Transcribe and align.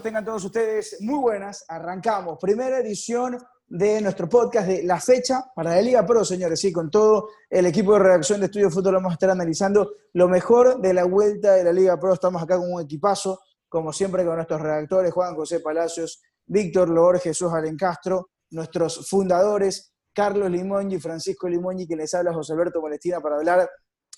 tengan 0.00 0.24
todos 0.24 0.44
ustedes 0.44 0.96
muy 1.00 1.18
buenas. 1.18 1.64
Arrancamos. 1.68 2.38
Primera 2.40 2.78
edición 2.78 3.38
de 3.66 4.00
nuestro 4.00 4.28
podcast 4.28 4.66
de 4.66 4.82
La 4.82 5.00
Fecha 5.00 5.44
para 5.54 5.76
la 5.76 5.82
Liga 5.82 6.04
Pro, 6.04 6.24
señores. 6.24 6.58
Sí, 6.58 6.72
con 6.72 6.90
todo 6.90 7.28
el 7.48 7.66
equipo 7.66 7.92
de 7.92 8.00
redacción 8.00 8.40
de 8.40 8.46
Estudio 8.46 8.70
Fútbol 8.70 8.94
vamos 8.94 9.10
a 9.10 9.14
estar 9.14 9.30
analizando 9.30 9.92
lo 10.14 10.28
mejor 10.28 10.80
de 10.80 10.92
la 10.92 11.04
vuelta 11.04 11.54
de 11.54 11.64
la 11.64 11.72
Liga 11.72 11.98
Pro. 11.98 12.14
Estamos 12.14 12.42
acá 12.42 12.56
con 12.56 12.72
un 12.72 12.80
equipazo, 12.80 13.40
como 13.68 13.92
siempre, 13.92 14.24
con 14.24 14.34
nuestros 14.34 14.60
redactores, 14.60 15.12
Juan 15.12 15.34
José 15.34 15.60
Palacios, 15.60 16.20
Víctor 16.46 16.88
Loor, 16.88 17.20
Jesús 17.20 17.52
Alencastro, 17.52 18.30
nuestros 18.50 19.08
fundadores, 19.08 19.92
Carlos 20.12 20.50
Limón 20.50 20.90
y 20.90 20.98
Francisco 20.98 21.48
Limón, 21.48 21.78
y 21.78 21.86
que 21.86 21.94
les 21.94 22.12
habla 22.14 22.32
José 22.32 22.54
Alberto 22.54 22.82
Palestina 22.82 23.20
para 23.20 23.36
hablar 23.36 23.70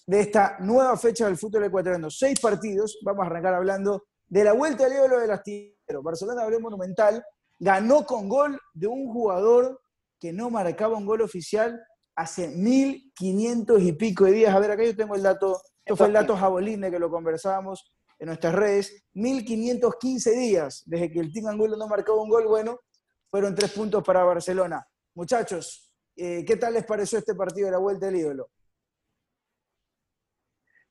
de 0.06 0.20
esta 0.20 0.56
nueva 0.60 0.96
fecha 0.96 1.26
del 1.26 1.36
fútbol 1.36 1.64
ecuatoriano. 1.64 2.10
Seis 2.10 2.40
partidos, 2.40 2.98
vamos 3.04 3.24
a 3.24 3.26
arrancar 3.26 3.54
hablando 3.54 4.04
de 4.32 4.44
la 4.44 4.54
vuelta 4.54 4.86
al 4.86 4.92
ídolo 4.94 5.20
del 5.20 5.30
Barcelona 6.00 6.42
abrió 6.42 6.60
monumental, 6.60 7.22
ganó 7.58 8.06
con 8.06 8.28
gol 8.28 8.58
de 8.72 8.86
un 8.86 9.12
jugador 9.12 9.80
que 10.18 10.32
no 10.32 10.48
marcaba 10.48 10.96
un 10.96 11.04
gol 11.04 11.20
oficial 11.20 11.78
hace 12.14 12.48
1500 12.48 13.82
y 13.82 13.92
pico 13.92 14.24
de 14.24 14.32
días. 14.32 14.54
A 14.54 14.60
ver, 14.60 14.70
acá 14.70 14.84
yo 14.84 14.96
tengo 14.96 15.16
el 15.16 15.22
dato, 15.22 15.60
esto 15.84 15.96
fue 15.96 16.06
el 16.06 16.12
dato 16.12 16.36
Jaboline 16.36 16.90
que 16.90 16.98
lo 16.98 17.10
conversábamos 17.10 17.92
en 18.18 18.26
nuestras 18.26 18.54
redes, 18.54 19.04
1515 19.14 20.30
días 20.30 20.84
desde 20.86 21.10
que 21.10 21.18
el 21.18 21.32
Team 21.32 21.48
Angulo 21.48 21.76
no 21.76 21.88
marcaba 21.88 22.22
un 22.22 22.28
gol, 22.28 22.46
bueno, 22.46 22.78
fueron 23.28 23.52
tres 23.54 23.72
puntos 23.72 24.04
para 24.04 24.22
Barcelona. 24.22 24.86
Muchachos, 25.14 25.92
eh, 26.14 26.44
¿qué 26.46 26.56
tal 26.56 26.74
les 26.74 26.84
pareció 26.84 27.18
este 27.18 27.34
partido 27.34 27.66
de 27.66 27.72
la 27.72 27.78
vuelta 27.78 28.06
del 28.06 28.16
ídolo? 28.16 28.48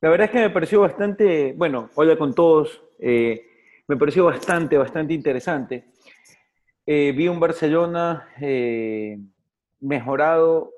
La 0.02 0.10
verdad 0.10 0.26
es 0.26 0.30
que 0.32 0.40
me 0.40 0.50
pareció 0.50 0.80
bastante, 0.80 1.54
bueno, 1.54 1.88
hola 1.94 2.18
con 2.18 2.34
todos, 2.34 2.82
eh, 2.98 3.46
me 3.92 3.98
pareció 3.98 4.24
bastante, 4.24 4.78
bastante 4.78 5.12
interesante. 5.12 5.84
Eh, 6.86 7.12
vi 7.14 7.28
un 7.28 7.38
Barcelona 7.38 8.26
eh, 8.40 9.18
mejorado. 9.80 10.70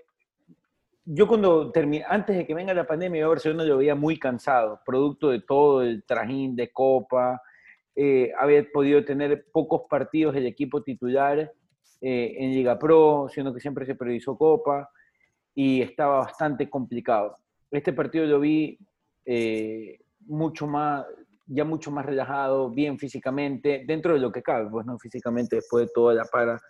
Yo 1.04 1.28
cuando 1.28 1.70
terminé, 1.70 2.04
antes 2.08 2.36
de 2.36 2.44
que 2.44 2.54
venga 2.54 2.74
la 2.74 2.88
pandemia, 2.88 3.20
yo 3.20 3.28
Barcelona 3.28 3.62
lo 3.62 3.78
veía 3.78 3.94
muy 3.94 4.18
cansado, 4.18 4.80
producto 4.84 5.30
de 5.30 5.42
todo 5.42 5.82
el 5.82 6.02
trajín 6.02 6.56
de 6.56 6.72
Copa. 6.72 7.40
había 8.36 8.66
podido 8.72 9.04
tener 9.04 9.46
pocos 9.52 9.82
partidos 9.88 10.34
el 10.34 10.46
equipo 10.46 10.82
titular 10.82 11.52
en 12.00 12.50
Liga 12.50 12.76
Pro, 12.80 13.28
siendo 13.30 13.54
que 13.54 13.60
siempre 13.60 13.86
se 13.86 13.94
priorizó 13.94 14.36
Copa, 14.36 14.90
y 15.54 15.82
estaba 15.82 16.18
bastante 16.18 16.68
complicado. 16.68 17.36
Este 17.70 17.92
partido 17.92 18.26
lo 18.26 18.40
vi 18.40 18.76
eh, 19.24 20.00
mucho 20.26 20.66
más, 20.66 21.06
ya 21.46 21.64
mucho 21.64 21.90
más 21.90 22.06
relajado, 22.06 22.70
bien 22.70 22.98
físicamente, 22.98 23.84
dentro 23.86 24.14
de 24.14 24.20
lo 24.20 24.32
que 24.32 24.42
cabe, 24.42 24.70
pues 24.70 24.86
no 24.86 24.98
físicamente 24.98 25.56
después 25.56 25.86
de 25.86 25.92
toda 25.94 26.14
la 26.14 26.24
para 26.24 26.60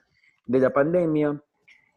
de 0.46 0.58
la 0.58 0.70
pandemia. 0.70 1.40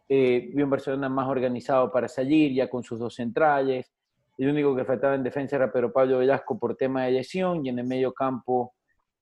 Eh, 0.10 0.52
vi 0.54 0.64
un 0.64 0.70
Barcelona 0.70 1.10
más 1.10 1.28
organizado 1.28 1.92
para 1.92 2.08
salir, 2.08 2.54
ya 2.54 2.70
con 2.70 2.84
sus 2.84 3.00
dos 3.00 3.16
centrales. 3.16 3.92
El 4.38 4.50
único 4.50 4.76
que 4.76 4.86
faltaba 4.86 5.16
en 5.16 5.24
defensa 5.24 5.56
era 5.56 5.72
Pedro 5.72 5.92
Pablo 5.92 6.20
Velasco 6.20 6.58
por 6.58 6.76
tema 6.76 7.06
de 7.06 7.12
lesión 7.12 7.66
y 7.66 7.70
en 7.70 7.80
el 7.80 7.88
medio 7.88 8.14
campo 8.14 8.74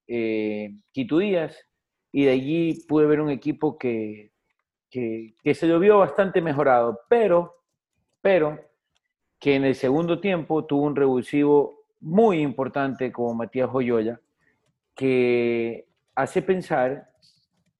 eh, 0.07 0.75
Quito 0.91 1.17
Díaz. 1.17 1.57
Y 2.11 2.25
de 2.25 2.31
allí 2.31 2.85
pude 2.87 3.07
ver 3.07 3.19
un 3.19 3.29
equipo 3.29 3.77
que, 3.77 4.31
que, 4.89 5.53
se 5.53 5.67
lo 5.67 5.79
vio 5.79 5.99
bastante 5.99 6.41
mejorado, 6.41 6.99
pero, 7.09 7.55
pero 8.21 8.59
que 9.39 9.55
en 9.55 9.65
el 9.65 9.75
segundo 9.75 10.21
tiempo 10.21 10.65
tuvo 10.65 10.83
un 10.83 10.95
revulsivo 10.95 11.84
muy 12.05 12.41
importante 12.41 13.11
como 13.11 13.33
Matías 13.33 13.67
Joyola, 13.67 14.21
que 14.93 15.88
hace 16.13 16.43
pensar 16.43 17.09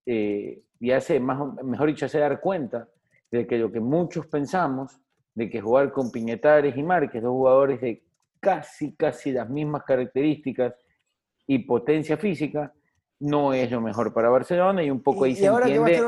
eh, 0.06 0.64
y 0.80 0.92
hace, 0.92 1.20
más, 1.20 1.40
mejor 1.64 1.88
dicho, 1.90 2.08
hace 2.08 2.20
dar 2.20 2.42
cuenta 2.42 2.90
de 3.30 3.46
que 3.46 3.60
lo 3.60 3.72
que 3.72 3.80
muchos 3.80 4.26
pensamos, 4.26 5.00
de 5.36 5.48
que 5.48 5.62
jugar 5.62 5.92
con 5.92 6.12
Piñetares 6.12 6.76
y 6.76 6.82
Márquez, 6.82 7.22
dos 7.22 7.34
jugadores 7.34 7.80
de 7.82 8.04
casi, 8.40 8.96
casi 8.96 9.32
las 9.32 9.48
mismas 9.48 9.84
características 9.84 10.74
y 11.46 11.60
potencia 11.60 12.18
física, 12.18 12.74
no 13.20 13.54
es 13.54 13.72
lo 13.72 13.80
mejor 13.80 14.12
para 14.12 14.30
Barcelona 14.30 14.84
y 14.84 14.90
un 14.90 15.04
poco 15.04 15.26
ahí 15.26 15.36
se 15.36 15.46
entiende. 15.46 16.02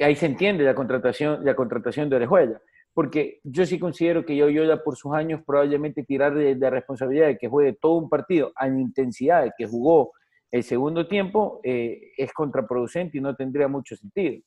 Ahí 0.00 0.16
se 0.16 0.24
entiende 0.24 0.64
la 0.64 0.74
contratación, 0.74 1.44
la 1.44 1.54
contratación 1.54 2.08
de 2.08 2.16
Orejuela 2.16 2.62
porque 2.94 3.40
yo 3.44 3.64
sí 3.66 3.78
considero 3.78 4.24
que 4.24 4.36
Yoyola 4.36 4.82
por 4.82 4.96
sus 4.96 5.12
años 5.14 5.42
probablemente 5.46 6.02
tirar 6.02 6.34
de, 6.34 6.54
de, 6.56 6.70
responsabilidad 6.70 7.28
de 7.28 7.38
que 7.38 7.48
juegue 7.48 7.74
todo 7.80 7.94
un 7.94 8.08
partido 8.08 8.52
a 8.56 8.66
intensidad 8.68 9.44
de 9.44 9.52
que 9.56 9.66
jugó 9.66 10.12
el 10.50 10.64
segundo 10.64 11.06
tiempo 11.06 11.60
eh, 11.62 12.10
es 12.16 12.32
contraproducente 12.32 13.18
y 13.18 13.20
no 13.20 13.36
tendría 13.36 13.68
mucho 13.68 13.96
sentido. 13.96 14.42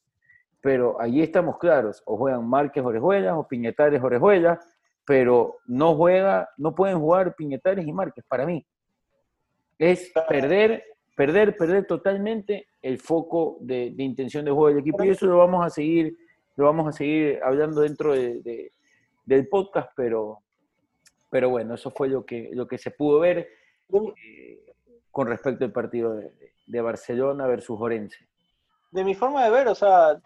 Pero 0.62 1.00
allí 1.00 1.22
estamos 1.22 1.58
claros, 1.58 2.02
o 2.06 2.18
juegan 2.18 2.48
Márquez 2.48 2.84
Orejuelas 2.84 3.34
o 3.36 3.48
Piñetares 3.48 4.02
Orejuelas, 4.02 4.60
pero 5.06 5.58
no 5.66 5.96
juega, 5.96 6.50
no 6.58 6.76
pueden 6.76 7.00
jugar 7.00 7.36
Piñetares 7.36 7.86
y 7.86 7.94
Márquez 7.94 8.26
para 8.28 8.46
mí. 8.46 8.66
Es 9.78 10.12
perder, 10.28 10.84
perder, 11.16 11.58
perder 11.58 11.86
totalmente 11.86 12.68
el 12.82 13.00
foco 13.00 13.58
de, 13.62 13.92
de 13.92 14.04
intención 14.04 14.46
de 14.46 14.52
juego 14.52 14.68
del 14.68 14.80
equipo 14.80 15.04
y 15.04 15.10
eso 15.10 15.26
lo 15.26 15.38
vamos 15.38 15.66
a 15.66 15.70
seguir 15.70 16.16
lo 16.56 16.66
vamos 16.66 16.88
a 16.88 16.92
seguir 16.92 17.40
hablando 17.44 17.82
dentro 17.82 18.14
de, 18.14 18.72
del 19.26 19.48
podcast, 19.48 19.92
pero, 19.96 20.40
pero 21.30 21.50
bueno, 21.50 21.76
eso 21.76 21.92
fue 21.92 22.10
lo 22.10 22.26
que, 22.26 22.50
lo 22.54 22.68
que 22.68 22.78
se 22.78 22.92
pudo 22.92 23.20
ver 23.20 23.50
eh, 23.92 24.74
con 25.12 25.28
respecto 25.28 25.66
al 25.66 25.72
partido 25.72 26.16
de, 26.16 26.82
Barcelona 26.82 27.46
versus 27.48 27.80
Orense. 27.80 28.28
De 28.92 29.04
mi 29.04 29.16
forma 29.16 29.44
de 29.44 29.52
ver, 29.52 29.68
o 29.68 29.76
sea, 29.76 30.20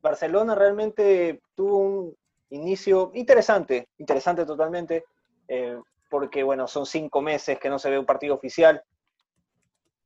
Barcelona 0.00 0.54
realmente 0.54 1.40
tuvo 1.54 1.78
un 1.78 2.16
inicio 2.50 3.10
interesante, 3.14 3.88
interesante 3.98 4.46
totalmente, 4.46 5.04
eh, 5.48 5.78
porque 6.08 6.42
bueno, 6.42 6.66
son 6.66 6.86
cinco 6.86 7.20
meses 7.20 7.58
que 7.58 7.68
no 7.68 7.78
se 7.78 7.90
ve 7.90 7.98
un 7.98 8.06
partido 8.06 8.34
oficial 8.34 8.82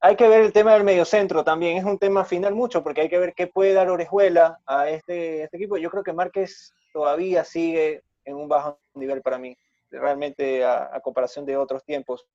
hay 0.04 0.16
que 0.16 0.28
ver 0.28 0.42
el 0.42 0.52
tema 0.52 0.74
del 0.74 0.84
mediocentro 0.84 1.44
también, 1.44 1.78
es 1.78 1.84
un 1.84 1.98
tema 1.98 2.26
final 2.26 2.54
mucho, 2.54 2.82
porque 2.82 3.00
hay 3.00 3.08
que 3.08 3.18
ver 3.18 3.32
qué 3.32 3.46
puede 3.46 3.72
dar 3.72 3.88
Orejuela 3.88 4.60
a 4.66 4.90
este, 4.90 5.44
este 5.44 5.56
equipo. 5.56 5.78
Yo 5.78 5.90
creo 5.90 6.04
que 6.04 6.12
Márquez 6.12 6.74
todavía 6.92 7.42
sigue 7.42 8.02
en 8.26 8.36
un 8.36 8.46
bajo 8.46 8.78
nivel 8.92 9.22
para 9.22 9.38
mí, 9.38 9.56
realmente 9.90 10.62
a, 10.62 11.00
comparación 11.02 11.46
de 11.46 11.56
otros 11.56 11.82
tiempos. 11.84 12.26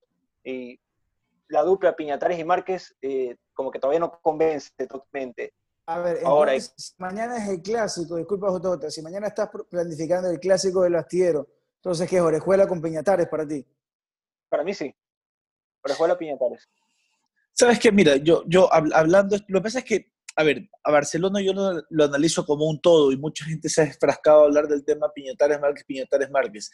Y 0.44 0.80
la 1.47 1.62
dupla 1.62 1.96
Piñatares 1.96 2.40
y 2.40 2.44
Márquez 2.44 2.96
eh, 3.03 3.35
como 3.53 3.69
que 3.69 3.78
todavía 3.78 4.00
no 4.00 4.19
convence 4.19 4.72
totalmente. 4.88 5.53
A 5.86 6.00
ver, 6.00 6.22
Ahora, 6.25 6.53
mañana 6.97 7.38
es 7.38 7.50
el 7.50 7.62
clásico, 7.62 8.16
disculpa 8.16 8.50
Jotota, 8.50 8.90
si 8.90 9.03
mañana 9.03 9.28
estás 9.28 9.47
planificando 9.69 10.28
el 10.31 10.40
clásico 10.40 10.81
del 10.81 10.96
astillero, 10.96 11.47
entonces 11.75 12.09
¿qué 12.09 12.16
es 12.16 12.22
Orejuela 12.24 12.68
con 12.68 12.81
Piñatares 12.81 13.28
para 13.28 13.47
ti? 13.47 13.63
Para 14.50 14.63
mí 14.63 14.74
sí. 14.74 14.91
Orejuela 15.84 16.18
Piñatares. 16.18 16.68
Sabes 17.59 17.78
que, 17.78 17.92
mira, 17.92 18.16
yo, 18.16 18.46
yo 18.47 18.74
hablando, 18.74 19.36
lo 19.50 19.59
que 19.59 19.64
pasa 19.64 19.80
es 19.80 19.84
que, 19.84 20.14
a 20.38 20.44
ver, 20.44 20.70
a 20.81 20.92
Barcelona 20.92 21.42
yo 21.42 21.52
lo, 21.52 21.84
lo, 21.90 22.06
analizo 22.06 22.46
como 22.46 22.64
un 22.70 22.80
todo 22.80 23.12
y 23.12 23.18
mucha 23.18 23.44
gente 23.44 23.68
se 23.68 23.81
ha 23.81 23.84
enfrascado 23.84 24.44
a 24.44 24.46
hablar 24.46 24.70
del 24.70 24.86
tema 24.86 25.12
Piñatares 25.14 25.59
Márquez, 25.59 25.84
Piñatares 25.84 26.31
Márquez. 26.31 26.72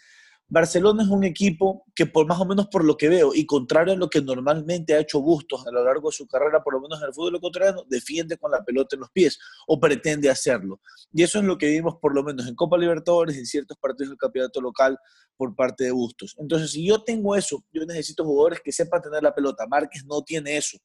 Barcelona 0.47 1.03
es 1.03 1.09
un 1.09 1.23
equipo 1.23 1.85
que 1.95 2.05
por 2.05 2.27
más 2.27 2.39
o 2.39 2.45
menos 2.45 2.67
por 2.67 2.83
lo 2.83 2.95
que 2.97 3.09
veo 3.09 3.33
y 3.33 3.45
contrario 3.45 3.93
a 3.93 3.97
lo 3.97 4.09
que 4.09 4.21
normalmente 4.21 4.93
ha 4.93 4.99
hecho 4.99 5.19
Bustos 5.19 5.65
a 5.65 5.71
lo 5.71 5.83
largo 5.83 6.09
de 6.09 6.15
su 6.15 6.27
carrera, 6.27 6.63
por 6.63 6.73
lo 6.73 6.81
menos 6.81 7.01
en 7.01 7.07
el 7.07 7.13
fútbol 7.13 7.41
contrario, 7.41 7.83
defiende 7.89 8.37
con 8.37 8.51
la 8.51 8.63
pelota 8.63 8.95
en 8.95 8.99
los 9.01 9.09
pies 9.11 9.39
o 9.67 9.79
pretende 9.79 10.29
hacerlo. 10.29 10.81
Y 11.11 11.23
eso 11.23 11.39
es 11.39 11.45
lo 11.45 11.57
que 11.57 11.67
vimos 11.67 11.95
por 11.99 12.13
lo 12.13 12.23
menos 12.23 12.47
en 12.47 12.55
Copa 12.55 12.77
Libertadores, 12.77 13.37
en 13.37 13.45
ciertos 13.45 13.77
partidos 13.77 14.09
del 14.09 14.17
campeonato 14.19 14.61
local 14.61 14.97
por 15.35 15.55
parte 15.55 15.85
de 15.85 15.91
Bustos. 15.91 16.35
Entonces, 16.37 16.71
si 16.71 16.85
yo 16.85 17.03
tengo 17.03 17.35
eso, 17.35 17.63
yo 17.73 17.83
necesito 17.85 18.23
jugadores 18.23 18.61
que 18.63 18.71
sepan 18.71 19.01
tener 19.01 19.23
la 19.23 19.33
pelota. 19.33 19.65
Márquez 19.67 20.05
no 20.05 20.21
tiene 20.21 20.57
eso. 20.57 20.77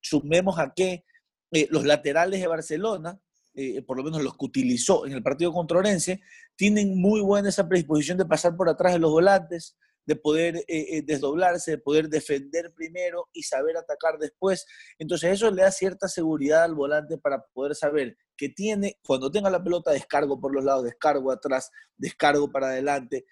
Sumemos 0.00 0.58
a 0.58 0.72
que 0.74 1.04
eh, 1.50 1.66
los 1.70 1.84
laterales 1.84 2.40
de 2.40 2.46
Barcelona 2.46 3.20
eh, 3.60 3.82
por 3.82 3.96
lo 3.96 4.04
menos 4.04 4.22
los 4.22 4.36
que 4.36 4.44
utilizó 4.44 5.04
en 5.04 5.14
el 5.14 5.22
partido 5.22 5.52
contra 5.52 5.78
Orense, 5.78 6.20
tienen 6.58 7.00
muy 7.00 7.20
buena 7.20 7.50
esa 7.50 7.68
predisposición 7.68 8.18
de 8.18 8.26
pasar 8.26 8.56
por 8.56 8.68
atrás 8.68 8.92
de 8.92 8.98
los 8.98 9.12
volantes, 9.12 9.76
de 10.04 10.16
poder 10.16 10.56
eh, 10.56 10.64
eh, 10.66 11.02
desdoblarse, 11.06 11.70
de 11.70 11.78
poder 11.78 12.08
defender 12.08 12.72
primero 12.74 13.28
y 13.32 13.44
saber 13.44 13.76
atacar 13.76 14.18
después. 14.18 14.66
Entonces 14.98 15.34
eso 15.34 15.52
le 15.52 15.62
da 15.62 15.70
cierta 15.70 16.08
seguridad 16.08 16.64
al 16.64 16.74
volante 16.74 17.16
para 17.16 17.44
poder 17.54 17.76
saber 17.76 18.16
que 18.36 18.48
tiene, 18.48 18.98
cuando 19.04 19.30
tenga 19.30 19.50
la 19.50 19.62
pelota, 19.62 19.92
descargo 19.92 20.40
por 20.40 20.52
los 20.52 20.64
lados, 20.64 20.82
descargo 20.82 21.30
atrás, 21.30 21.70
descargo 21.96 22.50
para 22.50 22.68
adelante. 22.68 23.24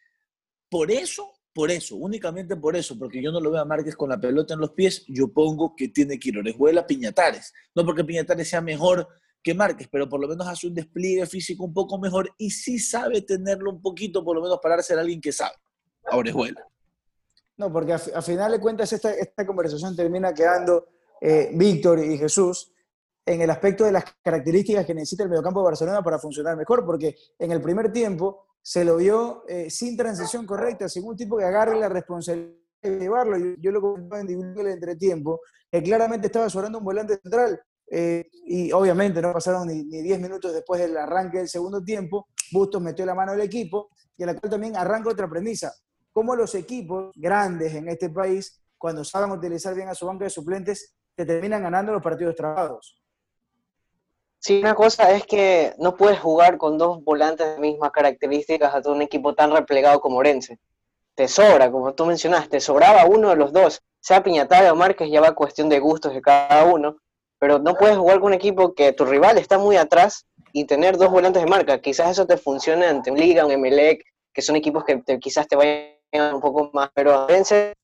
Por 0.71 0.93
eso, 0.93 1.33
por 1.53 1.73
eso, 1.73 1.97
únicamente 1.97 2.55
por 2.55 2.77
eso, 2.77 2.97
porque 2.97 3.21
yo 3.21 3.33
no 3.33 3.41
lo 3.41 3.51
veo 3.51 3.61
a 3.61 3.65
Márquez 3.65 3.97
con 3.97 4.11
la 4.11 4.21
pelota 4.21 4.55
en 4.55 4.61
los 4.61 4.71
pies, 4.71 5.05
yo 5.09 5.33
pongo 5.33 5.75
que 5.75 5.89
tiene 5.89 6.17
que 6.17 6.29
ir 6.29 6.39
Orejuela 6.39 6.87
Piñatares. 6.87 7.53
No 7.75 7.85
porque 7.85 8.05
Piñatares 8.05 8.49
sea 8.49 8.61
mejor 8.61 9.09
que 9.47 9.55
Márquez, 9.55 9.87
pero 9.89 10.09
por 10.09 10.21
lo 10.21 10.27
menos 10.27 10.45
hace 10.49 10.67
un 10.67 10.75
despliegue 10.75 11.25
físico 11.25 11.63
un 11.63 11.73
poco 11.73 12.01
mejor 12.01 12.29
y 12.37 12.51
sí 12.51 12.81
sabe 12.81 13.23
tenerlo 13.23 13.71
un 13.71 13.81
poquito, 13.81 14.25
por 14.25 14.35
lo 14.35 14.43
menos 14.43 14.59
para 14.61 14.83
ser 14.83 14.99
alguien 14.99 15.21
que 15.21 15.31
sabe. 15.31 15.55
Ahora 16.11 16.31
es 16.31 16.35
bueno. 16.35 16.61
No, 17.57 17.73
porque 17.73 17.93
a, 17.93 18.23
final 18.23 18.51
de 18.51 18.59
cuentas 18.59 18.93
esta, 18.93 19.13
esta 19.13 19.47
conversación 19.47 19.95
termina 19.95 20.35
quedando 20.35 20.89
eh, 21.21 21.51
Víctor 21.55 22.01
y 22.01 22.19
Jesús 22.19 22.73
en 23.25 23.41
el 23.41 23.49
aspecto 23.49 23.85
de 23.85 23.93
las 23.93 24.05
características 24.21 24.85
que 24.85 24.95
necesita 24.95 25.23
el 25.23 25.29
mediocampo 25.29 25.61
de 25.61 25.67
Barcelona 25.67 26.03
para 26.03 26.19
funcionar 26.19 26.57
mejor, 26.57 26.85
porque 26.85 27.15
en 27.39 27.53
el 27.53 27.63
primer 27.63 27.93
tiempo 27.93 28.47
se 28.61 28.85
lo 28.85 28.97
vio 28.97 29.45
eh, 29.47 29.71
sin 29.71 29.97
transición 29.97 30.45
correcta, 30.45 30.89
sin 30.89 31.05
un 31.05 31.17
tipo 31.17 31.39
que 31.39 31.45
agarre 31.45 31.79
la 31.79 31.89
responsabilidad 31.89 32.53
de 32.83 32.99
llevarlo. 32.99 33.39
Yo, 33.39 33.55
yo 33.61 33.71
lo 33.71 33.81
comenté 33.81 34.33
en 34.33 34.59
el 34.59 34.67
entretiempo, 34.67 35.41
que 35.71 35.85
claramente 35.85 36.27
estaba 36.27 36.51
sobrando 36.51 36.79
un 36.79 36.85
volante 36.85 37.17
central, 37.23 37.61
eh, 37.89 38.29
y 38.45 38.73
obviamente 38.73 39.23
no 39.23 39.33
pasaron 39.33 39.69
ni, 39.69 39.85
10 39.85 40.21
minutos 40.21 40.53
después 40.53 40.81
del 40.81 40.97
arranque 40.97 41.39
del 41.39 41.49
segundo 41.49 41.83
tiempo, 41.83 42.29
Bustos 42.53 42.81
metió 42.81 43.05
la 43.07 43.15
mano 43.15 43.33
al 43.33 43.41
equipo, 43.41 43.91
y 44.17 44.23
a 44.23 44.27
la 44.27 44.35
cual 44.35 44.51
también 44.51 44.77
arranca 44.77 45.11
otra 45.11 45.29
premisa, 45.29 45.73
cómo 46.13 46.35
los 46.35 46.55
equipos 46.55 47.13
grandes 47.15 47.75
en 47.75 47.89
este 47.89 48.11
país, 48.11 48.63
cuando 48.79 49.05
saben 49.05 49.31
utilizar 49.31 49.75
bien 49.75 49.89
a 49.89 49.95
su 49.95 50.07
banca 50.07 50.25
de 50.25 50.31
suplentes, 50.31 50.95
te 51.15 51.25
terminan 51.25 51.63
ganando 51.63 51.93
los 51.93 52.03
partidos 52.03 52.35
trabados. 52.35 53.03
Sí, 54.39 54.61
una 54.61 54.75
cosa 54.75 55.11
es 55.13 55.27
que 55.27 55.75
no 55.79 55.97
puedes 55.97 56.21
jugar 56.21 56.59
con 56.59 56.79
dos 56.79 57.03
volantes 57.03 57.55
de 57.55 57.61
mismas 57.61 57.91
características 57.91 58.75
a 58.75 58.83
todo 58.83 58.95
un 58.95 59.03
equipo 59.03 59.35
tan 59.35 59.51
replegado 59.51 60.01
como 60.01 60.19
Orense. 60.19 60.59
Te 61.15 61.27
sobra, 61.27 61.71
como 61.71 61.95
tú 61.95 62.05
mencionaste, 62.05 62.51
te 62.51 62.61
sobraba 62.61 63.07
uno 63.07 63.31
de 63.31 63.37
los 63.37 63.53
dos, 63.53 63.83
sea 63.99 64.23
Piñataria 64.23 64.73
o 64.73 64.77
Márquez, 64.77 65.11
ya 65.11 65.21
va 65.21 65.35
cuestión 65.35 65.69
de 65.69 65.81
gustos 65.81 66.13
de 66.13 66.21
cada 66.21 66.65
uno, 66.65 66.99
pero 67.39 67.59
no 67.59 67.75
puedes 67.75 67.97
jugar 67.97 68.19
con 68.19 68.29
un 68.29 68.35
equipo 68.35 68.75
que 68.75 68.93
tu 68.93 69.05
rival 69.05 69.39
está 69.39 69.59
muy 69.59 69.77
atrás 69.77 70.27
y 70.53 70.65
tener 70.65 70.97
dos 70.97 71.11
volantes 71.11 71.43
de 71.43 71.49
marca. 71.49 71.81
Quizás 71.81 72.11
eso 72.11 72.27
te 72.27 72.37
funcione 72.37 72.87
ante 72.87 73.11
un 73.11 73.19
Liga, 73.19 73.45
un 73.45 73.53
Emelec, 73.53 74.03
que 74.33 74.43
son 74.43 74.57
equipos 74.57 74.85
que 74.85 75.03
quizás 75.19 75.47
te 75.47 75.57
vayan 75.57 76.35
un 76.35 76.41
poco 76.41 76.71
más, 76.73 76.91
pero 76.95 77.25
Orense 77.25 77.75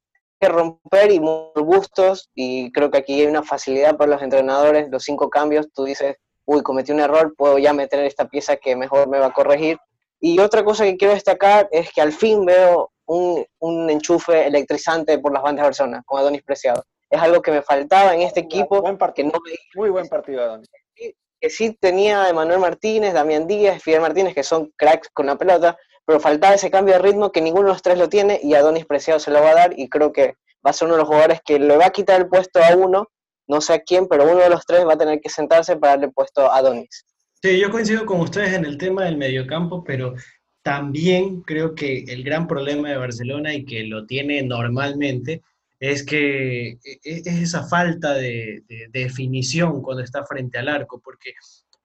que 0.42 0.48
romper 0.48 1.12
y 1.12 1.20
muy 1.20 1.52
gustos 1.54 2.28
y 2.34 2.72
creo 2.72 2.90
que 2.90 2.98
aquí 2.98 3.20
hay 3.20 3.26
una 3.26 3.44
facilidad 3.44 3.96
para 3.96 4.10
los 4.10 4.22
entrenadores, 4.22 4.88
los 4.90 5.04
cinco 5.04 5.30
cambios, 5.30 5.68
tú 5.72 5.84
dices, 5.84 6.16
uy, 6.46 6.62
cometí 6.62 6.90
un 6.90 6.98
error, 6.98 7.32
puedo 7.36 7.58
ya 7.58 7.72
meter 7.72 8.04
esta 8.04 8.26
pieza 8.26 8.56
que 8.56 8.74
mejor 8.74 9.08
me 9.08 9.20
va 9.20 9.26
a 9.26 9.32
corregir. 9.32 9.78
Y 10.18 10.40
otra 10.40 10.64
cosa 10.64 10.84
que 10.84 10.96
quiero 10.96 11.14
destacar 11.14 11.68
es 11.70 11.92
que 11.92 12.00
al 12.00 12.12
fin 12.12 12.44
veo 12.44 12.90
un, 13.06 13.44
un 13.60 13.88
enchufe 13.88 14.46
electrizante 14.46 15.18
por 15.18 15.32
las 15.32 15.42
bandas 15.42 15.62
de 15.62 15.68
Barcelona, 15.68 16.02
con 16.04 16.18
Adonis 16.18 16.42
Preciado. 16.42 16.82
Es 17.12 17.20
algo 17.20 17.42
que 17.42 17.52
me 17.52 17.62
faltaba 17.62 18.14
en 18.14 18.22
este 18.22 18.40
equipo. 18.40 18.80
Buen 18.80 18.98
partido, 18.98 19.30
no 19.32 19.40
muy 19.74 19.90
buen 19.90 20.08
partido, 20.08 20.42
Adonis. 20.42 20.68
Que 20.96 21.50
sí 21.50 21.76
tenía 21.78 22.28
Emanuel 22.28 22.58
Martínez, 22.58 23.12
Damián 23.12 23.46
Díaz, 23.46 23.82
Fidel 23.82 24.00
Martínez, 24.00 24.34
que 24.34 24.42
son 24.42 24.72
cracks 24.76 25.08
con 25.12 25.26
la 25.26 25.36
pelota, 25.36 25.76
pero 26.04 26.18
faltaba 26.18 26.54
ese 26.54 26.70
cambio 26.70 26.94
de 26.94 27.00
ritmo 27.00 27.30
que 27.30 27.40
ninguno 27.40 27.68
de 27.68 27.74
los 27.74 27.82
tres 27.82 27.98
lo 27.98 28.08
tiene 28.08 28.40
y 28.42 28.54
Adonis 28.54 28.86
Preciado 28.86 29.20
se 29.20 29.30
lo 29.30 29.40
va 29.42 29.50
a 29.50 29.54
dar 29.54 29.78
y 29.78 29.88
creo 29.88 30.12
que 30.12 30.36
va 30.64 30.70
a 30.70 30.72
ser 30.72 30.86
uno 30.86 30.94
de 30.94 31.02
los 31.02 31.08
jugadores 31.08 31.40
que 31.44 31.58
le 31.58 31.76
va 31.76 31.86
a 31.86 31.90
quitar 31.90 32.20
el 32.20 32.28
puesto 32.28 32.60
a 32.62 32.74
uno 32.76 33.08
no 33.52 33.60
sé 33.60 33.74
a 33.74 33.80
quién, 33.80 34.06
pero 34.08 34.24
uno 34.24 34.40
de 34.40 34.50
los 34.50 34.64
tres 34.64 34.86
va 34.86 34.94
a 34.94 34.98
tener 34.98 35.20
que 35.20 35.28
sentarse 35.28 35.76
para 35.76 35.94
darle 35.94 36.08
puesto 36.10 36.50
a 36.50 36.62
Donis. 36.62 37.04
Sí, 37.42 37.58
yo 37.58 37.70
coincido 37.70 38.06
con 38.06 38.20
ustedes 38.20 38.54
en 38.54 38.64
el 38.64 38.78
tema 38.78 39.04
del 39.04 39.16
mediocampo, 39.16 39.82
pero 39.84 40.14
también 40.62 41.42
creo 41.42 41.74
que 41.74 42.04
el 42.08 42.22
gran 42.22 42.46
problema 42.46 42.88
de 42.88 42.96
Barcelona 42.96 43.52
y 43.52 43.64
que 43.64 43.82
lo 43.84 44.06
tiene 44.06 44.42
normalmente 44.42 45.42
es 45.82 46.06
que 46.06 46.68
e, 46.68 46.78
e, 46.84 47.22
es 47.24 47.26
esa 47.26 47.66
falta 47.66 48.14
de, 48.14 48.62
definición 48.92 49.82
cuando 49.82 50.04
está 50.04 50.24
frente 50.24 50.58
al 50.58 50.68
arco, 50.68 51.00
porque 51.02 51.32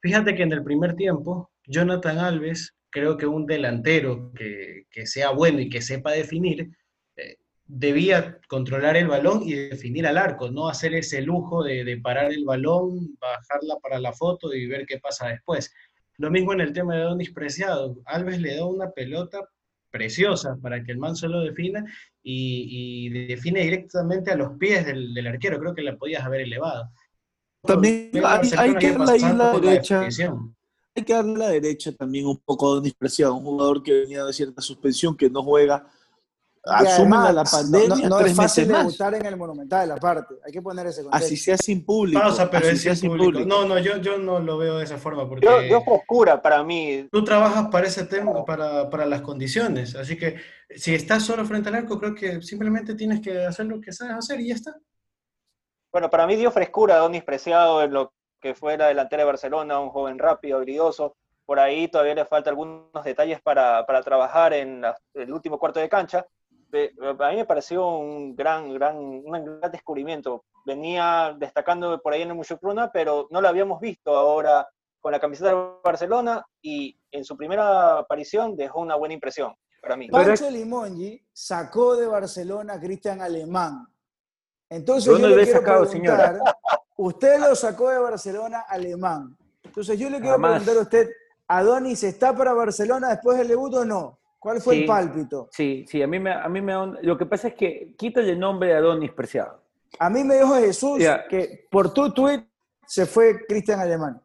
fíjate 0.01 0.35
que 0.35 0.43
en 0.43 0.53
el 0.53 0.63
primer 0.63 0.95
tiempo, 0.95 1.49
Jonathan 1.65 2.19
Alves, 2.19 2.75
creo 2.91 3.17
que 3.17 3.25
un 3.25 3.47
delantero 3.47 4.31
que, 4.35 4.85
sea 5.07 5.31
bueno 5.31 5.61
y 5.61 5.69
que 5.69 5.81
sepa 5.81 6.11
definir, 6.11 6.69
debía 7.65 8.39
controlar 8.47 8.97
el 8.97 9.07
balón 9.07 9.41
y 9.43 9.53
definir 9.53 10.05
al 10.05 10.19
arco, 10.19 10.51
no 10.51 10.69
hacer 10.69 10.93
ese 10.93 11.23
lujo 11.23 11.63
de, 11.63 11.99
parar 12.01 12.31
el 12.31 12.45
balón, 12.45 13.17
bajarla 13.19 13.77
para 13.81 13.99
la 13.99 14.13
foto 14.13 14.53
y 14.53 14.67
ver 14.67 14.85
qué 14.85 14.99
pasa 14.99 15.29
después. 15.29 15.73
Lo 16.17 16.29
mismo 16.29 16.53
en 16.53 16.61
el 16.61 16.71
tema 16.71 16.95
de 16.95 17.01
Donis 17.01 17.31
Preciado. 17.31 17.97
Alves 18.05 18.39
le 18.39 18.57
da 18.57 18.65
una 18.65 18.91
pelota 18.91 19.49
preciosa 19.89 20.57
para 20.61 20.83
que 20.83 20.91
el 20.91 20.97
man 20.97 21.15
solo 21.15 21.41
defina 21.41 21.85
y, 22.21 23.09
define 23.27 23.61
directamente 23.61 24.31
a 24.31 24.35
los 24.35 24.57
pies 24.57 24.85
del, 24.85 25.27
arquero. 25.27 25.59
Creo 25.59 25.75
que 25.75 25.81
la 25.81 25.97
podías 25.97 26.23
haber 26.23 26.41
elevado. 26.41 26.89
También 27.63 28.11
hay, 28.23 28.75
que 28.75 28.91
darle 28.91 29.33
la 29.33 29.59
derecha. 29.59 30.07
Hay 30.95 31.03
que 31.03 31.13
darle 31.13 31.35
a 31.35 31.37
la 31.37 31.49
derecha 31.49 31.91
también 31.91 32.25
un 32.25 32.37
poco 32.37 32.71
a 32.71 32.75
Donis 32.75 32.93
Preciado, 32.93 33.35
un 33.35 33.43
jugador 33.43 33.83
que 33.83 33.93
venía 33.93 34.23
de 34.23 34.33
cierta 34.33 34.61
suspensión, 34.61 35.15
que 35.15 35.29
no 35.29 35.43
juega 35.43 35.87
asumen 36.69 37.35
la 37.35 37.43
pandemia. 37.43 38.09
No, 38.09 38.19
es 38.19 38.35
fácil 38.35 38.67
debutar 38.67 39.13
en 39.15 39.25
el 39.25 39.37
Monumental, 39.37 39.91
aparte. 39.91 40.35
Hay 40.45 40.51
que 40.51 40.61
poner 40.61 40.87
ese 40.87 41.03
contexto. 41.03 41.25
Así 41.25 41.37
sea 41.37 41.57
sin 41.57 41.85
público. 41.85 42.19
Pausa, 42.19 42.49
pero 42.49 42.67
es 42.67 42.81
sin 42.81 43.15
público. 43.15 43.45
No, 43.45 43.65
no, 43.65 43.79
yo, 43.79 43.97
yo 43.97 44.17
no 44.17 44.39
lo 44.39 44.57
veo 44.57 44.77
de 44.77 44.83
esa 44.83 44.97
forma. 44.97 45.27
Porque 45.27 45.45
yo, 45.45 45.61
yo 45.63 45.83
oscura 45.85 46.41
para 46.41 46.63
mí. 46.63 47.07
Tú 47.11 47.23
trabajas 47.23 47.67
para 47.71 47.87
ese 47.87 48.05
tema, 48.05 48.45
para, 48.45 48.89
para 48.89 49.05
las 49.05 49.21
condiciones. 49.21 49.95
Así 49.95 50.17
que 50.17 50.37
si 50.69 50.93
estás 50.93 51.23
solo 51.23 51.45
frente 51.45 51.69
al 51.69 51.75
arco, 51.75 51.99
creo 51.99 52.13
que 52.13 52.41
simplemente 52.41 52.95
tienes 52.95 53.21
que 53.21 53.45
hacer 53.45 53.65
lo 53.65 53.79
que 53.81 53.91
sabes 53.91 54.15
hacer 54.15 54.39
y 54.39 54.49
ya 54.49 54.55
está. 54.55 54.75
Bueno, 55.91 56.09
para 56.09 56.27
mí 56.27 56.35
dio 56.35 56.51
frescura 56.51 56.97
Donis 56.97 57.23
Preciado 57.23 57.81
en 57.83 57.93
lo 57.93 58.13
que 58.41 58.53
fue 58.53 58.77
la 58.77 58.87
delantera 58.87 59.23
de 59.23 59.27
Barcelona, 59.27 59.79
un 59.79 59.89
joven 59.89 60.19
rápido, 60.19 60.57
habilidoso. 60.57 61.15
Por 61.45 61.59
ahí 61.59 61.87
todavía 61.87 62.13
le 62.13 62.25
falta 62.25 62.49
algunos 62.49 63.03
detalles 63.03 63.41
para, 63.41 63.85
para 63.85 64.03
trabajar 64.03 64.53
en 64.53 64.83
el 65.13 65.33
último 65.33 65.57
cuarto 65.57 65.79
de 65.79 65.89
cancha, 65.89 66.25
a 66.73 67.29
mí 67.29 67.35
me 67.35 67.45
pareció 67.45 67.87
un 67.87 68.35
gran, 68.35 68.73
gran, 68.73 68.97
un 68.97 69.31
gran 69.31 69.71
descubrimiento. 69.71 70.45
Venía 70.65 71.35
destacando 71.37 71.99
por 72.01 72.13
ahí 72.13 72.21
en 72.21 72.29
el 72.29 72.35
Muchucruna, 72.35 72.91
pero 72.91 73.27
no 73.31 73.41
lo 73.41 73.47
habíamos 73.47 73.79
visto 73.79 74.15
ahora 74.15 74.67
con 74.99 75.11
la 75.11 75.19
camiseta 75.19 75.49
de 75.49 75.69
Barcelona 75.83 76.45
y 76.61 76.99
en 77.11 77.23
su 77.23 77.37
primera 77.37 77.99
aparición 77.99 78.55
dejó 78.55 78.81
una 78.81 78.95
buena 78.95 79.13
impresión 79.13 79.55
para 79.81 79.95
mí. 79.95 80.09
Pancho 80.09 80.49
Limongi 80.49 81.21
sacó 81.31 81.95
de 81.95 82.07
Barcelona 82.07 82.73
a 82.73 82.79
Cristian 82.79 83.21
Alemán. 83.21 83.87
Entonces 84.69 85.17
yo, 85.17 85.27
le 85.27 85.43
quiero 85.43 85.63
preguntar, 85.63 86.39
usted 86.97 87.39
lo 87.39 87.55
sacó 87.55 87.89
de 87.89 87.99
Barcelona 87.99 88.65
Alemán. 88.67 89.37
Entonces 89.63 89.97
yo 89.97 90.09
le 90.09 90.19
quiero 90.19 90.37
preguntar 90.41 90.75
a 90.75 90.81
usted, 90.81 91.09
¿Adonis 91.47 92.03
está 92.03 92.35
para 92.35 92.53
Barcelona 92.53 93.09
después 93.09 93.37
del 93.37 93.47
debut 93.47 93.73
o 93.75 93.85
no? 93.85 94.19
¿Cuál 94.39 94.61
fue 94.61 94.79
el 94.79 94.85
pálpito? 94.85 95.49
Sí, 95.51 95.85
sí, 95.87 96.01
a 96.01 96.07
mí 96.07 96.19
me, 96.19 96.31
a 96.31 96.47
mí 96.47 96.61
me 96.61 96.73
lo 97.01 97.17
que 97.17 97.25
pasa 97.25 97.49
es 97.49 97.55
que 97.55 97.95
quítale 97.97 98.31
el 98.31 98.39
nombre 98.39 98.69
de 98.69 98.75
Adonis 98.75 99.11
Preciado. 99.11 99.61
A 99.99 100.09
mí 100.09 100.23
me 100.23 100.35
dijo 100.35 100.55
Jesús 100.55 100.99
que 101.29 101.67
por 101.71 101.93
tu 101.93 102.13
tweet 102.13 102.43
se 102.85 103.05
fue 103.05 103.45
Cristian 103.47 103.79
Alemán. 103.79 104.21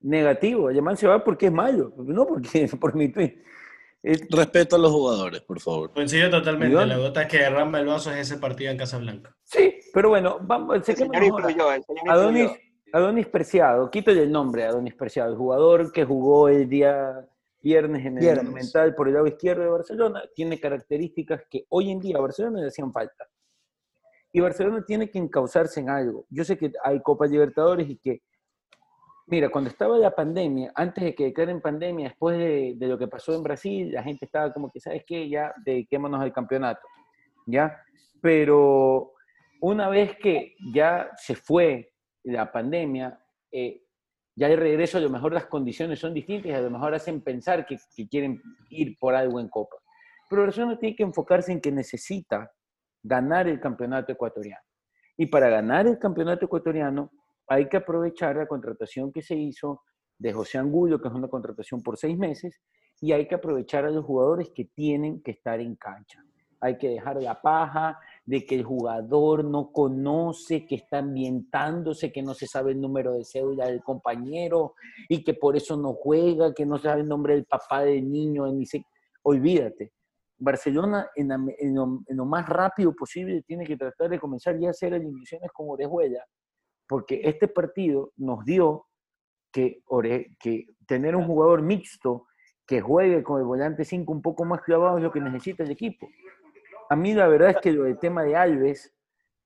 Negativo, 0.00 0.68
Alemán 0.68 0.96
se 0.96 1.06
va 1.06 1.22
porque 1.22 1.46
es 1.46 1.52
malo, 1.52 1.92
no 1.96 2.26
porque 2.26 2.68
por 2.80 2.94
mi 2.94 3.08
tweet. 3.08 3.42
Respeto 4.02 4.76
a 4.76 4.78
los 4.78 4.92
jugadores, 4.92 5.40
por 5.42 5.60
favor. 5.60 5.92
Coincido 5.92 6.30
totalmente. 6.30 6.86
La 6.86 6.96
gota 6.96 7.26
que 7.26 7.38
derrama 7.38 7.80
el 7.80 7.86
vaso 7.86 8.12
es 8.12 8.18
ese 8.18 8.38
partido 8.38 8.70
en 8.70 8.78
Casablanca. 8.78 9.36
Sí, 9.42 9.74
pero 9.92 10.10
bueno, 10.10 10.38
vamos. 10.40 10.76
El 10.76 10.84
señor 10.84 11.10
Adonis, 12.06 12.50
Adonis 12.92 13.26
Preciado, 13.26 13.90
quítale 13.90 14.22
el 14.22 14.30
nombre 14.30 14.64
Adonis 14.64 14.94
Preciado, 14.94 15.30
el 15.30 15.36
jugador 15.36 15.92
que 15.92 16.04
jugó 16.04 16.48
el 16.48 16.68
día 16.68 17.26
viernes 17.60 18.04
en 18.06 18.18
el 18.18 18.36
Monumental 18.36 18.94
por 18.94 19.08
el 19.08 19.14
lado 19.14 19.26
izquierdo 19.26 19.62
de 19.62 19.68
Barcelona, 19.68 20.22
tiene 20.34 20.60
características 20.60 21.42
que 21.50 21.66
hoy 21.70 21.90
en 21.90 22.00
día 22.00 22.16
a 22.16 22.20
Barcelona 22.20 22.60
le 22.60 22.68
hacían 22.68 22.92
falta. 22.92 23.26
Y 24.32 24.40
Barcelona 24.40 24.84
tiene 24.86 25.10
que 25.10 25.18
encauzarse 25.18 25.80
en 25.80 25.90
algo. 25.90 26.26
Yo 26.30 26.44
sé 26.44 26.56
que 26.56 26.72
hay 26.84 27.00
Copa 27.02 27.26
Libertadores 27.26 27.88
y 27.88 27.96
que, 27.96 28.22
mira, 29.26 29.48
cuando 29.48 29.70
estaba 29.70 29.96
la 29.96 30.14
pandemia, 30.14 30.72
antes 30.74 31.02
de 31.02 31.14
que 31.14 31.24
declaren 31.24 31.60
pandemia, 31.60 32.08
después 32.08 32.38
de, 32.38 32.74
de, 32.76 32.86
lo 32.86 32.98
que 32.98 33.08
pasó 33.08 33.34
en 33.34 33.42
Brasil, 33.42 33.90
la 33.90 34.02
gente 34.02 34.26
estaba 34.26 34.52
como 34.52 34.70
que, 34.70 34.80
¿sabes 34.80 35.02
qué? 35.06 35.28
Ya 35.28 35.54
dediquémonos 35.64 36.20
al 36.20 36.32
campeonato, 36.32 36.82
¿ya? 37.46 37.80
Pero 38.20 39.14
una 39.60 39.88
vez 39.88 40.16
que 40.18 40.54
ya 40.72 41.10
se 41.16 41.34
fue 41.34 41.92
la 42.22 42.52
pandemia, 42.52 43.18
eh, 43.50 43.82
ya 44.38 44.48
de 44.48 44.54
regreso 44.54 44.98
a 44.98 45.00
lo 45.00 45.10
mejor 45.10 45.32
las 45.32 45.46
condiciones 45.46 45.98
son 45.98 46.14
distintas 46.14 46.46
y 46.46 46.54
a 46.54 46.60
lo 46.60 46.70
mejor 46.70 46.94
hacen 46.94 47.20
pensar 47.22 47.66
que, 47.66 47.76
quieren 48.08 48.40
ir 48.70 48.96
por 48.96 49.16
algo 49.16 49.40
en 49.40 49.48
Copa. 49.48 49.76
Pero 50.30 50.42
Barcelona 50.42 50.78
tiene 50.78 50.94
que 50.94 51.02
enfocarse 51.02 51.50
en 51.50 51.60
que 51.60 51.72
necesita 51.72 52.52
ganar 53.02 53.48
el 53.48 53.58
campeonato 53.58 54.12
ecuatoriano. 54.12 54.62
Y 55.16 55.26
para 55.26 55.48
ganar 55.48 55.88
el 55.88 55.98
campeonato 55.98 56.44
ecuatoriano 56.44 57.10
hay 57.48 57.68
que 57.68 57.78
aprovechar 57.78 58.36
la 58.36 58.46
contratación 58.46 59.10
que 59.10 59.22
se 59.22 59.34
hizo 59.34 59.82
de 60.16 60.32
José 60.32 60.58
Angulo, 60.58 61.00
que 61.00 61.08
es 61.08 61.14
una 61.14 61.26
contratación 61.26 61.82
por 61.82 61.96
seis 61.96 62.16
meses, 62.16 62.60
y 63.00 63.10
hay 63.10 63.26
que 63.26 63.34
aprovechar 63.34 63.86
a 63.86 63.90
los 63.90 64.04
jugadores 64.04 64.50
que 64.54 64.66
tienen 64.66 65.20
que 65.20 65.32
estar 65.32 65.58
en 65.58 65.74
cancha 65.74 66.22
hay 66.60 66.78
que 66.78 66.88
dejar 66.88 67.16
la 67.22 67.40
paja 67.40 67.98
de 68.28 68.44
que 68.44 68.56
el 68.56 68.62
jugador 68.62 69.42
no 69.42 69.72
conoce, 69.72 70.66
que 70.66 70.74
está 70.74 70.98
ambientándose, 70.98 72.12
que 72.12 72.22
no 72.22 72.34
se 72.34 72.46
sabe 72.46 72.72
el 72.72 72.80
número 72.80 73.14
de 73.14 73.24
cédula 73.24 73.68
del 73.68 73.82
compañero 73.82 74.74
y 75.08 75.24
que 75.24 75.32
por 75.32 75.56
eso 75.56 75.78
no 75.78 75.94
juega, 75.94 76.52
que 76.52 76.66
no 76.66 76.76
sabe 76.76 77.00
el 77.00 77.08
nombre 77.08 77.36
del 77.36 77.46
papá 77.46 77.84
del 77.84 78.06
niño. 78.12 78.46
Ni 78.52 78.66
se... 78.66 78.84
Olvídate. 79.22 79.94
Barcelona 80.36 81.08
en, 81.16 81.74
lo, 81.74 82.24
más 82.26 82.46
rápido 82.46 82.94
posible 82.94 83.40
tiene 83.46 83.64
que 83.64 83.78
tratar 83.78 84.10
de 84.10 84.20
comenzar 84.20 84.58
ya 84.58 84.68
a 84.68 84.70
hacer 84.72 84.92
eliminaciones 84.92 85.50
con 85.50 85.70
Orejuela 85.70 86.22
porque 86.86 87.22
este 87.24 87.48
partido 87.48 88.12
nos 88.18 88.44
dio 88.44 88.88
que, 89.50 89.82
que 90.38 90.66
tener 90.86 91.16
un 91.16 91.24
jugador 91.24 91.62
mixto 91.62 92.26
que 92.66 92.82
juegue 92.82 93.22
con 93.22 93.40
el 93.40 93.46
volante 93.46 93.86
5 93.86 94.12
un 94.12 94.20
poco 94.20 94.44
más 94.44 94.60
clavado 94.60 94.98
es 94.98 95.02
lo 95.02 95.10
que 95.10 95.20
necesita 95.20 95.62
el 95.62 95.70
equipo. 95.70 96.06
A 96.88 96.96
mí 96.96 97.14
la 97.14 97.28
verdad 97.28 97.50
es 97.50 97.56
que 97.58 97.70
el 97.70 97.98
tema 97.98 98.22
de 98.22 98.36
Alves 98.36 98.94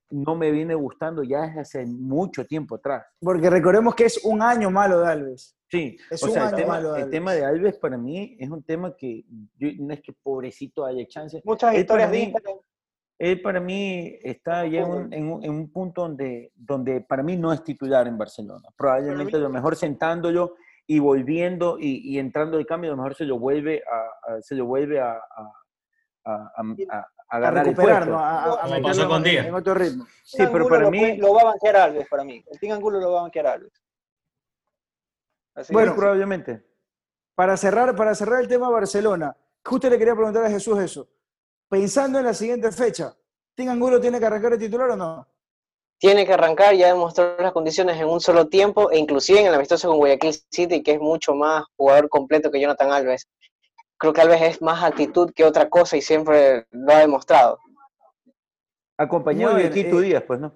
no 0.09 0.35
me 0.35 0.51
viene 0.51 0.75
gustando 0.75 1.23
ya 1.23 1.41
desde 1.41 1.59
hace 1.61 1.85
mucho 1.85 2.45
tiempo 2.45 2.75
atrás. 2.75 3.05
Porque 3.19 3.49
recordemos 3.49 3.95
que 3.95 4.05
es 4.05 4.23
un 4.23 4.41
año 4.41 4.69
malo 4.69 4.99
de 4.99 5.07
Alves. 5.07 5.57
Sí, 5.69 5.97
es 6.11 6.21
o 6.21 6.27
sea, 6.27 6.49
el, 6.49 6.55
tema, 6.55 6.79
de 6.79 7.01
el 7.01 7.09
tema 7.09 7.33
de 7.33 7.45
Alves 7.45 7.77
para 7.79 7.97
mí 7.97 8.37
es 8.39 8.49
un 8.49 8.61
tema 8.63 8.95
que 8.95 9.25
no 9.79 9.93
es 9.93 10.01
que 10.01 10.13
pobrecito 10.13 10.85
haya 10.85 11.05
chance. 11.07 11.41
Muchas 11.43 11.75
historias 11.75 12.11
de 12.11 12.33
él 13.19 13.41
para 13.41 13.59
mí 13.59 14.19
está 14.21 14.67
ya 14.67 14.81
en 14.81 15.31
un, 15.31 15.71
punto 15.71 16.01
donde, 16.01 16.51
donde 16.55 17.01
para 17.01 17.23
mí 17.23 17.37
no 17.37 17.53
es 17.53 17.63
titular 17.63 18.07
en 18.07 18.17
Barcelona. 18.17 18.67
Probablemente 18.75 19.37
lo 19.37 19.49
mejor 19.49 19.75
sentándolo 19.75 20.55
y 20.85 20.99
volviendo 20.99 21.77
y, 21.79 22.19
entrando 22.19 22.57
de 22.57 22.65
cambio, 22.65 22.91
a 22.91 22.95
lo 22.95 22.97
mejor 22.97 23.15
se 23.15 23.25
lo 23.25 23.39
vuelve 23.39 23.81
a, 23.89 24.41
se 24.41 24.55
lo 24.55 24.65
vuelve 24.65 24.99
a, 24.99 25.21
a, 27.41 28.67
meterlo 28.69 29.07
con 29.07 29.25
en, 29.25 29.53
otro 29.53 29.73
ritmo. 29.73 30.07
Sí, 30.23 30.43
pero 30.51 30.67
para 30.67 30.89
mí... 30.89 31.17
Lo 31.17 31.33
va 31.33 31.41
a 31.41 31.45
banquear 31.45 31.75
Alves, 31.77 32.07
para 32.07 32.23
mí. 32.23 32.43
El 32.49 32.59
Team 32.59 32.73
Angulo 32.73 32.99
lo 32.99 33.11
va 33.11 33.19
a 33.19 33.23
banquear 33.23 33.47
Alves. 33.47 33.71
bueno, 35.69 35.95
probablemente. 35.95 36.63
Para 37.35 37.57
cerrar, 37.57 37.95
para 37.95 38.13
cerrar 38.13 38.41
el 38.41 38.47
tema 38.47 38.69
Barcelona, 38.69 39.35
justo 39.63 39.89
le 39.89 39.97
quería 39.97 40.13
preguntar 40.13 40.45
a 40.45 40.49
Jesús 40.49 40.79
eso. 40.79 41.07
Pensando 41.67 42.19
en 42.19 42.25
la 42.25 42.33
siguiente 42.33 42.71
fecha, 42.71 43.15
¿Team 43.55 43.69
Angulo 43.69 43.99
tiene 43.99 44.19
que 44.19 44.25
arrancar 44.25 44.53
el 44.53 44.59
titular 44.59 44.91
o 44.91 44.95
no? 44.95 45.27
tiene 46.03 46.25
que 46.25 46.33
arrancar, 46.33 46.75
ya 46.75 46.87
demostró 46.87 47.37
las 47.37 47.53
condiciones 47.53 47.95
en 47.95 48.09
un 48.09 48.19
solo 48.19 48.49
tiempo, 48.49 48.91
e 48.91 48.97
inclusive 48.97 49.39
en 49.39 49.47
el 49.47 49.53
amistoso 49.53 49.87
con 49.87 49.99
Guayaquil 49.99 50.33
City, 50.51 50.83
que 50.83 50.95
es 50.95 50.99
mucho 50.99 51.33
más 51.33 51.63
jugador 51.77 52.09
completo 52.09 52.51
que 52.51 52.59
Jonathan 52.59 52.91
Alves. 52.91 53.29
Creo 54.03 54.11
que 54.11 54.19
Alves 54.19 54.41
es 54.41 54.61
más 54.61 54.83
actitud 54.83 55.31
que 55.33 55.45
otra 55.45 55.69
cosa 55.69 55.95
y 55.95 56.01
siempre 56.01 56.67
lo 56.71 56.91
ha 56.93 56.99
demostrado. 56.99 57.57
Acompañado 58.97 59.55
de 59.55 59.71
Quito 59.71 60.01
eh, 60.01 60.03
Díaz, 60.03 60.23
pues, 60.27 60.41
¿no? 60.41 60.53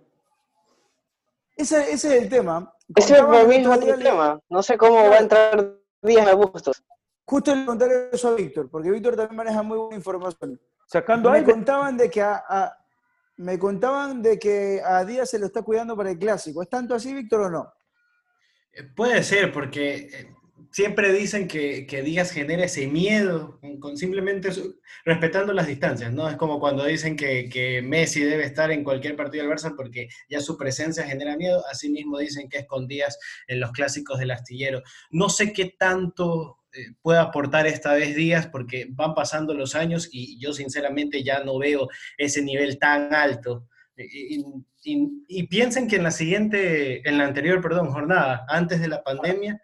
Ese, 1.55 1.93
ese, 1.93 2.17
es 2.17 2.23
el 2.23 2.27
tema. 2.27 2.73
Ese 2.93 3.13
es 3.13 3.19
el 3.21 3.47
mismo 3.47 3.79
tema. 3.79 4.41
No 4.49 4.61
sé 4.61 4.77
cómo 4.77 4.95
va 4.95 5.15
a 5.15 5.19
entrar 5.19 5.75
Díaz 6.01 6.27
a 6.27 6.35
Bustos. 6.35 6.83
Justo 7.23 7.55
le 7.55 7.65
contaré 7.65 8.09
eso 8.11 8.27
a 8.27 8.33
Víctor, 8.35 8.69
porque 8.69 8.91
Víctor 8.91 9.15
también 9.15 9.37
maneja 9.37 9.63
muy 9.63 9.77
buena 9.77 9.95
información. 9.95 10.59
Sacando 10.85 11.31
Me 11.31 11.45
contaban 11.45 11.95
de 11.95 12.09
que 12.09 12.21
a 12.21 12.77
me 13.37 13.57
contaban 13.57 14.21
de 14.21 14.37
que 14.37 14.81
a 14.83 15.05
Díaz 15.05 15.29
se 15.29 15.39
lo 15.39 15.45
está 15.45 15.61
cuidando 15.61 15.95
para 15.95 16.11
el 16.11 16.19
clásico. 16.19 16.61
¿Es 16.61 16.67
tanto 16.67 16.95
así, 16.95 17.13
Víctor, 17.13 17.43
o 17.43 17.49
no? 17.49 17.73
Eh, 18.73 18.83
puede 18.83 19.23
ser, 19.23 19.53
porque 19.53 20.09
eh, 20.11 20.35
siempre 20.71 21.11
dicen 21.13 21.47
que, 21.47 21.85
que, 21.87 22.01
Díaz 22.01 22.31
genera 22.31 22.65
ese 22.65 22.87
miedo, 22.87 23.59
con 23.79 23.97
simplemente 23.97 24.49
respetando 25.05 25.53
las 25.53 25.67
distancias, 25.67 26.11
¿no? 26.13 26.29
Es 26.29 26.35
como 26.35 26.59
cuando 26.59 26.85
dicen 26.85 27.15
que, 27.15 27.49
que, 27.49 27.81
Messi 27.81 28.21
debe 28.21 28.45
estar 28.45 28.71
en 28.71 28.83
cualquier 28.83 29.15
partido 29.15 29.43
del 29.43 29.53
Barça 29.53 29.75
porque 29.75 30.07
ya 30.29 30.39
su 30.39 30.57
presencia 30.57 31.03
genera 31.03 31.37
miedo, 31.37 31.63
asimismo 31.71 32.19
dicen 32.19 32.49
que 32.49 32.59
es 32.59 32.67
con 32.67 32.87
Díaz 32.87 33.17
en 33.47 33.59
los 33.59 33.71
clásicos 33.71 34.19
del 34.19 34.31
astillero. 34.31 34.81
No 35.11 35.29
sé 35.29 35.53
qué 35.53 35.75
tanto 35.77 36.57
eh, 36.73 36.93
pueda 37.01 37.23
aportar 37.23 37.65
esta 37.65 37.93
vez 37.93 38.15
Díaz, 38.15 38.47
porque 38.47 38.87
van 38.89 39.13
pasando 39.15 39.53
los 39.53 39.75
años 39.75 40.09
y 40.11 40.39
yo 40.39 40.53
sinceramente 40.53 41.23
ya 41.23 41.43
no 41.43 41.57
veo 41.57 41.87
ese 42.17 42.41
nivel 42.41 42.77
tan 42.77 43.13
alto. 43.13 43.67
Y, 43.97 45.43
piensen 45.47 45.87
que 45.87 45.95
en 45.95 46.03
la 46.03 46.11
siguiente, 46.11 47.07
en 47.07 47.17
la 47.17 47.25
anterior, 47.25 47.61
perdón, 47.61 47.89
jornada, 47.89 48.45
antes 48.47 48.79
de 48.79 48.87
la 48.87 49.03
pandemia, 49.03 49.59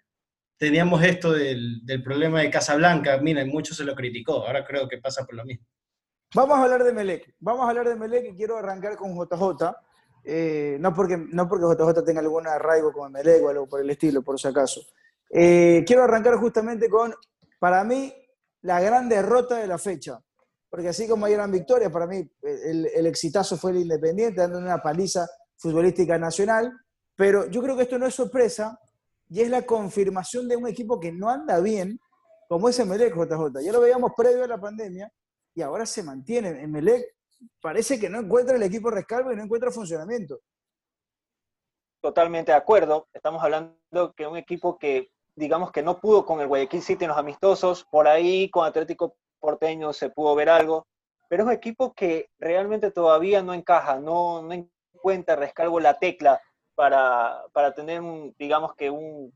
teníamos 0.58 1.04
esto 1.04 1.32
del, 1.32 1.82
problema 2.04 2.42
de 2.42 2.50
Casablanca. 2.50 3.18
Miren, 3.18 3.50
mucho 3.50 3.74
se 3.74 3.84
lo 3.84 3.96
criticó, 3.96 4.46
ahora 4.46 4.66
creo 4.66 4.88
que 4.88 4.98
pasa 4.98 5.26
por 5.26 5.36
lo 5.36 5.46
mismo. 5.46 5.66
Vamos 6.36 6.58
a 6.58 6.64
hablar 6.64 6.84
de 6.84 6.94
Melec. 6.94 7.36
Vamos 7.40 7.66
a 7.66 7.70
hablar 7.70 7.88
de 7.88 7.96
Melec 7.96 8.26
y 8.32 8.36
quiero 8.36 8.58
arrancar 8.58 8.96
con 8.96 9.14
JJ. 9.14 9.76
Eh, 10.26 10.78
no, 10.80 10.94
porque, 10.94 11.18
no 11.18 11.48
porque 11.48 11.66
JJ 11.66 12.04
tenga 12.04 12.22
algún 12.22 12.48
arraigo 12.48 12.92
con 12.92 13.12
Melec 13.12 13.44
o 13.44 13.50
algo 13.50 13.68
por 13.68 13.82
el 13.82 13.90
estilo, 13.90 14.24
por 14.24 14.40
si 14.40 14.48
acaso. 14.48 14.82
Eh, 15.30 15.84
quiero 15.86 16.04
arrancar 16.04 16.36
justamente 16.38 16.90
con, 16.90 17.14
para 17.60 17.84
mí, 17.84 18.14
la 18.62 18.80
gran 18.80 19.10
derrota 19.10 19.58
de 19.58 19.68
la 19.68 19.78
fecha. 19.78 20.20
Porque 20.70 20.88
así 20.88 21.08
como 21.08 21.28
hay 21.28 21.34
gran 21.34 21.52
victoria, 21.52 21.92
para 21.92 22.08
mí 22.08 22.28
el, 22.42 22.88
el 22.88 23.06
exitazo 23.06 23.58
fue 23.58 23.72
el 23.72 23.78
Independiente, 23.78 24.42
dando 24.42 24.58
una 24.58 24.82
paliza 24.82 25.28
futbolística 25.58 26.18
nacional. 26.18 26.72
Pero 27.16 27.48
yo 27.52 27.62
creo 27.62 27.76
que 27.76 27.84
esto 27.84 28.00
no 28.00 28.08
es 28.08 28.16
sorpresa 28.16 28.80
y 29.34 29.42
es 29.42 29.50
la 29.50 29.63
confirmación 29.63 30.48
de 30.48 30.56
un 30.56 30.68
equipo 30.68 31.00
que 31.00 31.12
no 31.12 31.28
anda 31.28 31.60
bien, 31.60 32.00
como 32.48 32.70
es 32.70 32.78
Emelec 32.78 33.16
JJ. 33.16 33.63
Ya 33.63 33.72
lo 33.72 33.82
veíamos 33.82 34.12
previo 34.16 34.44
a 34.44 34.48
la 34.48 34.62
pandemia 34.62 35.12
y 35.56 35.63
ahora 35.63 35.88
se 35.88 36.04
mantiene. 36.04 36.62
Emelec 36.62 37.16
parece 37.60 38.00
que 38.00 38.10
no 38.10 38.20
encuentra 38.20 38.56
el 38.56 38.62
equipo 38.62 38.92
rescalvo 38.92 39.32
y 39.32 39.36
no 39.36 39.42
encuentra 39.42 39.72
funcionamiento. 39.72 40.40
Totalmente 42.00 42.52
de 42.52 42.58
acuerdo. 42.60 43.08
Estamos 43.12 43.44
hablando 43.44 44.13
que 44.16 44.28
un 44.28 44.38
equipo 44.38 44.78
que 44.78 45.10
digamos 45.36 45.72
que 45.72 45.82
no 45.82 46.00
pudo 46.00 46.28
con 46.28 46.40
el 46.40 46.48
Guayaquil 46.48 46.84
City 46.84 47.06
en 47.06 47.10
los 47.10 47.18
amistosos, 47.18 47.86
por 47.86 48.08
ahí 48.08 48.52
con 48.52 48.68
Atlético 48.68 49.16
Porteño 49.40 49.94
se 49.94 50.12
pudo 50.12 50.36
ver 50.36 50.50
algo, 50.50 50.86
pero 51.28 51.42
es 51.42 51.48
un 51.48 51.54
equipo 51.54 51.96
que 51.96 52.30
realmente 52.38 52.92
todavía 52.92 53.42
no 53.42 53.56
encaja, 53.56 54.00
no, 54.00 54.44
no 54.44 54.54
encuentra 54.94 55.36
rescalvo 55.36 55.80
la 55.80 55.98
tecla 55.98 56.40
para, 56.75 57.44
para 57.53 57.74
tener, 57.74 58.01
un, 58.01 58.36
digamos 58.38 58.75
que 58.75 58.89
un, 58.89 59.34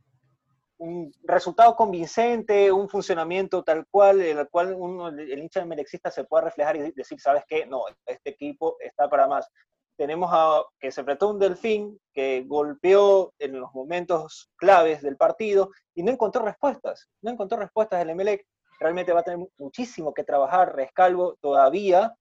un 0.78 1.12
resultado 1.24 1.76
convincente, 1.76 2.72
un 2.72 2.90
funcionamiento 2.90 3.64
tal 3.64 3.86
cual, 3.90 4.22
en 4.22 4.38
el 4.38 4.50
cual 4.50 4.76
uno, 4.78 5.08
el 5.10 5.40
hincha 5.40 5.60
del 5.60 5.70
melexista 5.70 6.12
se 6.12 6.24
pueda 6.24 6.46
reflejar 6.46 6.76
y 6.76 6.92
decir, 6.92 7.20
¿sabes 7.20 7.44
qué? 7.48 7.66
No, 7.66 7.84
este 8.06 8.32
equipo 8.32 8.78
está 8.80 9.10
para 9.10 9.28
más 9.28 9.50
tenemos 9.98 10.30
a 10.32 10.64
que 10.80 10.92
se 10.92 11.02
apretó 11.02 11.30
un 11.30 11.40
delfín 11.40 12.00
que 12.14 12.44
golpeó 12.46 13.34
en 13.40 13.60
los 13.60 13.74
momentos 13.74 14.50
claves 14.56 15.02
del 15.02 15.18
partido 15.18 15.72
y 15.96 16.04
no 16.04 16.12
encontró 16.12 16.46
respuestas, 16.46 17.10
no 17.22 17.32
encontró 17.32 17.58
respuestas 17.58 18.00
del 18.00 18.12
Emelec. 18.12 18.46
Realmente 18.80 19.12
va 19.12 19.22
a 19.22 19.24
tener 19.24 19.46
muchísimo 19.58 20.14
que 20.14 20.24
trabajar 20.24 20.76
Rescalvo 20.76 21.36
todavía 21.42 22.14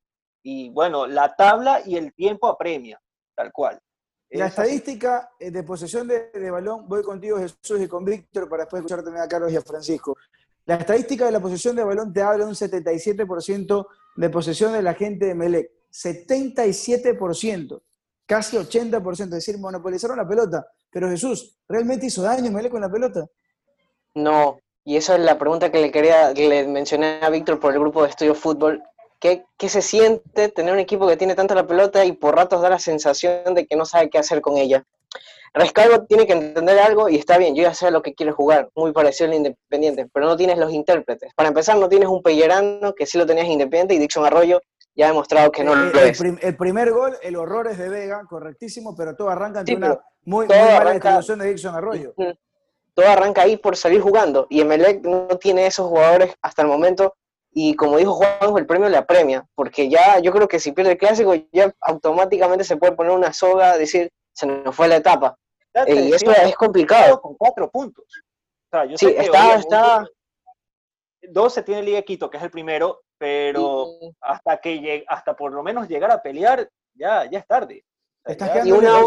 y 0.42 0.70
bueno, 0.70 1.06
la 1.06 1.36
tabla 1.36 1.82
y 1.84 1.96
el 1.96 2.14
tiempo 2.14 2.48
apremia, 2.48 2.98
tal 3.34 3.52
cual. 3.52 3.78
La 4.30 4.46
estadística 4.46 5.30
eh, 5.38 5.50
de 5.50 5.62
posesión 5.62 6.08
de, 6.08 6.50
balón, 6.50 6.88
voy 6.88 7.02
contigo 7.02 7.38
Jesús 7.38 7.80
y 7.80 7.86
con 7.86 8.04
Víctor 8.04 8.48
para 8.48 8.64
después 8.64 8.80
escucharte 8.80 9.10
a 9.18 9.28
Carlos 9.28 9.52
y 9.52 9.56
a 9.56 9.62
Francisco. 9.62 10.16
La 10.64 10.76
estadística 10.76 11.26
de 11.26 11.32
la 11.32 11.40
posesión 11.40 11.76
de 11.76 11.84
balón 11.84 12.12
te 12.12 12.22
habla 12.22 12.44
de 12.44 12.50
un 12.50 12.56
77% 12.56 13.86
de 14.16 14.30
posesión 14.30 14.72
de 14.72 14.82
la 14.82 14.94
gente 14.94 15.26
de 15.26 15.34
Melec. 15.34 15.70
77%, 15.92 17.80
casi 18.26 18.56
80%, 18.56 19.20
es 19.20 19.30
decir, 19.30 19.58
monopolizaron 19.58 20.18
la 20.18 20.28
pelota. 20.28 20.66
Pero 20.90 21.08
Jesús, 21.08 21.56
¿realmente 21.68 22.06
hizo 22.06 22.22
daño 22.22 22.50
Mele 22.50 22.68
con 22.68 22.80
la 22.80 22.90
pelota? 22.90 23.26
No, 24.14 24.58
y 24.84 24.96
esa 24.96 25.16
es 25.16 25.20
la 25.22 25.38
pregunta 25.38 25.70
que 25.70 25.80
le 25.80 25.90
quería, 25.90 26.34
que 26.34 26.48
le 26.48 26.66
mencioné 26.66 27.20
a 27.22 27.30
Víctor 27.30 27.58
por 27.60 27.72
el 27.72 27.80
grupo 27.80 28.02
de 28.02 28.10
estudio 28.10 28.34
fútbol. 28.34 28.82
¿Qué, 29.26 29.44
¿Qué, 29.58 29.68
se 29.68 29.82
siente 29.82 30.50
tener 30.50 30.72
un 30.72 30.78
equipo 30.78 31.08
que 31.08 31.16
tiene 31.16 31.34
tanta 31.34 31.56
la 31.56 31.66
pelota 31.66 32.04
y 32.04 32.12
por 32.12 32.36
ratos 32.36 32.62
da 32.62 32.70
la 32.70 32.78
sensación 32.78 33.56
de 33.56 33.66
que 33.66 33.74
no 33.74 33.84
sabe 33.84 34.08
qué 34.08 34.18
hacer 34.18 34.40
con 34.40 34.56
ella? 34.56 34.84
Rescalvo 35.52 36.04
tiene 36.04 36.28
que 36.28 36.34
entender 36.34 36.78
algo 36.78 37.08
y 37.08 37.16
está 37.16 37.36
bien, 37.36 37.56
yo 37.56 37.64
ya 37.64 37.74
sé 37.74 37.90
lo 37.90 38.02
que 38.02 38.14
quiere 38.14 38.30
jugar, 38.30 38.70
muy 38.76 38.92
parecido 38.92 39.28
al 39.28 39.34
Independiente, 39.34 40.08
pero 40.12 40.26
no 40.26 40.36
tienes 40.36 40.58
los 40.58 40.72
intérpretes. 40.72 41.34
Para 41.34 41.48
empezar, 41.48 41.76
no 41.76 41.88
tienes 41.88 42.08
un 42.08 42.22
Pellerano, 42.22 42.94
que 42.94 43.04
sí 43.04 43.18
lo 43.18 43.26
tenías 43.26 43.48
Independiente, 43.48 43.94
y 43.94 43.98
Dixon 43.98 44.24
Arroyo, 44.24 44.60
ya 44.94 45.06
ha 45.06 45.08
demostrado 45.08 45.50
que 45.50 45.64
no 45.64 45.74
lo 45.74 45.98
es. 45.98 46.20
El, 46.20 46.56
primer 46.56 46.92
gol, 46.92 47.16
el 47.20 47.34
horror 47.34 47.66
es 47.66 47.78
de 47.78 47.88
Vega, 47.88 48.22
correctísimo, 48.28 48.94
pero 48.94 49.16
todo 49.16 49.30
arranca 49.30 49.60
ante 49.60 49.74
una 49.74 49.98
muy, 50.24 50.46
muy 50.46 50.56
mala 50.56 50.92
distribución 50.92 51.40
de 51.40 51.48
Dixon 51.48 51.74
Arroyo. 51.74 52.14
Todo 52.94 53.08
arranca 53.08 53.42
ahí 53.42 53.56
por 53.56 53.76
salir 53.76 54.00
jugando, 54.00 54.46
y 54.50 54.60
Emelec 54.60 55.02
no 55.02 55.26
tiene 55.40 55.66
esos 55.66 55.88
jugadores 55.88 56.32
hasta 56.42 56.62
el 56.62 56.68
momento, 56.68 57.16
y 57.58 57.74
como 57.74 57.96
dijo 57.96 58.12
Juanjo, 58.12 58.58
el 58.58 58.66
premio 58.66 58.86
le 58.90 58.98
apremia, 58.98 59.48
porque 59.54 59.88
ya 59.88 60.18
yo 60.18 60.30
creo 60.30 60.46
que 60.46 60.60
si 60.60 60.72
pierde 60.72 60.92
el 60.92 60.98
clásico, 60.98 61.34
ya 61.52 61.74
automáticamente 61.80 62.64
se 62.64 62.76
puede 62.76 62.92
poner 62.92 63.12
una 63.12 63.32
soga, 63.32 63.78
decir, 63.78 64.12
se 64.34 64.46
nos 64.46 64.76
fue 64.76 64.88
la 64.88 64.96
etapa. 64.96 65.38
Eh, 65.72 65.94
y 65.94 66.12
eso 66.12 66.30
es 66.30 66.54
complicado. 66.54 67.18
Con 67.18 67.34
cuatro 67.34 67.70
puntos. 67.70 68.04
sí, 68.96 69.06
está, 69.16 69.54
está... 69.54 70.06
12 71.22 71.62
tiene 71.62 71.82
Liga 71.82 72.02
Quito, 72.02 72.28
que 72.28 72.36
es 72.36 72.42
el 72.42 72.50
primero, 72.50 73.00
pero 73.16 73.86
hasta 74.20 74.58
que 74.58 74.78
llegue, 74.78 75.06
hasta 75.08 75.34
por 75.34 75.50
lo 75.50 75.62
menos 75.62 75.88
llegar 75.88 76.10
a 76.10 76.20
pelear, 76.20 76.68
ya, 76.92 77.24
ya 77.24 77.38
es 77.38 77.46
tarde. 77.46 77.86
y, 78.26 78.70
una, 78.70 79.00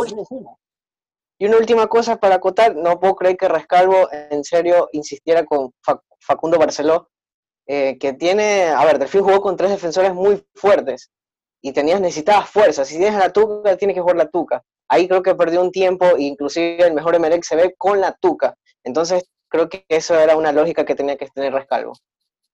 y, 1.38 1.46
una, 1.46 1.58
última 1.58 1.86
cosa 1.86 2.16
para 2.16 2.36
acotar, 2.36 2.76
no 2.76 3.00
puedo 3.00 3.16
creer 3.16 3.38
que 3.38 3.48
Rescalvo 3.48 4.10
en 4.12 4.44
serio 4.44 4.90
insistiera 4.92 5.46
con 5.46 5.72
Facundo 6.20 6.58
Barceló, 6.58 7.12
eh, 7.72 8.00
que 8.00 8.14
tiene, 8.14 8.70
a 8.70 8.84
ver, 8.84 8.98
Delfín 8.98 9.22
jugó 9.22 9.42
con 9.42 9.56
tres 9.56 9.70
defensores 9.70 10.12
muy 10.12 10.44
fuertes 10.56 11.12
y 11.62 11.72
tenías, 11.72 12.02
necesitabas 12.02 12.50
fuerza, 12.50 12.84
si 12.84 12.98
tienes 12.98 13.20
la 13.20 13.32
tuca, 13.32 13.78
tienes 13.78 13.94
que 13.94 14.02
jugar 14.02 14.16
la 14.18 14.28
tuca. 14.28 14.64
ahí 14.88 15.08
creo 15.08 15.22
que 15.22 15.36
perdió 15.36 15.62
un 15.62 15.72
tiempo, 15.72 16.18
inclusive 16.18 16.88
el 16.88 16.96
mejor 16.96 17.14
Emelec 17.14 17.44
se 17.44 17.56
ve 17.56 17.76
con 17.78 18.02
la 18.02 18.18
tuca. 18.20 18.56
Entonces, 18.84 19.30
creo 19.50 19.70
que 19.70 19.86
eso 19.88 20.20
era 20.20 20.36
una 20.36 20.52
lógica 20.52 20.84
que 20.84 20.96
tenía 20.96 21.16
que 21.16 21.28
tener 21.28 21.54
Rescalvo. 21.54 21.94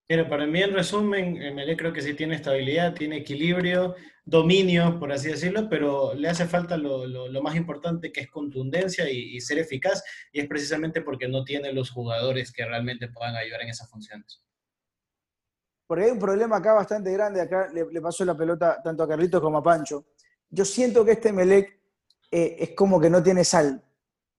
Pero 0.05 0.27
para 0.27 0.45
mí, 0.45 0.61
en 0.61 0.73
resumen, 0.73 1.41
Emelec 1.41 1.79
creo 1.79 1.93
que 1.93 2.01
sí 2.01 2.13
tiene 2.13 2.35
estabilidad, 2.35 2.93
tiene 2.93 3.15
equilibrio, 3.15 3.95
dominio, 4.25 4.99
por 4.99 5.13
así 5.13 5.29
decirlo, 5.29 5.69
pero 5.69 6.13
le 6.13 6.27
hace 6.27 6.45
falta 6.45 6.75
lo, 6.75 7.07
lo, 7.07 7.41
más 7.41 7.55
importante 7.55 8.11
que 8.11 8.19
es 8.19 8.29
contundencia 8.29 9.09
y, 9.09 9.39
ser 9.39 9.59
eficaz, 9.59 10.03
y 10.33 10.41
es 10.41 10.47
precisamente 10.47 11.01
porque 11.01 11.29
no 11.29 11.45
tiene 11.45 11.71
los 11.71 11.89
jugadores 11.89 12.51
que 12.51 12.65
realmente 12.65 13.07
puedan 13.07 13.37
ayudar 13.37 13.61
en 13.61 13.69
esas 13.69 13.89
funciones. 13.89 14.41
Porque 15.87 16.05
hay 16.05 16.11
un 16.11 16.19
problema 16.19 16.57
acá 16.57 16.73
bastante 16.73 17.11
grande, 17.11 17.41
acá 17.41 17.69
le, 17.71 17.85
le 17.91 18.01
pasó 18.01 18.25
la 18.25 18.35
pelota 18.35 18.81
tanto 18.83 19.03
a 19.03 19.07
Carlitos 19.07 19.41
como 19.41 19.57
a 19.59 19.63
Pancho. 19.63 20.05
Yo 20.49 20.65
siento 20.65 21.05
que 21.05 21.11
este 21.11 21.29
Emelec 21.29 21.79
eh, 22.31 22.55
es 22.59 22.71
como 22.75 22.99
que 22.99 23.09
no 23.09 23.21
tiene 23.21 23.43
sal, 23.43 23.83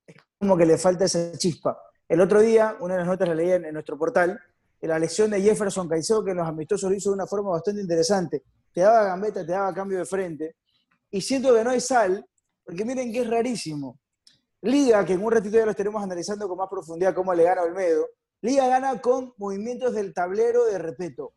es 0.06 0.16
como 0.38 0.56
que 0.56 0.66
le 0.66 0.76
falta 0.78 1.04
esa 1.04 1.32
chispa. 1.38 1.78
El 2.08 2.20
otro 2.20 2.40
día, 2.40 2.76
una 2.80 2.94
de 2.94 3.00
las 3.00 3.08
notas 3.08 3.28
la 3.28 3.34
leí 3.34 3.50
en 3.50 3.72
nuestro 3.72 3.98
portal, 3.98 4.40
la 4.86 4.98
lesión 4.98 5.30
de 5.30 5.40
Jefferson 5.40 5.88
Caicedo, 5.88 6.24
que 6.24 6.30
en 6.30 6.38
los 6.38 6.48
amistosos 6.48 6.90
lo 6.90 6.96
hizo 6.96 7.10
de 7.10 7.14
una 7.14 7.26
forma 7.26 7.50
bastante 7.50 7.80
interesante. 7.80 8.44
Te 8.72 8.80
daba 8.82 9.04
gambeta, 9.04 9.44
te 9.44 9.52
daba 9.52 9.72
cambio 9.74 9.98
de 9.98 10.04
frente. 10.04 10.56
Y 11.10 11.20
siento 11.20 11.54
que 11.54 11.64
no 11.64 11.70
hay 11.70 11.80
sal, 11.80 12.24
porque 12.64 12.84
miren 12.84 13.12
que 13.12 13.20
es 13.20 13.30
rarísimo. 13.30 13.98
Liga, 14.62 15.04
que 15.04 15.14
en 15.14 15.24
un 15.24 15.32
ratito 15.32 15.56
ya 15.56 15.64
lo 15.64 15.70
estaremos 15.70 16.02
analizando 16.02 16.48
con 16.48 16.58
más 16.58 16.68
profundidad 16.68 17.14
cómo 17.14 17.32
le 17.34 17.44
gana 17.44 17.62
Olmedo, 17.62 18.06
Liga 18.46 18.68
gana 18.68 19.00
con 19.00 19.34
movimientos 19.38 19.92
del 19.92 20.14
tablero 20.14 20.66
de 20.66 20.78
respeto. 20.78 21.32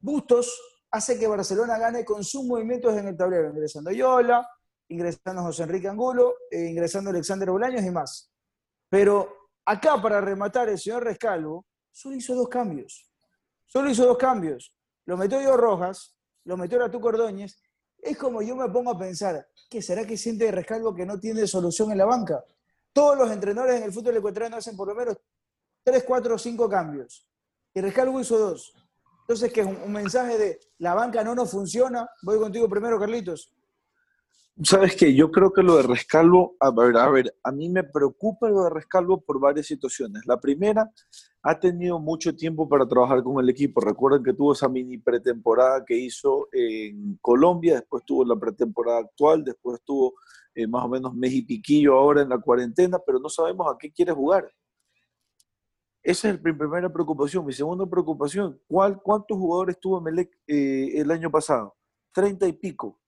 Bustos 0.00 0.58
hace 0.90 1.18
que 1.18 1.26
Barcelona 1.26 1.76
gane 1.76 2.06
con 2.06 2.24
sus 2.24 2.42
movimientos 2.44 2.96
en 2.96 3.08
el 3.08 3.18
tablero, 3.18 3.50
ingresando 3.50 3.90
Yola, 3.90 4.48
ingresando 4.88 5.42
José 5.42 5.64
Enrique 5.64 5.88
Angulo, 5.88 6.36
e 6.50 6.70
ingresando 6.70 7.10
Alexander 7.10 7.50
Bolaños 7.50 7.82
y 7.84 7.90
más. 7.90 8.32
Pero 8.88 9.50
acá, 9.66 10.00
para 10.00 10.22
rematar, 10.22 10.70
el 10.70 10.78
señor 10.78 11.04
Rescalvo 11.04 11.66
solo 11.90 12.16
hizo 12.16 12.34
dos 12.34 12.48
cambios. 12.48 13.12
Solo 13.66 13.90
hizo 13.90 14.06
dos 14.06 14.16
cambios. 14.16 14.74
Lo 15.04 15.18
metió 15.18 15.38
yo 15.38 15.54
Rojas, 15.58 16.16
lo 16.44 16.56
metió 16.56 16.78
Ratu 16.78 16.98
Cordóñez. 16.98 17.60
Es 17.98 18.16
como 18.16 18.40
yo 18.40 18.56
me 18.56 18.70
pongo 18.70 18.92
a 18.92 18.98
pensar, 18.98 19.46
¿qué 19.68 19.82
será 19.82 20.06
que 20.06 20.16
siente 20.16 20.50
Rescalvo 20.50 20.94
que 20.94 21.04
no 21.04 21.20
tiene 21.20 21.46
solución 21.46 21.92
en 21.92 21.98
la 21.98 22.06
banca? 22.06 22.42
Todos 22.90 23.18
los 23.18 23.30
entrenadores 23.30 23.76
en 23.76 23.82
el 23.82 23.92
fútbol 23.92 24.16
ecuatoriano 24.16 24.56
hacen 24.56 24.74
por 24.74 24.88
lo 24.88 24.94
menos 24.94 25.18
tres, 25.82 26.04
cuatro 26.06 26.34
o 26.34 26.38
cinco 26.38 26.68
cambios. 26.68 27.26
Y 27.74 27.80
Rescalvo 27.80 28.20
hizo 28.20 28.38
dos. 28.38 28.74
Entonces, 29.22 29.52
que 29.52 29.60
es 29.60 29.66
un, 29.66 29.92
mensaje 29.92 30.36
de 30.36 30.60
la 30.78 30.94
banca 30.94 31.22
no 31.24 31.34
nos 31.34 31.50
funciona. 31.50 32.08
Voy 32.22 32.38
contigo 32.38 32.68
primero, 32.68 32.98
Carlitos. 32.98 33.52
Sabes 34.62 34.94
que 34.96 35.14
yo 35.14 35.30
creo 35.30 35.52
que 35.52 35.62
lo 35.62 35.76
de 35.76 35.84
Rescalvo, 35.84 36.56
a 36.60 36.70
ver, 36.70 36.96
a 36.96 37.08
ver, 37.08 37.34
a 37.42 37.50
mí 37.50 37.70
me 37.70 37.84
preocupa 37.84 38.48
lo 38.48 38.64
de 38.64 38.70
Rescalvo 38.70 39.20
por 39.20 39.40
varias 39.40 39.66
situaciones. 39.66 40.22
La 40.26 40.38
primera, 40.38 40.92
ha 41.42 41.58
tenido 41.58 41.98
mucho 41.98 42.34
tiempo 42.34 42.68
para 42.68 42.86
trabajar 42.86 43.22
con 43.22 43.42
el 43.42 43.48
equipo. 43.48 43.80
Recuerden 43.80 44.22
que 44.22 44.32
tuvo 44.32 44.52
esa 44.52 44.68
mini 44.68 44.98
pretemporada 44.98 45.84
que 45.84 45.96
hizo 45.96 46.48
en 46.52 47.18
Colombia, 47.20 47.76
después 47.76 48.04
tuvo 48.06 48.24
la 48.24 48.36
pretemporada 48.36 49.00
actual, 49.00 49.42
después 49.42 49.80
tuvo 49.84 50.14
eh, 50.54 50.66
más 50.66 50.84
o 50.84 50.88
menos 50.88 51.14
mes 51.14 51.32
y 51.32 51.42
piquillo 51.42 51.94
ahora 51.94 52.22
en 52.22 52.28
la 52.28 52.38
cuarentena, 52.38 52.98
pero 53.04 53.18
no 53.18 53.28
sabemos 53.28 53.66
a 53.72 53.76
qué 53.78 53.90
quiere 53.90 54.12
jugar. 54.12 54.48
Esa 56.02 56.30
es 56.30 56.42
mi 56.42 56.52
primera 56.52 56.92
preocupación. 56.92 57.46
Mi 57.46 57.52
segunda 57.52 57.86
preocupación, 57.86 58.60
¿cuál, 58.66 59.00
¿cuántos 59.00 59.38
jugadores 59.38 59.78
tuvo 59.78 60.00
Melec 60.00 60.36
eh, 60.46 60.90
el 60.94 61.10
año 61.10 61.30
pasado? 61.30 61.76
Treinta 62.12 62.46
y 62.46 62.52
pico. 62.52 62.98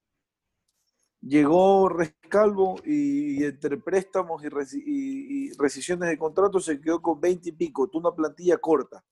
Llegó 1.21 1.89
Rescalvo 1.89 2.77
y, 2.85 3.43
entre 3.43 3.79
préstamos 3.79 4.43
y, 4.45 5.51
rescisiones 5.59 6.09
de 6.09 6.19
contrato 6.19 6.61
se 6.61 6.81
quedó 6.81 7.03
con 7.03 7.21
20 7.21 7.49
y 7.49 7.53
pico. 7.53 7.89
Tuvo 7.89 8.09
una 8.09 8.15
plantilla 8.15 8.59
corta. 8.59 9.05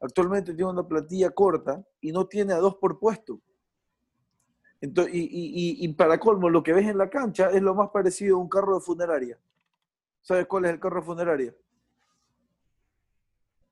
Actualmente 0.00 0.54
tiene 0.54 0.70
una 0.70 0.86
plantilla 0.86 1.30
corta 1.30 1.84
y 2.00 2.10
no 2.10 2.26
tiene 2.26 2.54
a 2.54 2.58
dos 2.58 2.76
por 2.76 2.98
puesto. 2.98 3.40
Entonces, 4.80 5.12
y, 5.14 5.86
para 5.92 6.18
colmo, 6.18 6.50
lo 6.50 6.62
que 6.64 6.72
ves 6.72 6.88
en 6.88 6.98
la 6.98 7.08
cancha 7.08 7.50
es 7.50 7.62
lo 7.62 7.72
más 7.76 7.90
parecido 7.90 8.36
a 8.36 8.40
un 8.40 8.48
carro 8.48 8.74
de 8.74 8.80
funeraria. 8.80 9.38
¿Sabes 10.22 10.46
cuál 10.46 10.64
es 10.64 10.72
el 10.72 10.80
carro 10.80 11.00
de 11.00 11.06
funeraria? 11.06 11.54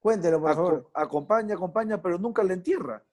Cuéntelo, 0.01 0.41
por 0.41 0.55
favor. 0.55 0.91
Acompaña, 0.95 1.55
acompaña, 1.55 2.01
pero 2.01 2.19
nunca 2.19 2.43
le 2.43 2.55
entierra. 2.55 3.05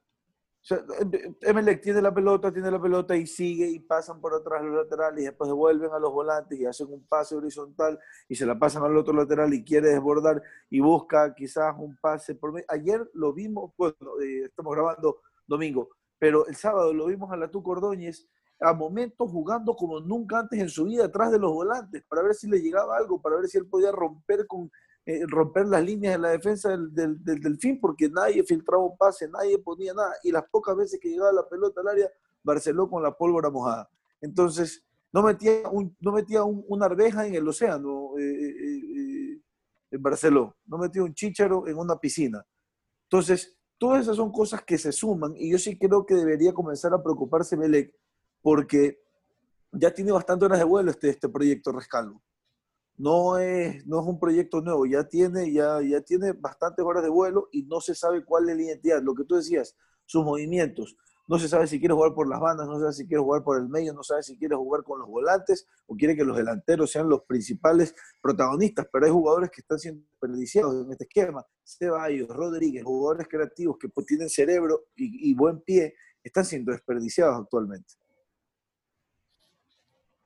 Emelec 1.41 1.81
tiene 1.81 2.01
la 2.01 2.13
pelota, 2.13 2.51
tiene 2.51 2.69
la 2.69 2.81
pelota 2.81 3.15
y 3.15 3.25
sigue 3.25 3.67
y 3.67 3.79
pasan 3.79 4.19
por 4.19 4.33
atrás 4.33 4.63
los 4.63 4.75
laterales 4.75 5.21
y 5.21 5.25
después 5.25 5.49
devuelven 5.49 5.91
a 5.91 5.99
los 5.99 6.11
volantes 6.11 6.59
y 6.59 6.65
hacen 6.65 6.87
un 6.91 7.07
pase 7.07 7.35
horizontal 7.35 7.97
y 8.27 8.35
se 8.35 8.45
la 8.45 8.59
pasan 8.59 8.83
al 8.83 8.97
otro 8.97 9.13
lateral 9.13 9.53
y 9.53 9.63
quiere 9.63 9.89
desbordar 9.89 10.41
y 10.69 10.81
busca 10.81 11.33
quizás 11.35 11.73
un 11.77 11.95
pase 11.97 12.35
por 12.35 12.53
Ayer 12.67 13.09
lo 13.13 13.31
vimos, 13.33 13.71
bueno, 13.77 14.19
eh, 14.21 14.43
estamos 14.45 14.73
grabando 14.75 15.21
domingo, 15.45 15.89
pero 16.19 16.45
el 16.47 16.55
sábado 16.55 16.93
lo 16.93 17.05
vimos 17.05 17.31
a 17.31 17.37
la 17.37 17.49
Tuco 17.49 17.71
Ordóñez 17.71 18.27
a 18.59 18.73
momentos 18.73 19.29
jugando 19.29 19.73
como 19.75 20.01
nunca 20.01 20.39
antes 20.39 20.59
en 20.59 20.69
su 20.69 20.85
vida 20.85 21.05
atrás 21.05 21.31
de 21.31 21.39
los 21.39 21.53
volantes 21.53 22.03
para 22.09 22.23
ver 22.23 22.33
si 22.33 22.49
le 22.49 22.59
llegaba 22.59 22.97
algo, 22.97 23.21
para 23.21 23.37
ver 23.37 23.47
si 23.47 23.57
él 23.57 23.67
podía 23.67 23.91
romper 23.91 24.45
con 24.47 24.69
eh, 25.09 25.23
romper 25.25 25.65
las 25.67 25.81
líneas 25.81 26.15
de 26.15 26.19
la 26.19 26.29
defensa 26.31 26.67
del, 26.67 26.93
del, 26.93 27.23
del, 27.23 27.39
Delfín 27.39 27.79
porque 27.79 28.09
nadie 28.09 28.43
filtraba 28.43 28.83
un 28.83 28.97
pase, 28.97 29.29
nadie 29.29 29.57
ponía 29.57 29.93
nada. 29.93 30.13
Y 30.21 30.33
las 30.33 30.43
pocas 30.49 30.75
veces 30.75 30.99
que 30.99 31.07
llegaba 31.07 31.31
la 31.31 31.47
pelota 31.47 31.79
al 31.79 31.87
área, 31.87 32.11
Barceló 32.43 32.89
con 32.89 33.01
la 33.01 33.15
pólvora 33.15 33.49
mojada. 33.49 33.89
Entonces, 34.19 34.83
no 35.13 35.23
metía, 35.23 35.69
un, 35.69 35.95
no 36.01 36.11
metía 36.11 36.43
una 36.43 36.87
arveja 36.87 37.25
en 37.25 37.35
el 37.35 37.47
océano 37.47 38.17
eh, 38.19 38.21
eh, 38.21 39.41
en 39.91 40.03
Barceló, 40.03 40.57
no 40.65 40.77
metía 40.77 41.01
un 41.01 41.13
chícharo 41.13 41.69
en 41.69 41.77
una 41.77 41.97
piscina. 41.97 42.45
Entonces, 43.03 43.55
todas 43.77 44.01
esas 44.01 44.17
son 44.17 44.29
cosas 44.29 44.61
que 44.63 44.77
se 44.77 44.91
suman 44.91 45.35
y 45.37 45.49
yo 45.49 45.57
sí 45.57 45.77
creo 45.79 46.05
que 46.05 46.15
debería 46.15 46.53
comenzar 46.53 46.93
a 46.93 47.01
preocuparse 47.01 47.55
Melec 47.55 47.95
porque 48.41 48.99
ya 49.71 49.93
tiene 49.93 50.11
bastante 50.11 50.43
horas 50.43 50.59
de 50.59 50.65
vuelo 50.65 50.91
este, 50.91 51.07
este 51.07 51.29
proyecto 51.29 51.71
Rescalvo 51.71 52.21
no 52.97 53.37
es, 53.37 53.85
no 53.85 54.01
es 54.01 54.07
un 54.07 54.19
proyecto 54.19 54.61
nuevo, 54.61 54.85
ya 54.85 55.07
tiene, 55.07 55.51
ya, 55.51 55.81
ya 55.81 56.01
tiene 56.01 56.33
bastantes 56.33 56.83
horas 56.83 57.03
de 57.03 57.09
vuelo 57.09 57.47
y 57.51 57.63
no 57.63 57.79
se 57.79 57.93
sabe 57.93 58.25
cuál 58.25 58.49
es 58.49 58.57
la 58.57 58.63
identidad. 58.63 59.01
Lo 59.01 59.13
que 59.13 59.23
tú 59.23 59.35
decías, 59.35 59.75
sus 60.05 60.25
movimientos. 60.25 60.97
No 61.29 61.37
se 61.37 61.49
sabe 61.49 61.67
si 61.67 61.77
quiere 61.77 61.93
jugar 61.93 62.13
por 62.13 62.29
las 62.29 62.39
bandas, 62.39 62.67
no 62.67 62.75
se 62.75 62.81
sabe 62.81 62.93
si 62.93 63.05
quiere 63.05 63.21
jugar 63.21 63.43
por 63.43 63.59
el 63.59 63.67
medio, 63.67 63.93
no 63.93 64.01
sabe 64.01 64.23
si 64.23 64.37
quiere 64.37 64.55
jugar 64.55 64.83
con 64.83 64.99
los 64.99 65.09
volantes 65.09 65.67
o 65.85 65.95
quiere 65.95 66.15
que 66.15 66.23
los 66.23 66.37
delanteros 66.37 66.89
sean 66.89 67.09
los 67.09 67.23
principales 67.23 67.93
protagonistas, 68.21 68.87
pero 68.91 69.05
hay 69.05 69.11
jugadores 69.11 69.51
que 69.51 69.59
están 69.59 69.77
siendo 69.77 70.05
desperdiciados 70.09 70.85
en 70.85 70.91
este 70.91 71.03
esquema. 71.03 71.45
Ceballos, 71.65 72.29
Rodríguez, 72.29 72.85
jugadores 72.85 73.27
creativos 73.29 73.77
que 73.77 73.89
pues, 73.89 74.07
tienen 74.07 74.29
cerebro 74.29 74.85
y, 74.95 75.29
y 75.29 75.35
buen 75.35 75.59
pie, 75.59 75.95
están 76.23 76.45
siendo 76.45 76.71
desperdiciados 76.71 77.41
actualmente. 77.41 77.93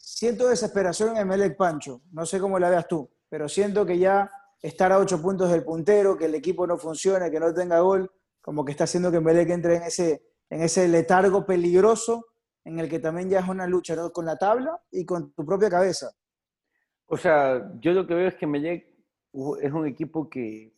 Siento 0.03 0.47
desesperación 0.47 1.15
en 1.15 1.27
Melec 1.27 1.55
Pancho, 1.55 2.01
no 2.11 2.25
sé 2.25 2.39
cómo 2.39 2.57
la 2.57 2.71
veas 2.71 2.87
tú, 2.87 3.07
pero 3.29 3.47
siento 3.47 3.85
que 3.85 3.99
ya 3.99 4.31
estar 4.59 4.91
a 4.91 4.97
ocho 4.97 5.21
puntos 5.21 5.51
del 5.51 5.63
puntero, 5.63 6.17
que 6.17 6.25
el 6.25 6.33
equipo 6.33 6.65
no 6.65 6.77
funcione, 6.77 7.29
que 7.29 7.39
no 7.39 7.53
tenga 7.53 7.79
gol, 7.81 8.11
como 8.41 8.65
que 8.65 8.71
está 8.71 8.85
haciendo 8.85 9.11
que 9.11 9.19
Melec 9.19 9.49
entre 9.51 9.75
en 9.75 9.83
ese, 9.83 10.23
en 10.49 10.63
ese 10.63 10.87
letargo 10.87 11.45
peligroso 11.45 12.25
en 12.65 12.79
el 12.79 12.89
que 12.89 12.99
también 12.99 13.29
ya 13.29 13.39
es 13.39 13.47
una 13.47 13.67
lucha 13.67 13.95
con 14.11 14.25
la 14.25 14.37
tabla 14.37 14.81
y 14.91 15.05
con 15.05 15.33
tu 15.33 15.45
propia 15.45 15.69
cabeza. 15.69 16.11
O 17.05 17.15
sea, 17.15 17.71
yo 17.79 17.93
lo 17.93 18.07
que 18.07 18.15
veo 18.15 18.27
es 18.27 18.35
que 18.35 18.47
Melec 18.47 18.87
es 19.61 19.71
un 19.71 19.85
equipo 19.85 20.29
que 20.29 20.73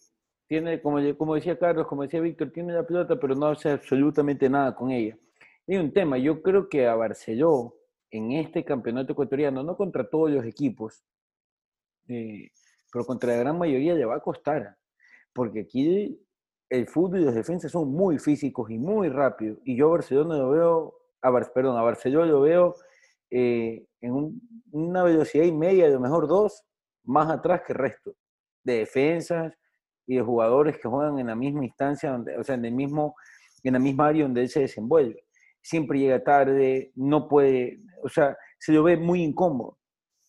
tiene, 0.48 0.82
como, 0.82 1.00
como 1.18 1.36
decía 1.36 1.58
Carlos, 1.58 1.88
como 1.88 2.04
decía 2.04 2.20
Víctor, 2.20 2.52
tiene 2.52 2.74
la 2.74 2.86
pelota, 2.86 3.18
pero 3.18 3.36
no 3.36 3.48
hace 3.48 3.72
absolutamente 3.72 4.50
nada 4.50 4.76
con 4.76 4.92
ella. 4.92 5.18
Hay 5.66 5.78
un 5.78 5.94
tema, 5.94 6.18
yo 6.18 6.42
creo 6.42 6.68
que 6.68 6.88
a 6.88 6.96
Barceló 6.96 7.78
en 8.14 8.32
este 8.32 8.64
campeonato 8.64 9.14
ecuatoriano, 9.14 9.64
no 9.64 9.76
contra 9.76 10.08
todos 10.08 10.30
los 10.30 10.46
equipos, 10.46 11.04
eh, 12.08 12.52
pero 12.92 13.06
contra 13.06 13.34
la 13.34 13.40
gran 13.40 13.58
mayoría 13.58 13.96
le 13.96 14.06
va 14.06 14.18
a 14.18 14.22
costar, 14.22 14.78
porque 15.34 15.62
aquí 15.62 16.24
el 16.70 16.88
fútbol 16.88 17.22
y 17.22 17.26
las 17.26 17.34
defensas 17.34 17.72
son 17.72 17.92
muy 17.92 18.20
físicos 18.20 18.70
y 18.70 18.78
muy 18.78 19.10
rápidos, 19.10 19.58
y 19.66 19.76
yo 19.76 19.88
a 19.88 19.92
Barcelona 19.94 20.38
lo 20.38 20.52
veo, 20.52 20.96
a 21.24 21.54
perdón, 21.54 21.76
a 21.76 21.82
Barcelona 21.82 22.28
lo 22.28 22.42
veo 22.42 22.76
eh, 23.32 23.84
en 24.00 24.40
una 24.72 25.04
velocidad 25.04 25.46
y 25.46 25.52
media, 25.52 25.88
a 25.88 25.90
lo 25.90 26.00
mejor 26.00 26.28
dos, 26.28 26.64
más 27.04 27.32
atrás 27.32 27.64
que 27.66 27.74
el 27.74 27.80
resto, 27.80 28.14
de 28.64 28.78
defensas 28.78 29.58
y 30.06 30.18
de 30.18 30.22
jugadores 30.22 30.78
que 30.78 30.88
juegan 30.88 31.18
en 31.18 31.28
la 31.28 31.36
misma 31.36 31.66
instancia, 31.66 32.12
donde, 32.12 32.38
o 32.38 32.44
sea, 32.44 32.54
en, 32.54 32.66
el 32.66 32.74
mismo, 32.74 33.16
en 33.64 33.74
la 33.74 33.80
misma 33.80 34.10
área 34.10 34.24
donde 34.24 34.42
él 34.42 34.50
se 34.50 34.60
desenvuelve 34.60 35.23
siempre 35.64 36.00
llega 36.00 36.24
tarde, 36.24 36.92
no 36.96 37.28
puede, 37.28 37.80
o 38.04 38.10
sea, 38.10 38.38
se 38.60 38.74
lo 38.74 38.84
ve 38.84 38.98
muy 38.98 39.24
incómodo. 39.24 39.80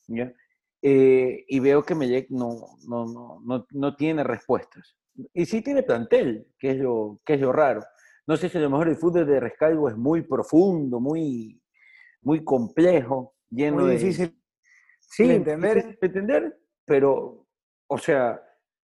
¿ya? 0.06 0.32
Eh, 0.80 1.44
y 1.48 1.60
veo 1.60 1.82
que 1.82 1.94
Melec 1.94 2.30
no, 2.30 2.76
no, 2.86 3.06
no, 3.06 3.40
no, 3.44 3.66
no 3.70 3.96
tiene 3.96 4.22
respuestas. 4.22 4.96
Y 5.32 5.46
sí 5.46 5.62
tiene 5.62 5.82
plantel, 5.82 6.48
que 6.58 6.70
es, 6.70 6.76
lo, 6.78 7.20
que 7.24 7.34
es 7.34 7.40
lo 7.40 7.52
raro. 7.52 7.82
No 8.26 8.36
sé 8.36 8.48
si 8.48 8.58
a 8.58 8.60
lo 8.60 8.70
mejor 8.70 8.88
el 8.88 8.96
fútbol 8.96 9.26
de 9.26 9.40
Rescalvo 9.40 9.88
es 9.88 9.96
muy 9.96 10.22
profundo, 10.22 11.00
muy, 11.00 11.60
muy 12.22 12.42
complejo, 12.42 13.34
lleno 13.50 13.82
muy 13.82 13.92
difícil 13.92 14.38
Sí, 15.00 15.30
entender. 15.30 15.96
entender, 16.00 16.58
pero, 16.84 17.46
o 17.86 17.98
sea, 17.98 18.40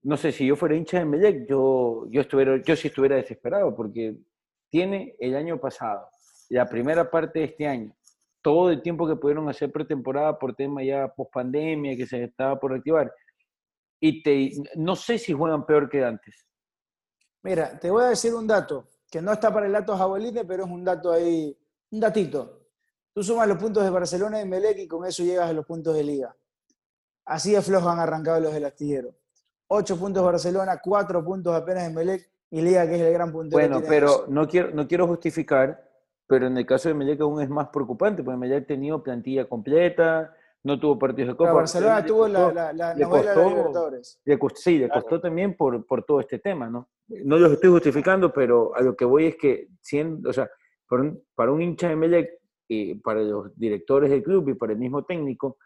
no 0.03 0.16
sé, 0.16 0.33
si 0.33 0.46
yo 0.46 0.57
fuera 0.57 0.75
hincha 0.75 0.99
de 0.99 1.05
Melec, 1.05 1.46
yo, 1.49 2.07
yo, 2.09 2.22
estuviera, 2.22 2.57
yo 2.62 2.77
sí 2.77 2.88
estuviera 2.88 3.16
desesperado, 3.16 3.75
porque 3.77 4.16
tiene 4.70 5.14
el 5.18 5.37
año 5.37 5.61
pasado, 5.61 6.09
la 6.48 6.66
primera 6.66 7.11
parte 7.11 7.40
de 7.40 7.44
este 7.46 7.66
año, 7.66 7.94
todo 8.42 8.70
el 8.70 8.82
tiempo 8.82 9.06
que 9.06 9.16
pudieron 9.16 9.48
hacer 9.48 9.72
pretemporada 9.72 10.38
por 10.38 10.54
tema 10.54 10.82
ya 10.82 11.09
post 11.09 11.32
pandemia, 11.32 11.96
que 11.96 12.06
se 12.06 12.22
estaba 12.24 12.59
por 12.59 12.74
activar, 12.74 13.12
y 14.00 14.22
te, 14.22 14.50
no 14.76 14.94
sé 14.94 15.18
si 15.18 15.32
juegan 15.32 15.66
peor 15.66 15.88
que 15.88 16.04
antes. 16.04 16.46
Mira, 17.42 17.78
te 17.78 17.90
voy 17.90 18.04
a 18.04 18.09
decir 18.09 18.35
un 18.35 18.46
dato, 18.46 18.88
que 19.11 19.22
no 19.22 19.32
está 19.32 19.52
para 19.52 19.66
el 19.66 19.72
dato 19.72 19.96
jabolite, 19.96 20.44
pero 20.44 20.64
es 20.64 20.70
un 20.70 20.85
dato 20.85 21.12
ahí, 21.12 21.56
un 21.90 22.00
datito. 22.00 22.68
Tú 23.12 23.22
sumas 23.22 23.48
los 23.48 23.56
puntos 23.56 23.82
de 23.82 23.90
Barcelona 23.90 24.40
y 24.42 24.46
Melec 24.46 24.78
y 24.78 24.88
con 24.88 25.06
eso 25.06 25.22
llegas 25.22 25.48
a 25.48 25.52
los 25.52 25.64
puntos 25.64 25.94
de 25.94 26.04
liga. 26.04 26.37
Así 27.24 27.52
de 27.52 27.62
flojos 27.62 27.90
han 27.90 27.98
arrancado 27.98 28.40
los 28.40 28.52
del 28.52 28.64
astillero. 28.64 29.14
Ocho 29.68 29.98
puntos 29.98 30.22
Barcelona, 30.22 30.80
cuatro 30.82 31.24
puntos 31.24 31.54
apenas 31.54 31.85
en 31.85 31.94
Melec 31.94 32.30
y 32.50 32.61
Liga, 32.61 32.87
que 32.87 32.96
es 32.96 33.00
el 33.00 33.12
gran 33.12 33.32
puntero. 33.32 33.61
Bueno, 33.61 33.82
pero 33.88 34.26
no 34.28 34.46
quiero, 34.46 34.70
no 34.70 34.87
quiero 34.87 35.06
justificar, 35.09 35.82
pero 36.26 36.46
en 36.46 36.56
el 36.56 36.66
caso 36.66 36.88
de 36.88 36.94
Melec 36.94 37.20
aún 37.20 37.40
es 37.40 37.48
más 37.48 37.68
preocupante, 37.68 38.22
porque 38.22 38.38
Melec 38.38 38.64
ha 38.64 38.66
tenido 38.66 39.02
plantilla 39.02 39.48
completa, 39.48 40.34
no 40.64 40.80
tuvo 40.80 40.98
partidos 40.98 41.28
de 41.28 41.34
Pero 41.34 41.38
Copa. 41.50 41.52
Barcelona 41.52 42.04
tuvo 42.04 42.26
la, 42.28 42.38
costó- 42.40 42.54
la, 42.54 42.72
la 42.72 42.94
le 42.94 43.04
novela 43.04 43.30
de 43.30 43.36
costó- 43.36 43.42
los 43.42 43.50
Libertadores. 43.56 44.20
le 44.24 44.38
costó- 44.38 44.60
sí, 44.60 44.78
le 44.78 44.88
costó 44.88 45.20
también 45.20 45.56
por, 45.56 45.86
por 45.86 46.04
todo 46.04 46.20
este 46.20 46.38
tema, 46.40 46.68
¿no? 46.68 46.88
No 47.08 47.38
los 47.38 47.52
estoy 47.52 47.70
justificando, 47.70 48.32
pero 48.32 48.74
a 48.74 48.80
lo 48.82 48.96
que 48.96 49.04
voy 49.04 49.26
es 49.26 49.36
que, 49.36 49.68
siendo, 49.80 50.28
o 50.30 50.32
sea, 50.32 50.50
para 50.88 51.02
un, 51.02 51.22
para 51.34 51.52
un 51.52 51.62
hincha 51.62 51.88
de 51.88 51.96
Melec, 51.96 52.30
y 52.68 52.96
para 52.96 53.20
los 53.20 53.56
directores 53.56 54.10
del 54.10 54.24
club 54.24 54.48
y 54.48 54.54
para 54.54 54.72
el 54.72 54.78
mismo 54.80 55.04
técnico, 55.04 55.56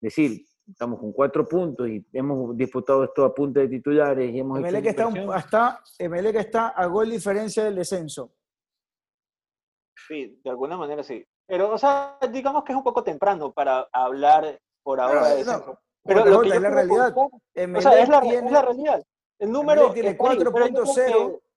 decir, 0.00 0.44
estamos 0.68 0.98
con 0.98 1.12
cuatro 1.12 1.46
puntos 1.46 1.88
y 1.88 2.04
hemos 2.12 2.56
disputado 2.56 3.04
esto 3.04 3.24
a 3.24 3.32
punta 3.32 3.60
de 3.60 3.68
titulares 3.68 4.32
y 4.34 4.40
hemos 4.40 4.58
una 4.58 4.68
está, 4.68 5.06
un- 5.06 5.32
está, 5.36 5.80
Emelec 5.96 6.34
está 6.34 6.68
a 6.70 6.86
gol 6.86 7.08
diferencia 7.08 7.62
del 7.62 7.76
descenso. 7.76 8.32
Sí, 10.08 10.40
de 10.42 10.50
alguna 10.50 10.76
manera 10.76 11.02
sí. 11.02 11.24
Pero, 11.46 11.72
o 11.72 11.78
sea, 11.78 12.18
digamos 12.30 12.64
que 12.64 12.72
es 12.72 12.76
un 12.76 12.84
poco 12.84 13.02
temprano 13.02 13.52
para 13.52 13.88
hablar 13.92 14.60
por 14.82 15.00
ahora 15.00 15.28
de 15.28 15.30
no, 15.30 15.36
descenso. 15.52 15.78
Pero 16.04 16.24
lo 16.24 16.40
que 16.40 16.48
es 16.48 16.60
la 16.60 16.70
realidad. 16.70 17.14
comentar- 17.14 17.76
o 17.76 17.80
sea, 17.80 18.00
es 18.02 18.08
la, 18.08 18.20
tiene, 18.20 18.46
es 18.46 18.52
la 18.52 18.62
realidad. 18.62 19.02
El 19.38 19.52
número 19.52 19.92
tiene 19.92 20.10
está 20.10 20.30
ahí, 20.30 20.38
pero 20.38 20.50
yo 20.50 20.52
creo 20.52 20.84
4.0. 20.84 21.30
que- 21.30 21.50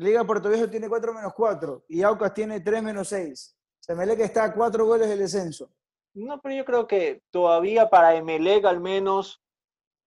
Liga 0.00 0.24
Puerto 0.24 0.48
Viejo 0.48 0.68
tiene 0.70 0.88
4 0.88 1.12
menos 1.12 1.32
4 1.34 1.84
y 1.88 2.02
Aucas 2.02 2.32
tiene 2.34 2.60
3 2.60 2.82
menos 2.82 3.08
6. 3.08 3.56
Emelec 3.88 4.20
está 4.20 4.44
a 4.44 4.52
4 4.54 4.84
goles 4.84 5.08
del 5.08 5.18
descenso. 5.18 5.70
No, 6.14 6.40
pero 6.40 6.54
yo 6.54 6.64
creo 6.64 6.86
que 6.86 7.22
todavía 7.30 7.88
para 7.88 8.14
Emelec 8.14 8.64
al 8.66 8.80
menos 8.80 9.40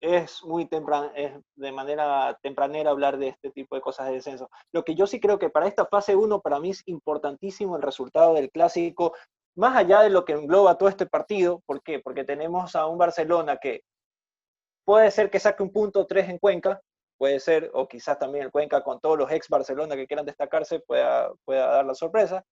es 0.01 0.43
muy 0.43 0.65
temprano, 0.65 1.11
es 1.15 1.31
de 1.55 1.71
manera 1.71 2.37
tempranera 2.41 2.89
hablar 2.89 3.17
de 3.17 3.29
este 3.29 3.51
tipo 3.51 3.75
de 3.75 3.81
cosas 3.81 4.07
de 4.07 4.13
descenso. 4.13 4.49
Lo 4.73 4.83
que 4.83 4.95
yo 4.95 5.05
sí 5.05 5.19
creo 5.19 5.37
que 5.37 5.49
para 5.49 5.67
esta 5.67 5.85
fase 5.85 6.15
1, 6.15 6.41
para 6.41 6.59
mí 6.59 6.71
es 6.71 6.81
importantísimo 6.87 7.75
el 7.75 7.83
resultado 7.83 8.33
del 8.33 8.49
clásico, 8.49 9.13
más 9.55 9.75
allá 9.77 10.01
de 10.01 10.09
lo 10.09 10.25
que 10.25 10.33
engloba 10.33 10.77
todo 10.77 10.89
este 10.89 11.05
partido. 11.05 11.61
¿Por 11.67 11.83
qué? 11.83 11.99
Porque 11.99 12.23
tenemos 12.23 12.75
a 12.75 12.87
un 12.87 12.97
Barcelona 12.97 13.57
que 13.57 13.81
puede 14.85 15.11
ser 15.11 15.29
que 15.29 15.39
saque 15.39 15.61
un 15.61 15.71
punto 15.71 16.07
3 16.07 16.29
en 16.29 16.39
Cuenca, 16.39 16.81
puede 17.17 17.39
ser, 17.39 17.69
o 17.73 17.87
quizás 17.87 18.17
también 18.17 18.45
el 18.45 18.51
Cuenca 18.51 18.83
con 18.83 18.99
todos 18.99 19.19
los 19.19 19.31
ex 19.31 19.47
Barcelona 19.49 19.95
que 19.95 20.07
quieran 20.07 20.25
destacarse 20.25 20.79
pueda, 20.79 21.31
pueda 21.45 21.67
dar 21.67 21.85
la 21.85 21.93
sorpresa. 21.93 22.43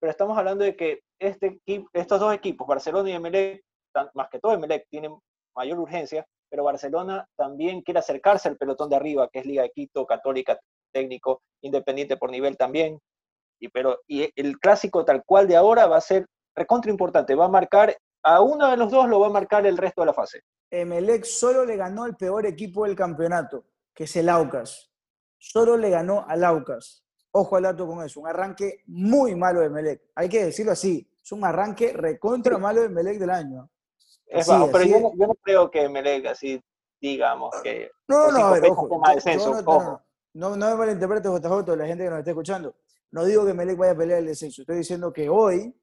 Pero 0.00 0.10
estamos 0.10 0.36
hablando 0.36 0.64
de 0.64 0.76
que 0.76 1.00
este, 1.18 1.60
estos 1.94 2.20
dos 2.20 2.34
equipos, 2.34 2.66
Barcelona 2.66 3.08
y 3.08 3.14
Emelec, 3.14 3.62
más 4.14 4.28
que 4.30 4.38
todo 4.38 4.52
Emelec, 4.52 4.86
tienen 4.90 5.16
mayor 5.54 5.78
urgencia, 5.78 6.26
pero 6.50 6.64
Barcelona 6.64 7.26
también 7.36 7.80
quiere 7.82 8.00
acercarse 8.00 8.48
al 8.48 8.56
pelotón 8.56 8.90
de 8.90 8.96
arriba, 8.96 9.28
que 9.28 9.38
es 9.38 9.46
Liga 9.46 9.62
de 9.62 9.70
Quito, 9.70 10.04
Católica, 10.04 10.58
Técnico, 10.92 11.42
Independiente 11.62 12.16
por 12.16 12.30
nivel 12.30 12.56
también. 12.56 12.98
Y, 13.60 13.68
pero, 13.68 14.00
y 14.08 14.28
el 14.34 14.58
clásico 14.58 15.04
tal 15.04 15.22
cual 15.24 15.46
de 15.46 15.56
ahora 15.56 15.86
va 15.86 15.98
a 15.98 16.00
ser 16.00 16.26
recontra 16.54 16.90
importante, 16.90 17.34
va 17.34 17.44
a 17.44 17.48
marcar, 17.48 17.96
a 18.22 18.40
uno 18.40 18.68
de 18.70 18.76
los 18.76 18.90
dos 18.90 19.08
lo 19.08 19.20
va 19.20 19.28
a 19.28 19.30
marcar 19.30 19.66
el 19.66 19.78
resto 19.78 20.02
de 20.02 20.06
la 20.06 20.14
fase. 20.14 20.42
Emelec 20.70 21.24
solo 21.24 21.64
le 21.64 21.76
ganó 21.76 22.04
al 22.04 22.16
peor 22.16 22.46
equipo 22.46 22.84
del 22.84 22.96
campeonato, 22.96 23.64
que 23.94 24.04
es 24.04 24.16
el 24.16 24.28
Aucas. 24.28 24.90
Solo 25.38 25.76
le 25.76 25.90
ganó 25.90 26.24
al 26.28 26.44
Aucas. 26.44 27.04
Ojo 27.32 27.56
al 27.56 27.62
dato 27.62 27.86
con 27.86 28.04
eso. 28.04 28.20
Un 28.20 28.28
arranque 28.28 28.82
muy 28.86 29.34
malo 29.34 29.60
de 29.60 29.66
Emelec. 29.66 30.02
Hay 30.14 30.28
que 30.28 30.44
decirlo 30.44 30.72
así. 30.72 31.08
Es 31.22 31.32
un 31.32 31.44
arranque 31.44 31.92
recontra 31.92 32.58
malo 32.58 32.80
de 32.80 32.86
Emelec 32.86 33.18
del 33.18 33.30
año. 33.30 33.70
Es 34.32 34.42
Así, 34.48 34.50
bajo, 34.52 34.70
pero 34.72 34.84
yo 34.84 35.00
no, 35.00 35.10
yo 35.16 35.26
no 35.26 35.34
creo 35.42 35.70
que 35.70 35.82
Emelec 35.82 36.26
así, 36.26 36.62
digamos, 37.00 37.52
que 37.62 37.90
No, 38.06 38.30
no, 38.30 38.36
cinco 38.36 38.46
a 38.46 38.52
ver, 38.60 38.70
ojo. 38.70 38.88
yo- 38.88 39.14
descenso, 39.14 39.44
yo 39.46 39.54
no, 39.56 39.62
no, 39.62 39.70
ojo. 39.76 40.02
no, 40.34 40.50
no, 40.50 40.56
no 40.56 40.70
me 40.70 40.76
malinterpretes, 40.76 41.30
JJ, 41.32 41.76
la 41.76 41.86
gente 41.86 42.04
que 42.04 42.10
nos 42.10 42.18
está 42.20 42.30
escuchando. 42.30 42.76
No 43.10 43.24
digo 43.24 43.44
que 43.44 43.54
Melec 43.54 43.76
vaya 43.76 43.92
a 43.92 43.96
pelear 43.96 44.20
el 44.20 44.26
descenso. 44.26 44.62
Estoy 44.62 44.76
diciendo 44.76 45.12
que 45.12 45.28
hoy, 45.28 45.74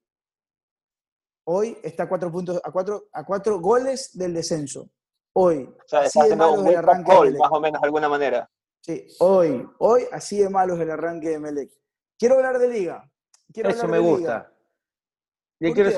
hoy 1.45 1.77
está 1.83 2.03
a 2.03 2.09
cuatro 2.09 2.31
puntos, 2.31 2.61
a 2.63 2.71
cuatro, 2.71 3.09
a 3.11 3.25
cuatro 3.25 3.59
goles 3.59 4.17
del 4.17 4.33
descenso. 4.33 4.89
Hoy. 5.33 5.63
O 5.65 5.87
sea, 5.87 5.99
Así 5.99 6.07
está 6.07 6.19
de 6.19 6.25
haciendo 6.33 6.45
malo 6.47 6.61
un 6.61 6.67
es 6.67 6.71
el 6.71 6.77
arranque 6.79 7.11
de 7.11 7.17
gol, 7.17 7.25
Melec. 7.27 7.41
más 7.41 7.51
o 7.51 7.59
menos 7.59 7.81
de 7.81 7.85
alguna 7.85 8.09
manera. 8.09 8.49
Sí, 8.81 9.07
hoy, 9.19 9.67
hoy 9.79 10.03
así 10.13 10.37
de 10.39 10.49
malo 10.49 10.75
es 10.75 10.79
el 10.79 10.91
arranque 10.91 11.29
de 11.29 11.39
Melec. 11.39 11.69
Quiero 12.17 12.35
hablar 12.35 12.57
de 12.59 12.69
liga. 12.69 13.11
Quiero 13.53 13.69
Eso 13.69 13.81
hablar 13.81 13.99
me 13.99 14.05
de 14.05 14.09
gusta. 14.11 14.21
liga. 14.21 14.53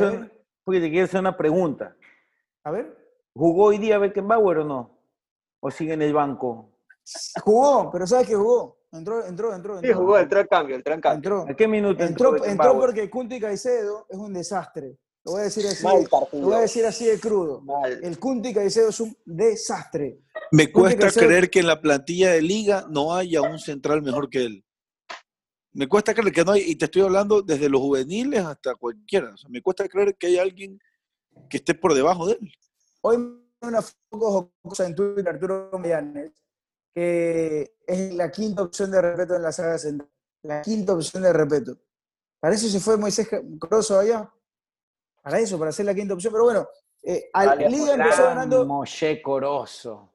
Ver. 0.10 0.32
porque 0.64 0.80
te 0.82 0.90
quiero 0.90 1.06
hacer 1.06 1.20
una 1.20 1.36
pregunta. 1.38 1.96
A 2.64 2.72
ver. 2.72 2.98
¿Jugó 3.34 3.66
hoy 3.66 3.78
día 3.78 3.98
Beckenbauer 3.98 4.60
o 4.60 4.66
no? 4.66 5.00
¿O 5.62 5.72
sigue 5.72 5.94
en 5.94 6.02
el 6.02 6.14
banco? 6.14 6.78
Jugó, 7.42 7.90
pero 7.92 8.06
¿sabes 8.06 8.28
qué 8.28 8.36
jugó? 8.36 8.80
Entró, 8.92 9.26
entró, 9.26 9.54
entró. 9.54 9.76
entró. 9.78 9.88
Sí, 9.88 9.94
jugó, 9.94 10.18
entró 10.18 10.40
al 10.40 10.48
cambio, 10.48 10.76
entró 10.76 10.94
al 10.94 11.02
cambio. 11.02 11.18
Entró. 11.18 11.52
¿A 11.54 11.56
qué 11.56 11.68
minuto 11.68 12.04
Entró, 12.04 12.36
entró, 12.36 12.46
entró 12.50 12.80
porque 12.80 13.10
Kunti 13.10 13.40
Caicedo 13.40 14.06
es 14.10 14.18
un 14.18 14.34
desastre. 14.34 14.98
Lo 15.26 15.34
voy 15.34 15.42
a 15.42 15.44
decir 15.46 15.68
así, 15.68 15.84
Mal 15.84 16.08
lo 16.32 16.40
voy 16.48 16.54
a 16.56 16.60
decir 16.60 16.86
así 16.86 17.06
de 17.06 17.20
crudo. 17.20 17.62
Mal. 17.62 18.00
El 18.04 18.18
Kunti 18.20 18.54
Caicedo 18.54 18.90
es 18.90 19.00
un 19.00 19.16
desastre. 19.26 20.22
Me 20.52 20.72
Kunti 20.72 20.96
cuesta 20.96 21.08
Caicedo- 21.08 21.28
creer 21.28 21.50
que 21.50 21.60
en 21.60 21.68
la 21.68 21.82
plantilla 21.82 22.32
de 22.32 22.42
liga 22.42 22.86
no 22.90 23.14
haya 23.14 23.42
un 23.42 23.60
central 23.60 24.02
mejor 24.02 24.30
que 24.30 24.46
él. 24.46 24.66
Me 25.74 25.88
cuesta 25.88 26.14
creer 26.16 26.34
que 26.34 26.44
no 26.44 26.54
hay, 26.54 26.64
y 26.66 26.76
te 26.76 26.86
estoy 26.86 27.04
hablando 27.04 27.42
desde 27.42 27.70
los 27.70 27.80
juveniles 27.82 28.44
hasta 28.44 28.74
cualquiera. 28.76 29.34
O 29.34 29.38
sea, 29.38 29.50
me 29.50 29.62
cuesta 29.62 29.88
creer 29.88 30.16
que 30.18 30.28
hay 30.28 30.38
alguien 30.40 30.80
que 31.50 31.58
esté 31.58 31.74
por 31.74 31.94
debajo 31.94 32.28
de 32.28 32.34
él. 32.34 32.52
Hoy 33.02 33.36
una 33.62 33.82
foco 33.82 34.52
jocosa 34.64 34.86
en 34.86 34.96
Twitter, 34.96 35.28
Arturo 35.30 35.70
Millanes, 35.80 36.32
que 36.94 37.76
es 37.86 38.14
la 38.14 38.32
quinta 38.32 38.64
opción 38.64 38.92
de 38.92 39.02
respeto 39.02 39.36
en 39.36 39.42
la 39.44 39.52
saga 39.52 39.78
central. 39.78 40.10
La 40.44 40.62
quinta 40.62 40.94
opción 40.94 41.24
de 41.24 41.34
respeto. 41.34 41.78
Para 42.40 42.56
eso 42.56 42.68
se 42.70 42.80
fue 42.80 42.96
Moisés 42.98 43.28
Croso 43.60 44.00
allá. 44.00 44.32
Para 45.22 45.40
eso, 45.40 45.60
para 45.60 45.70
hacer 45.70 45.86
la 45.86 45.94
quinta 45.94 46.14
opción. 46.14 46.32
Pero 46.32 46.46
bueno, 46.46 46.68
eh, 47.04 47.30
al- 47.34 47.58
Liga 47.70 47.94
empezó 47.96 48.24
ganando. 48.24 48.66
Moshe 48.66 49.22
Corozo. 49.22 50.14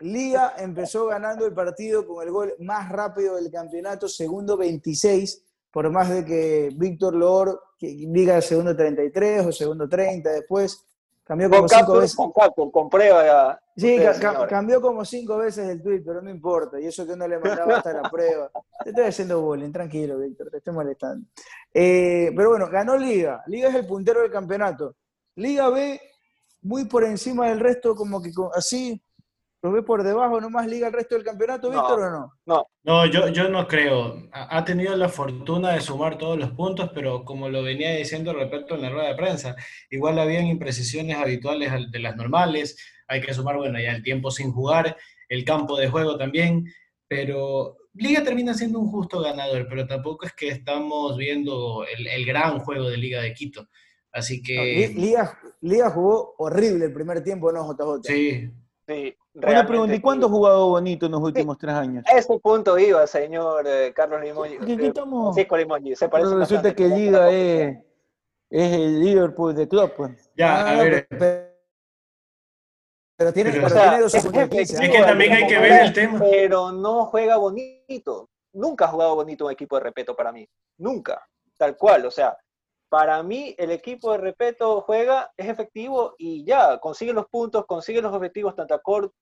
Liga 0.00 0.54
empezó 0.58 1.06
ganando 1.06 1.46
el 1.46 1.52
partido 1.52 2.06
con 2.06 2.24
el 2.24 2.32
gol 2.32 2.54
más 2.60 2.90
rápido 2.90 3.36
del 3.36 3.50
campeonato, 3.50 4.08
segundo 4.08 4.56
26, 4.56 5.43
por 5.74 5.90
más 5.90 6.08
de 6.08 6.24
que 6.24 6.70
Víctor 6.76 7.14
Loor 7.16 7.60
que 7.78 7.88
diga 7.88 8.40
segundo 8.40 8.74
33 8.76 9.44
o 9.44 9.50
segundo 9.52 9.88
30 9.88 10.30
después. 10.30 10.82
Cambió 11.24 11.48
como 11.48 11.60
Con 11.62 11.68
cinco 11.70 11.80
capture, 11.80 12.00
veces. 12.00 12.16
con 12.16 12.32
capture, 12.32 12.70
con 12.70 12.88
prueba. 12.90 13.58
Sí, 13.76 13.96
ustedes, 13.96 14.18
ca- 14.20 14.46
cambió 14.46 14.80
como 14.80 15.04
cinco 15.06 15.38
veces 15.38 15.68
el 15.70 15.82
tweet, 15.82 16.02
pero 16.04 16.20
no 16.22 16.30
importa. 16.30 16.78
Y 16.78 16.86
eso 16.86 17.06
que 17.06 17.16
no 17.16 17.26
le 17.26 17.38
mandaba 17.38 17.78
hasta 17.78 17.92
la 17.94 18.08
prueba. 18.10 18.50
Te 18.84 18.90
estoy 18.90 19.04
haciendo 19.06 19.40
bullying, 19.40 19.72
tranquilo, 19.72 20.18
Víctor, 20.18 20.50
te 20.50 20.58
estoy 20.58 20.74
molestando. 20.74 21.26
Eh, 21.72 22.30
pero 22.36 22.50
bueno, 22.50 22.68
ganó 22.70 22.96
Liga. 22.96 23.42
Liga 23.46 23.70
es 23.70 23.74
el 23.74 23.86
puntero 23.86 24.20
del 24.20 24.30
campeonato. 24.30 24.94
Liga 25.36 25.70
B, 25.70 25.98
muy 26.62 26.84
por 26.84 27.04
encima 27.04 27.48
del 27.48 27.58
resto, 27.58 27.96
como 27.96 28.22
que 28.22 28.30
así, 28.54 29.02
lo 29.64 29.72
ve 29.72 29.82
por 29.82 30.02
debajo 30.02 30.42
nomás 30.42 30.66
Liga 30.66 30.88
el 30.88 30.92
resto 30.92 31.14
del 31.14 31.24
campeonato, 31.24 31.70
No. 31.70 31.76
Víctor, 31.80 32.00
o 32.00 32.10
no? 32.46 32.66
No, 32.84 33.06
yo, 33.06 33.28
yo 33.28 33.48
no 33.48 33.66
creo. 33.66 34.28
Ha 34.30 34.62
tenido 34.62 34.94
la 34.94 35.08
fortuna 35.08 35.72
de 35.72 35.80
sumar 35.80 36.18
todos 36.18 36.38
los 36.38 36.50
puntos, 36.50 36.90
pero 36.94 37.24
como 37.24 37.48
lo 37.48 37.62
venía 37.62 37.96
diciendo 37.96 38.34
respecto 38.34 38.74
en 38.74 38.82
la 38.82 38.90
rueda 38.90 39.08
de 39.08 39.14
prensa, 39.14 39.56
igual 39.88 40.18
habían 40.18 40.46
imprecisiones 40.46 41.16
habituales 41.16 41.72
al- 41.72 41.90
de 41.90 41.98
las 41.98 42.14
normales. 42.14 42.76
Hay 43.08 43.22
que 43.22 43.32
sumar, 43.32 43.56
bueno, 43.56 43.80
ya 43.80 43.92
el 43.92 44.02
tiempo 44.02 44.30
sin 44.30 44.52
jugar, 44.52 44.98
el 45.30 45.46
campo 45.46 45.78
de 45.78 45.88
juego 45.88 46.18
también, 46.18 46.66
pero 47.08 47.78
Liga 47.94 48.22
termina 48.22 48.52
siendo 48.52 48.80
un 48.80 48.90
justo 48.90 49.20
ganador, 49.22 49.66
pero 49.66 49.86
tampoco 49.86 50.26
es 50.26 50.34
que 50.34 50.48
estamos 50.48 51.16
viendo 51.16 51.86
el, 51.86 52.06
el 52.06 52.26
gran 52.26 52.58
juego 52.58 52.90
de 52.90 52.98
Liga 52.98 53.22
de 53.22 53.32
Quito. 53.32 53.66
Así 54.12 54.38
No, 54.40 54.42
que, 54.46 54.92
Liga, 54.94 55.38
Liga 55.62 55.88
jugó 55.90 56.34
horrible 56.36 56.84
el 56.84 56.92
primer 56.92 57.24
tiempo, 57.24 57.50
¿no, 57.50 57.64
JJ? 57.72 58.02
sí, 58.02 58.50
Sí, 58.86 59.16
Pregunta, 59.40 59.94
¿y 59.94 60.00
cuándo 60.00 60.26
ha 60.26 60.30
jugado 60.30 60.68
bonito 60.68 61.06
en 61.06 61.12
los 61.12 61.20
últimos 61.20 61.58
tres 61.58 61.74
años? 61.74 62.04
A 62.06 62.16
ese 62.16 62.38
punto 62.38 62.78
iba, 62.78 63.04
señor 63.06 63.66
eh, 63.66 63.92
Carlos 63.94 64.20
aquí 64.20 64.72
eh, 64.72 64.86
estamos- 64.86 65.34
Francisco 65.34 65.56
Limoñi, 65.56 65.96
se 65.96 66.08
parece 66.08 66.28
Pero 66.30 66.38
resulta 66.40 66.68
bastante, 66.68 66.76
que 66.76 66.88
Liga 66.96 67.30
es, 67.30 67.78
es 68.50 68.72
el 68.72 69.00
Liverpool 69.04 69.54
de 69.54 69.66
club, 69.68 69.92
pues. 69.96 70.30
ya, 70.36 70.68
a 70.68 70.74
no, 70.76 70.82
ver, 70.84 71.06
pero- 71.08 71.54
Pero 73.16 73.32
tiene, 73.32 73.50
Pero, 73.50 73.62
pero 73.64 73.74
o 73.74 73.78
sea, 73.78 73.88
tiene 73.90 74.02
12 74.02 74.18
es 74.18 74.24
puntos 74.24 74.42
de 74.42 74.48
que- 74.48 74.56
15 74.58 74.74
Es 74.74 74.80
años. 74.80 74.96
que 74.96 75.02
también 75.02 75.32
hay 75.32 75.46
que 75.46 75.58
ver 75.58 75.72
el 75.86 75.92
tema. 75.92 76.18
Pero 76.20 76.72
no 76.72 77.06
juega 77.06 77.36
bonito. 77.36 78.28
Nunca 78.52 78.84
ha 78.86 78.88
jugado 78.88 79.14
bonito 79.14 79.46
un 79.46 79.52
equipo 79.52 79.76
de 79.76 79.82
respeto 79.84 80.16
para 80.16 80.32
mí. 80.32 80.48
Nunca. 80.78 81.24
Tal 81.56 81.76
cual. 81.76 82.06
O 82.06 82.10
sea, 82.10 82.36
para 82.88 83.22
mí 83.22 83.54
el 83.56 83.70
equipo 83.70 84.10
de 84.12 84.18
respeto 84.18 84.80
juega, 84.80 85.30
es 85.36 85.48
efectivo 85.48 86.14
y 86.18 86.44
ya, 86.44 86.78
consigue 86.78 87.12
los 87.12 87.26
puntos, 87.28 87.66
consigue 87.66 88.02
los 88.02 88.12
objetivos 88.12 88.54
tanto 88.56 88.74
a 88.74 88.82
corto 88.82 89.14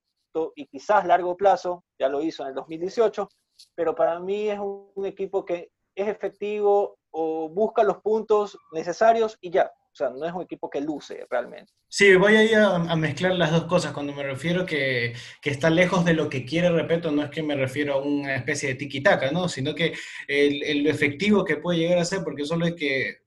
y 0.55 0.65
quizás 0.67 1.05
largo 1.05 1.37
plazo. 1.37 1.83
Ya 1.99 2.09
lo 2.09 2.21
hizo 2.21 2.43
en 2.43 2.49
el 2.49 2.55
2018. 2.55 3.29
Pero 3.75 3.95
para 3.95 4.19
mí 4.19 4.49
es 4.49 4.59
un, 4.59 5.05
equipo 5.05 5.45
que 5.45 5.71
es 5.95 6.07
efectivo 6.07 6.97
o 7.11 7.49
busca 7.49 7.83
los 7.83 7.97
puntos 7.97 8.57
necesarios 8.71 9.37
y 9.41 9.51
ya. 9.51 9.71
O 9.91 9.95
sea, 9.95 10.09
no 10.09 10.25
es 10.25 10.33
un 10.33 10.41
equipo 10.41 10.71
que 10.71 10.81
luce 10.81 11.27
realmente. 11.29 11.71
Sí, 11.87 12.15
voy 12.15 12.35
a 12.35 12.75
a, 12.75 12.95
mezclar 12.95 13.35
las 13.35 13.51
dos 13.51 13.65
cosas. 13.65 13.93
Cuando 13.93 14.11
me 14.11 14.23
refiero 14.23 14.65
que, 14.65 15.13
que 15.39 15.51
está 15.51 15.69
lejos 15.69 16.03
de 16.03 16.15
lo 16.15 16.29
que 16.29 16.45
quiere 16.45 16.71
Repeto, 16.71 17.11
no 17.11 17.21
es 17.21 17.29
que 17.29 17.43
me 17.43 17.55
refiero 17.55 17.93
a 17.93 18.01
una 18.01 18.35
especie 18.35 18.69
de 18.69 18.75
tiki-taka, 18.75 19.31
¿no? 19.31 19.47
Sino 19.47 19.75
que 19.75 19.93
el, 20.27 20.63
el- 20.63 20.87
efectivo 20.87 21.45
que 21.45 21.57
puede 21.57 21.77
llegar 21.77 21.99
a 21.99 22.05
ser, 22.05 22.23
porque 22.23 22.45
solo 22.45 22.65
hay 22.65 22.75
que 22.75 23.22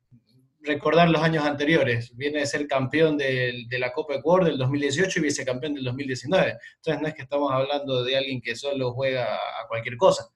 recordar 0.67 1.09
los 1.09 1.23
años 1.23 1.45
anteriores. 1.45 2.15
Viene 2.17 2.41
de 2.41 2.47
ser 2.47 2.67
campeón 2.67 3.17
de 3.17 3.67
la 3.79 3.93
Copa 3.93 4.15
Ecuador 4.15 4.45
del 4.45 4.59
2018 4.59 5.19
y 5.19 5.23
vicecampeón 5.23 5.75
del 5.75 5.85
2019. 5.85 6.59
Entonces 6.77 7.01
no 7.01 7.09
es 7.09 7.15
que 7.15 7.23
estamos 7.23 7.53
hablando 7.53 8.05
de 8.05 8.17
alguien 8.17 8.41
que 8.41 8.57
solo 8.57 8.93
juega 8.93 9.35
a 9.35 9.67
cualquier 9.69 9.97
cosa. 9.97 10.29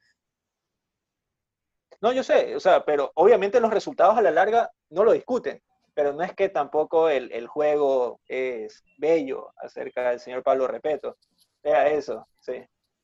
No, 2.00 2.12
yo 2.12 2.22
sé, 2.22 2.56
o 2.56 2.60
sea, 2.60 2.82
pero 2.84 3.12
obviamente 3.14 3.60
los 3.60 3.70
resultados 3.70 4.16
a 4.16 4.22
la 4.22 4.30
larga 4.30 4.70
no 4.88 5.04
lo 5.04 5.12
discuten, 5.12 5.62
pero 5.92 6.14
no 6.14 6.22
es 6.22 6.32
que 6.34 6.48
tampoco 6.48 7.10
el, 7.10 7.30
el 7.30 7.46
juego 7.46 8.20
es 8.26 8.82
bello 8.96 9.52
acerca 9.56 10.10
del 10.10 10.20
señor 10.20 10.42
Pablo 10.42 10.66
Repeto. 10.66 11.18
Vea 11.62 11.90
eso, 11.90 12.26
sí. 12.38 12.54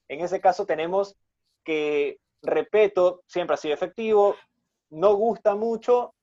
En 0.09 0.21
ese 0.21 0.41
caso 0.41 0.65
tenemos 0.65 1.15
que 1.63 2.19
Repeto 2.43 3.23
siempre 3.27 3.55
ha 3.55 3.59
sido 3.59 3.75
efectivo, 3.75 4.37
no 4.91 5.15
gusta 5.15 5.55
mucho, 5.55 6.15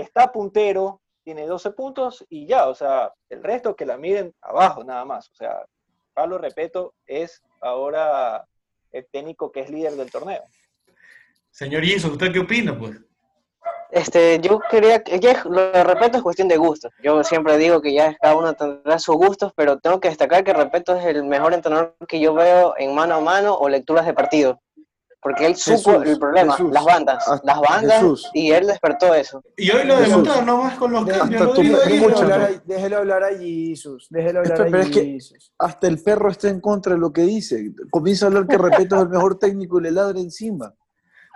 está 0.00 0.30
puntero, 0.32 1.00
tiene 1.24 1.46
12 1.46 1.70
puntos 1.72 2.24
y 2.28 2.46
ya, 2.46 2.68
o 2.68 2.74
sea, 2.74 3.12
el 3.28 3.42
resto 3.42 3.76
que 3.76 3.86
la 3.86 3.98
miren 3.98 4.34
abajo 4.40 4.84
nada 4.84 5.04
más. 5.04 5.28
O 5.30 5.34
sea, 5.34 5.64
Pablo 6.14 6.38
Repeto 6.38 6.94
es 7.06 7.42
ahora 7.60 8.44
el 8.92 9.06
técnico 9.12 9.52
que 9.52 9.60
es 9.60 9.70
líder 9.70 9.92
del 9.92 10.10
torneo. 10.10 10.42
Señor 11.50 11.84
Iso, 11.84 12.08
¿usted 12.08 12.32
qué 12.32 12.38
opina, 12.38 12.78
pues? 12.78 12.98
Este, 13.90 14.38
yo 14.40 14.60
quería, 14.70 15.02
que 15.02 15.18
ya 15.18 15.42
lo 15.44 15.72
de 15.72 15.82
Repeto 15.82 16.18
es 16.18 16.22
cuestión 16.22 16.48
de 16.48 16.58
gustos. 16.58 16.92
Yo 17.02 17.24
siempre 17.24 17.56
digo 17.56 17.80
que 17.80 17.94
ya 17.94 18.16
cada 18.18 18.36
uno 18.36 18.54
tendrá 18.54 18.98
sus 18.98 19.16
gustos, 19.16 19.52
pero 19.56 19.78
tengo 19.78 19.98
que 19.98 20.08
destacar 20.08 20.44
que 20.44 20.52
Repeto 20.52 20.94
es 20.94 21.04
el 21.06 21.24
mejor 21.24 21.54
entrenador 21.54 21.96
que 22.06 22.20
yo 22.20 22.34
veo 22.34 22.74
en 22.76 22.94
mano 22.94 23.14
a 23.14 23.20
mano 23.20 23.54
o 23.54 23.68
lecturas 23.68 24.04
de 24.04 24.12
partido. 24.12 24.60
Porque 25.20 25.46
él 25.46 25.56
supo 25.56 25.76
Jesús, 25.98 26.06
el 26.06 26.18
problema, 26.18 26.52
Jesús. 26.52 26.72
las 26.72 26.84
bandas, 26.84 27.24
Ah, 27.26 27.40
las 27.42 27.60
bandas, 27.60 27.94
Jesús. 28.00 28.30
y 28.34 28.52
él 28.52 28.66
despertó 28.68 29.12
eso. 29.14 29.42
Y 29.56 29.68
hoy 29.70 29.84
lo 29.84 29.96
demostró 29.98 30.42
nomás 30.42 30.78
con 30.78 30.92
los 30.92 31.04
De- 31.06 31.12
cambios. 31.12 31.56
digo 31.58 31.76
ahí, 31.84 31.92
Déjelo 31.98 32.18
hablar, 32.18 32.40
a, 32.42 32.62
déjelo 32.64 32.96
hablar 32.98 33.24
a 33.24 33.28
Jesus. 33.36 34.06
Déjelo 34.10 34.38
hablar 34.40 34.58
Pero 34.58 34.76
a 34.78 34.80
es 34.80 34.90
que-. 34.90 35.18
Hasta 35.58 35.88
el 35.88 36.00
perro 36.02 36.30
está 36.30 36.48
en 36.48 36.60
contra 36.60 36.94
de 36.94 37.00
lo 37.00 37.12
que 37.12 37.22
dice. 37.22 37.72
Comienza 37.90 38.26
a 38.26 38.28
hablar 38.28 38.46
que 38.46 38.58
Repeto 38.58 38.94
es 38.96 39.02
el 39.02 39.08
mejor 39.08 39.38
técnico 39.40 39.80
y 39.80 39.82
le 39.82 39.90
ladra 39.90 40.20
encima. 40.20 40.72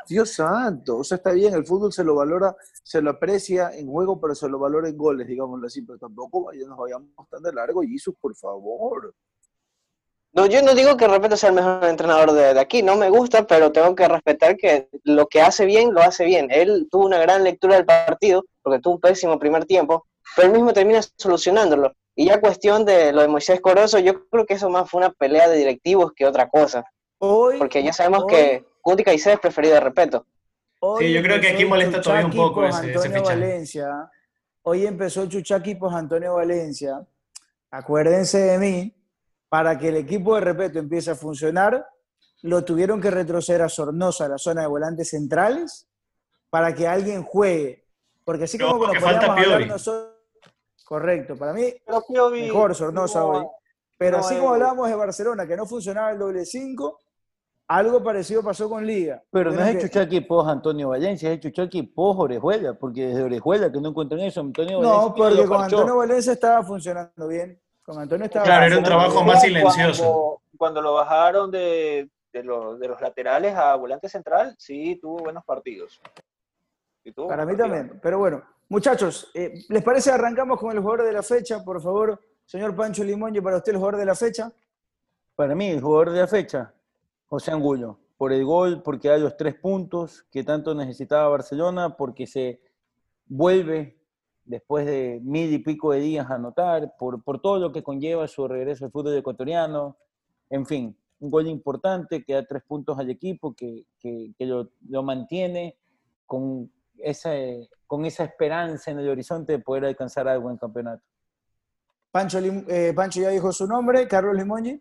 Dios 0.08 0.30
santo, 0.30 0.98
o 0.98 1.04
sea, 1.04 1.16
está 1.16 1.30
bien, 1.32 1.54
el 1.54 1.64
fútbol 1.64 1.92
se 1.92 2.02
lo 2.02 2.14
valora, 2.16 2.56
se 2.82 3.00
lo 3.00 3.10
aprecia 3.10 3.70
en 3.72 3.86
juego, 3.88 4.20
pero 4.20 4.34
se 4.34 4.48
lo 4.48 4.58
valora 4.58 4.88
en 4.88 4.96
goles, 4.96 5.28
digámoslo 5.28 5.66
así, 5.66 5.82
pero 5.82 5.96
tampoco 5.98 6.44
vaya- 6.44 6.66
nos 6.66 6.76
vayamos 6.78 7.08
tan 7.30 7.40
de 7.42 7.52
largo, 7.52 7.82
Jesus, 7.82 8.14
por 8.20 8.34
favor. 8.34 9.14
No, 10.34 10.46
yo 10.46 10.62
no 10.62 10.74
digo 10.74 10.96
que 10.96 11.06
Repeto 11.08 11.36
sea 11.36 11.50
el 11.50 11.54
mejor 11.56 11.84
entrenador 11.84 12.32
de, 12.32 12.54
de 12.54 12.60
aquí, 12.60 12.82
no 12.82 12.96
me 12.96 13.10
gusta, 13.10 13.46
pero 13.46 13.70
tengo 13.70 13.94
que 13.94 14.08
respetar 14.08 14.56
que 14.56 14.88
lo 15.04 15.26
que 15.26 15.42
hace 15.42 15.66
bien, 15.66 15.92
lo 15.92 16.00
hace 16.00 16.24
bien. 16.24 16.48
Él 16.50 16.88
tuvo 16.90 17.04
una 17.04 17.18
gran 17.18 17.44
lectura 17.44 17.76
del 17.76 17.84
partido, 17.84 18.44
porque 18.62 18.78
tuvo 18.80 18.94
un 18.94 19.00
pésimo 19.00 19.38
primer 19.38 19.66
tiempo, 19.66 20.06
pero 20.34 20.48
él 20.48 20.54
mismo 20.54 20.72
termina 20.72 21.00
solucionándolo. 21.18 21.92
Y 22.14 22.26
ya 22.26 22.40
cuestión 22.40 22.84
de 22.86 23.12
lo 23.12 23.20
de 23.20 23.28
Moisés 23.28 23.60
Corozo, 23.60 23.98
yo 23.98 24.26
creo 24.28 24.46
que 24.46 24.54
eso 24.54 24.70
más 24.70 24.88
fue 24.88 24.98
una 25.00 25.10
pelea 25.10 25.48
de 25.48 25.56
directivos 25.58 26.12
que 26.16 26.24
otra 26.26 26.48
cosa, 26.48 26.84
Hoy, 27.18 27.58
porque 27.58 27.82
ya 27.82 27.92
sabemos 27.92 28.22
hoy- 28.24 28.28
que 28.30 28.64
Guti 28.82 29.04
Caicedo 29.04 29.34
es 29.34 29.40
preferido 29.40 29.74
de 29.74 29.80
Repeto. 29.80 30.26
hoy 30.80 31.06
Sí, 31.06 31.12
yo 31.12 31.22
creo 31.22 31.40
que 31.42 31.48
aquí 31.50 31.64
molesta 31.66 32.00
todavía 32.00 32.26
un 32.26 32.32
poco 32.32 32.64
ese- 32.64 32.78
ese 32.78 32.86
Antonio 32.96 33.18
fichaje. 33.18 33.40
Valencia. 33.40 34.10
Hoy 34.62 34.86
empezó 34.86 35.22
el 35.22 35.28
Chuchaki 35.28 35.74
por 35.74 35.92
Antonio 35.94 36.34
Valencia. 36.34 37.04
Acuérdense 37.70 38.38
de 38.38 38.58
mí, 38.58 38.94
para 39.52 39.76
que 39.76 39.88
el 39.88 39.96
equipo 39.96 40.34
de 40.34 40.40
Repeto 40.40 40.78
empiece 40.78 41.10
a 41.10 41.14
funcionar, 41.14 41.86
lo 42.40 42.64
tuvieron 42.64 43.02
que 43.02 43.10
retroceder 43.10 43.60
a 43.60 43.68
Sornosa, 43.68 44.24
a 44.24 44.28
la 44.28 44.38
zona 44.38 44.62
de 44.62 44.66
volantes 44.66 45.10
centrales, 45.10 45.86
para 46.48 46.74
que 46.74 46.88
alguien 46.88 47.22
juegue. 47.22 47.84
Porque 48.24 48.44
así 48.44 48.56
como 48.58 48.78
No, 48.78 48.86
nos 48.86 48.94
que 48.94 49.00
falta 49.00 49.26
podíamos 49.26 49.44
hablar 49.52 49.66
nosotros. 49.68 50.12
Correcto, 50.86 51.36
para 51.36 51.52
mí 51.52 51.66
Pero 51.84 52.02
Piovi 52.08 52.42
mejor 52.44 52.74
Sornosa 52.74 53.18
no- 53.20 53.26
hoy. 53.28 53.46
Pero 53.98 54.16
no 54.20 54.24
así 54.24 54.36
como 54.36 54.54
hablábamos 54.54 54.88
de 54.88 54.94
Barcelona, 54.94 55.46
que 55.46 55.54
no 55.58 55.66
funcionaba 55.66 56.12
el 56.12 56.18
doble 56.18 56.46
5, 56.46 56.98
algo 57.68 58.02
parecido 58.02 58.42
pasó 58.42 58.70
con 58.70 58.86
Liga. 58.86 59.22
Pero 59.30 59.52
no 59.52 59.62
es 59.62 59.76
que- 59.76 59.82
Chuchaki 59.82 60.22
pos 60.22 60.48
Antonio 60.48 60.88
Valencia, 60.88 61.28
es 61.30 61.34
el 61.34 61.40
Chuchaki 61.42 61.82
pos 61.82 62.16
Orejuela, 62.18 62.72
porque 62.72 63.08
desde 63.08 63.22
Orejuela 63.22 63.70
que 63.70 63.82
no 63.82 63.90
encuentran 63.90 64.20
eso, 64.20 64.40
Antonio 64.40 64.78
Valencia 64.78 65.02
No, 65.08 65.14
porque 65.14 65.46
con. 65.46 65.62
Antonio 65.62 65.96
Valencia 65.98 66.32
estaba 66.32 66.62
funcionando 66.64 67.28
bien. 67.28 67.60
Con 67.82 67.98
Antonio 67.98 68.26
estaba 68.26 68.44
Claro, 68.44 68.66
era 68.66 68.78
un 68.78 68.84
trabajo 68.84 69.24
más 69.24 69.40
silencioso. 69.42 70.02
Cuando, 70.02 70.42
cuando 70.56 70.82
lo 70.82 70.94
bajaron 70.94 71.50
de, 71.50 72.08
de, 72.32 72.42
los, 72.44 72.78
de 72.78 72.88
los 72.88 73.00
laterales 73.00 73.54
a 73.56 73.74
volante 73.76 74.08
central, 74.08 74.54
sí 74.58 74.98
tuvo 75.00 75.18
buenos 75.18 75.44
partidos. 75.44 76.00
Sí 77.02 77.12
tuvo 77.12 77.28
Para 77.28 77.44
mí 77.44 77.52
partidos. 77.56 77.78
también. 77.78 78.00
Pero 78.00 78.18
bueno, 78.18 78.42
muchachos, 78.68 79.30
eh, 79.34 79.52
¿les 79.68 79.82
parece 79.82 80.10
arrancamos 80.12 80.58
con 80.60 80.70
el 80.72 80.80
jugador 80.80 81.04
de 81.06 81.12
la 81.12 81.22
fecha? 81.22 81.64
Por 81.64 81.82
favor, 81.82 82.20
señor 82.44 82.74
Pancho 82.76 83.02
Limón, 83.02 83.34
y 83.34 83.40
para 83.40 83.56
usted 83.56 83.72
el 83.72 83.78
jugador 83.78 83.98
de 83.98 84.06
la 84.06 84.14
fecha. 84.14 84.52
Para 85.34 85.54
mí, 85.54 85.68
el 85.70 85.80
jugador 85.80 86.10
de 86.10 86.20
la 86.20 86.28
fecha, 86.28 86.72
José 87.26 87.50
Angulo, 87.50 87.98
por 88.16 88.32
el 88.32 88.44
gol, 88.44 88.82
porque 88.82 89.08
da 89.08 89.16
los 89.18 89.36
tres 89.36 89.54
puntos 89.56 90.24
que 90.30 90.44
tanto 90.44 90.74
necesitaba 90.74 91.28
Barcelona, 91.28 91.96
porque 91.96 92.26
se 92.26 92.60
vuelve 93.26 93.98
después 94.44 94.86
de 94.86 95.20
mil 95.22 95.52
y 95.52 95.58
pico 95.58 95.92
de 95.92 96.00
días 96.00 96.30
a 96.30 96.34
anotar, 96.34 96.94
por, 96.98 97.22
por 97.22 97.40
todo 97.40 97.58
lo 97.58 97.72
que 97.72 97.82
conlleva 97.82 98.26
su 98.28 98.46
regreso 98.48 98.84
al 98.84 98.90
fútbol 98.90 99.16
ecuatoriano, 99.16 99.96
en 100.50 100.66
fin, 100.66 100.96
un 101.20 101.30
gol 101.30 101.46
importante 101.46 102.24
que 102.24 102.34
da 102.34 102.44
tres 102.44 102.62
puntos 102.66 102.98
al 102.98 103.08
equipo, 103.10 103.54
que, 103.54 103.86
que- 104.00 104.32
que 104.36 104.46
lo, 104.46 104.70
lo 104.88 105.02
mantiene 105.02 105.76
con 106.26 106.70
esa, 106.98 107.30
con 107.86 108.04
esa 108.04 108.24
esperanza 108.24 108.90
en 108.90 108.98
el 108.98 109.08
horizonte 109.08 109.52
de 109.52 109.58
poder 109.60 109.84
alcanzar 109.84 110.26
algo 110.28 110.50
en 110.50 110.56
campeonato. 110.58 111.02
Pancho, 112.10 112.38
eh, 112.40 112.92
Pancho 112.94 113.20
ya 113.20 113.30
dijo 113.30 113.52
su 113.52 113.66
nombre, 113.66 114.06
Carlos 114.06 114.36
Limoñi. 114.36 114.80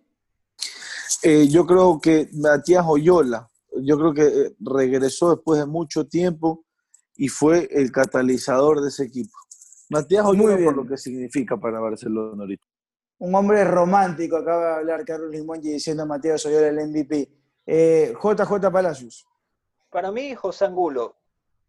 Eh, 1.23 1.47
yo 1.47 1.65
creo 1.65 1.99
que 2.01 2.29
Matías 2.33 2.83
Oyola, 2.87 3.49
yo 3.83 3.97
creo 3.97 4.13
que 4.13 4.23
eh, 4.27 4.55
regresó 4.59 5.35
después 5.35 5.59
de 5.59 5.65
mucho 5.65 6.07
tiempo 6.07 6.65
y 7.15 7.27
fue 7.27 7.69
el 7.71 7.91
catalizador 7.91 8.81
de 8.81 8.89
ese 8.89 9.03
equipo. 9.03 9.37
Matías 9.91 10.25
bien. 10.31 10.63
por 10.63 10.77
lo 10.77 10.87
que 10.87 10.95
significa 10.95 11.57
para 11.57 11.81
Barcelona 11.81 12.43
ahorita. 12.43 12.65
Un 13.19 13.35
hombre 13.35 13.65
romántico, 13.65 14.37
acaba 14.37 14.67
de 14.67 14.75
hablar 14.75 15.03
Carlos 15.03 15.29
Limoñi 15.29 15.73
diciendo 15.73 16.03
a 16.03 16.05
Matías 16.05 16.45
Oyola 16.45 16.69
el 16.69 16.87
MVP. 16.87 17.29
Eh, 17.65 18.13
JJ 18.13 18.71
Palacios. 18.71 19.27
Para 19.89 20.09
mí, 20.09 20.33
José 20.33 20.63
Angulo, 20.63 21.17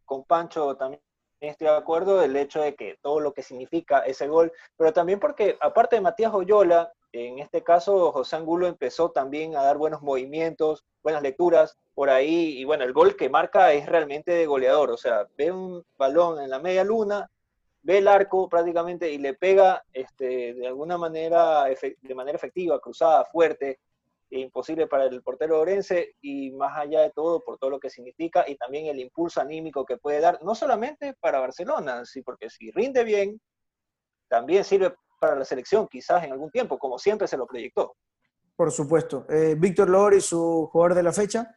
con 0.04 0.22
Pancho 0.22 0.76
también 0.76 1.02
estoy 1.40 1.66
de 1.66 1.74
acuerdo 1.74 2.22
el 2.22 2.36
hecho 2.36 2.60
de 2.60 2.76
que 2.76 2.96
todo 3.02 3.18
lo 3.18 3.34
que 3.34 3.42
significa 3.42 3.98
ese 4.00 4.28
gol, 4.28 4.52
pero 4.76 4.92
también 4.92 5.18
porque 5.18 5.58
aparte 5.60 5.96
de 5.96 6.02
Matías 6.02 6.32
Oyola, 6.32 6.92
en 7.10 7.40
este 7.40 7.64
caso 7.64 8.12
José 8.12 8.36
Angulo 8.36 8.68
empezó 8.68 9.10
también 9.10 9.56
a 9.56 9.64
dar 9.64 9.78
buenos 9.78 10.00
movimientos, 10.00 10.84
buenas 11.02 11.22
lecturas 11.22 11.76
por 11.94 12.08
ahí, 12.08 12.56
y 12.58 12.64
bueno, 12.64 12.84
el 12.84 12.92
gol 12.92 13.16
que 13.16 13.28
marca 13.28 13.72
es 13.72 13.86
realmente 13.86 14.30
de 14.30 14.46
goleador, 14.46 14.92
o 14.92 14.96
sea, 14.96 15.26
ve 15.36 15.50
un 15.50 15.84
balón 15.98 16.40
en 16.40 16.50
la 16.50 16.60
media 16.60 16.84
luna, 16.84 17.28
ve 17.82 17.98
el 17.98 18.08
arco 18.08 18.48
prácticamente 18.48 19.10
y 19.10 19.18
le 19.18 19.34
pega 19.34 19.84
este, 19.92 20.54
de 20.54 20.66
alguna 20.66 20.96
manera, 20.98 21.64
de 21.64 22.14
manera 22.14 22.36
efectiva, 22.36 22.80
cruzada, 22.80 23.24
fuerte, 23.26 23.80
imposible 24.30 24.86
para 24.86 25.04
el 25.04 25.22
portero 25.22 25.60
orense 25.60 26.14
y 26.20 26.52
más 26.52 26.76
allá 26.76 27.02
de 27.02 27.10
todo 27.10 27.40
por 27.40 27.58
todo 27.58 27.70
lo 27.70 27.78
que 27.78 27.90
significa 27.90 28.48
y 28.48 28.56
también 28.56 28.86
el 28.86 28.98
impulso 28.98 29.40
anímico 29.40 29.84
que 29.84 29.98
puede 29.98 30.20
dar, 30.20 30.42
no 30.42 30.54
solamente 30.54 31.14
para 31.20 31.40
Barcelona, 31.40 32.04
sí, 32.04 32.22
porque 32.22 32.48
si 32.48 32.70
rinde 32.70 33.04
bien, 33.04 33.40
también 34.28 34.64
sirve 34.64 34.94
para 35.20 35.36
la 35.36 35.44
selección, 35.44 35.86
quizás 35.88 36.24
en 36.24 36.32
algún 36.32 36.50
tiempo, 36.50 36.78
como 36.78 36.98
siempre 36.98 37.28
se 37.28 37.36
lo 37.36 37.46
proyectó. 37.46 37.94
Por 38.56 38.70
supuesto. 38.70 39.26
Eh, 39.28 39.54
Víctor 39.58 39.88
Lori, 39.88 40.20
su 40.20 40.68
jugador 40.72 40.94
de 40.94 41.02
la 41.02 41.12
fecha. 41.12 41.54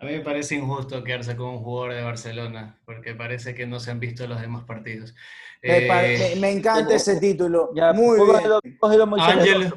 A 0.00 0.04
mí 0.04 0.12
me 0.12 0.20
parece 0.20 0.54
injusto 0.54 1.02
quedarse 1.02 1.34
con 1.34 1.48
un 1.48 1.58
jugador 1.58 1.94
de 1.94 2.02
Barcelona, 2.02 2.78
porque 2.84 3.14
parece 3.14 3.54
que 3.54 3.66
no 3.66 3.80
se 3.80 3.90
han 3.90 3.98
visto 3.98 4.26
los 4.28 4.40
demás 4.40 4.64
partidos. 4.64 5.12
Me, 5.62 5.78
Eh, 5.86 6.34
me- 6.36 6.40
me 6.40 6.50
encanta 6.52 6.94
ese 6.94 7.18
título. 7.18 7.70
Ya, 7.74 7.92
Muy 7.92 8.16
cógelo- 8.18 8.60
bien. 8.62 8.76
cógelo, 8.78 9.06
Moisés. 9.06 9.28
Ángel, 9.34 9.72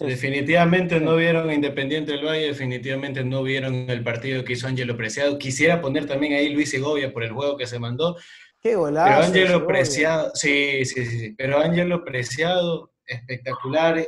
Definitivamente 0.00 1.00
no 1.00 1.16
vieron 1.16 1.50
Independiente 1.52 2.12
del 2.12 2.24
Valle, 2.24 2.46
definitivamente 2.46 3.24
no 3.24 3.42
vieron 3.42 3.90
el 3.90 4.04
partido 4.04 4.44
que 4.44 4.52
hizo 4.52 4.68
Ángelo 4.68 4.96
Preciado. 4.96 5.36
Quisiera 5.36 5.80
poner 5.80 6.06
también 6.06 6.34
ahí 6.34 6.50
Luis 6.54 6.70
Segovia 6.70 7.12
por 7.12 7.24
el 7.24 7.32
juego 7.32 7.56
que 7.56 7.66
se 7.66 7.80
mandó. 7.80 8.16
Qué 8.60 8.76
golazo. 8.76 9.08
Pero 9.10 9.24
Ángelo 9.26 9.66
Preciado, 9.66 10.30
sí, 10.34 10.84
sí, 10.84 11.04
sí, 11.06 11.34
pero 11.36 11.58
Ángelo 11.60 12.04
Preciado, 12.04 12.92
espectacular, 13.04 14.06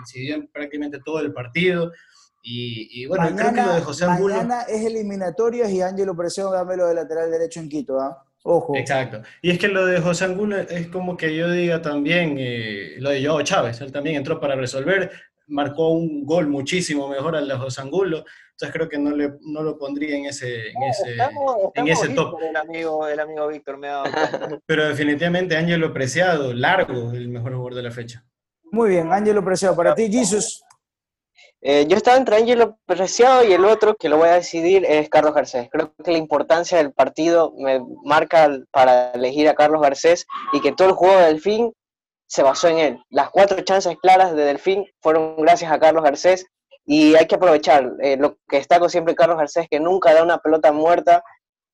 incidió 0.00 0.34
en 0.34 0.48
prácticamente 0.48 0.98
todo 1.04 1.20
el 1.20 1.32
partido. 1.32 1.92
Y, 2.46 3.06
bueno, 3.06 3.24
mañana, 3.24 3.50
creo 3.50 3.54
que 3.54 3.70
lo 3.70 3.74
de 3.76 3.80
José 3.80 4.04
Angulo. 4.04 4.34
Mañana 4.34 4.62
es 4.68 4.84
eliminatorias 4.84 5.70
y 5.70 5.80
Ángelo 5.80 6.14
Preciado 6.14 6.52
dámelo 6.52 6.86
de 6.86 6.94
lateral 6.94 7.30
derecho 7.30 7.60
en 7.60 7.70
Quito, 7.70 7.98
¿ah? 7.98 8.22
Ojo. 8.42 8.76
Exacto. 8.76 9.22
Y 9.40 9.50
es 9.50 9.58
que 9.58 9.68
lo 9.68 9.86
de 9.86 9.98
José 10.02 10.26
Angulo 10.26 10.58
es 10.58 10.88
como 10.88 11.16
que 11.16 11.34
yo 11.34 11.50
diga 11.50 11.80
también, 11.80 12.36
eh, 12.38 12.96
lo 12.98 13.08
de 13.08 13.24
Joao 13.24 13.40
Chávez, 13.42 13.80
él 13.80 13.90
también 13.90 14.16
entró 14.16 14.38
para 14.38 14.54
resolver, 14.56 15.10
marcó 15.46 15.88
un 15.88 16.26
gol 16.26 16.48
muchísimo 16.48 17.08
mejor 17.08 17.34
al 17.36 17.48
de 17.48 17.54
José 17.54 17.80
Angulo, 17.80 18.26
entonces 18.50 18.72
creo 18.72 18.88
que 18.90 18.98
no, 18.98 19.16
le, 19.16 19.32
no 19.40 19.62
lo 19.62 19.78
pondría 19.78 20.14
en 20.16 20.26
ese, 20.26 20.68
en 20.68 20.82
ese, 20.82 21.16
en 21.74 21.88
ese 21.88 22.10
top. 22.10 22.38
El 22.42 22.56
amigo, 22.56 23.08
el 23.08 23.18
amigo 23.18 23.48
Víctor 23.48 23.78
me 23.78 23.88
ha 23.88 24.02
dado 24.02 24.60
Pero 24.66 24.86
definitivamente 24.86 25.56
Ángelo 25.56 25.94
Preciado, 25.94 26.52
largo, 26.52 27.12
el 27.12 27.28
mejor 27.30 27.52
jugador 27.52 27.74
de 27.74 27.82
la 27.82 27.90
fecha. 27.90 28.24
Muy 28.70 28.90
bien, 28.90 29.10
Ángelo 29.10 29.42
Preciado. 29.42 29.74
Para 29.74 29.94
ti, 29.94 30.12
Jesus. 30.12 30.63
Eh, 31.66 31.86
yo 31.88 31.96
estaba 31.96 32.18
entre 32.18 32.36
Ángelo 32.36 32.78
Preciado 32.84 33.42
y 33.42 33.54
el 33.54 33.64
otro 33.64 33.94
que 33.94 34.10
lo 34.10 34.18
voy 34.18 34.28
a 34.28 34.34
decidir 34.34 34.84
es 34.84 35.08
Carlos 35.08 35.32
Garcés. 35.32 35.70
Creo 35.72 35.94
que 36.04 36.12
la 36.12 36.18
importancia 36.18 36.76
del 36.76 36.92
partido 36.92 37.54
me 37.56 37.80
marca 38.04 38.50
para 38.70 39.12
elegir 39.12 39.48
a 39.48 39.54
Carlos 39.54 39.80
Garcés 39.80 40.26
y 40.52 40.60
que 40.60 40.72
todo 40.72 40.88
el 40.88 40.94
juego 40.94 41.16
de 41.16 41.24
Delfín 41.24 41.72
se 42.26 42.42
basó 42.42 42.68
en 42.68 42.78
él. 42.78 43.02
Las 43.08 43.30
cuatro 43.30 43.58
chances 43.62 43.96
claras 43.96 44.36
de 44.36 44.44
Delfín 44.44 44.84
fueron 45.00 45.36
gracias 45.38 45.72
a 45.72 45.78
Carlos 45.78 46.04
Garcés 46.04 46.44
y 46.84 47.14
hay 47.14 47.26
que 47.26 47.36
aprovechar. 47.36 47.92
Eh, 48.02 48.18
lo 48.18 48.36
que 48.46 48.58
destaco 48.58 48.90
siempre 48.90 49.14
Carlos 49.14 49.38
Garcés 49.38 49.66
que 49.70 49.80
nunca 49.80 50.12
da 50.12 50.22
una 50.22 50.36
pelota 50.36 50.70
muerta 50.70 51.24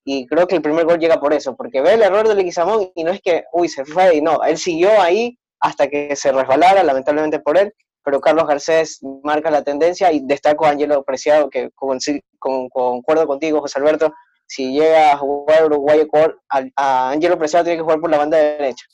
y 0.05 0.25
creo 0.29 0.47
que 0.47 0.55
el 0.55 0.63
primer 0.63 0.85
gol 0.85 1.01
llega 1.01 1.19
por 1.19 1.35
eso, 1.35 1.57
porque 1.57 1.81
ve 1.81 1.95
el 1.95 2.03
error 2.03 2.29
de 2.29 2.37
Leguizamón 2.37 2.93
y 2.95 3.03
no 3.03 3.11
es 3.11 3.21
que, 3.21 3.43
uy, 3.53 3.69
se 3.69 3.85
fue 3.85 4.15
y 4.15 4.23
no, 4.23 4.41
él 4.45 4.57
siguió 4.57 5.01
ahí 5.01 5.37
hasta 5.59 5.89
que 5.89 6.15
se 6.15 6.31
resbalara, 6.31 6.85
lamentablemente 6.85 7.41
por 7.41 7.59
él, 7.59 7.75
pero 8.05 8.21
Carlos 8.21 8.47
Garcés 8.47 9.01
marca 9.23 9.51
la 9.51 9.63
tendencia 9.63 10.13
y 10.13 10.21
destaco 10.25 10.65
a 10.65 10.71
Angelo 10.71 11.03
Preciado, 11.05 11.51
que 11.51 11.71
con, 11.75 11.99
concuerdo 12.39 13.27
contigo, 13.27 13.61
José 13.61 13.79
Alberto, 13.79 14.13
si 14.47 14.73
llega 14.73 15.13
a 15.13 15.19
jugar 15.19 15.67
Uruguay 15.67 16.09
a, 16.49 16.65
a 16.77 17.11
Angelo 17.11 17.39
Preciado 17.39 17.65
tiene 17.65 17.79
que 17.79 17.83
jugar 17.83 18.01
por 18.01 18.11
la 18.11 18.19
banda 18.19 18.37
derecha. 18.37 18.85